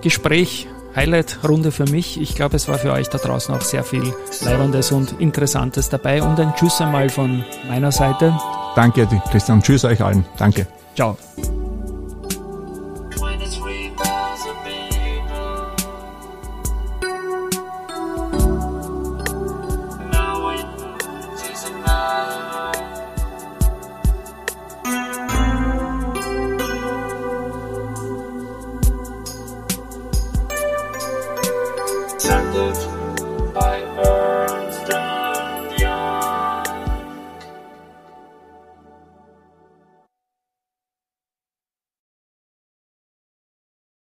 Gespräch, 0.00 0.66
Highlight-Runde 0.94 1.72
für 1.72 1.84
mich. 1.84 2.20
Ich 2.20 2.34
glaube, 2.34 2.56
es 2.56 2.68
war 2.68 2.78
für 2.78 2.92
euch 2.92 3.08
da 3.08 3.18
draußen 3.18 3.54
auch 3.54 3.62
sehr 3.62 3.84
viel 3.84 4.12
Leibendes 4.42 4.92
und 4.92 5.20
Interessantes 5.20 5.88
dabei. 5.88 6.22
Und 6.22 6.38
ein 6.40 6.54
Tschüss 6.54 6.80
einmal 6.80 7.08
von 7.08 7.44
meiner 7.68 7.92
Seite. 7.92 8.38
Danke, 8.74 9.08
Christian. 9.30 9.62
Tschüss 9.62 9.84
euch 9.84 10.02
allen. 10.02 10.24
Danke. 10.38 10.66
Ciao. 10.94 11.16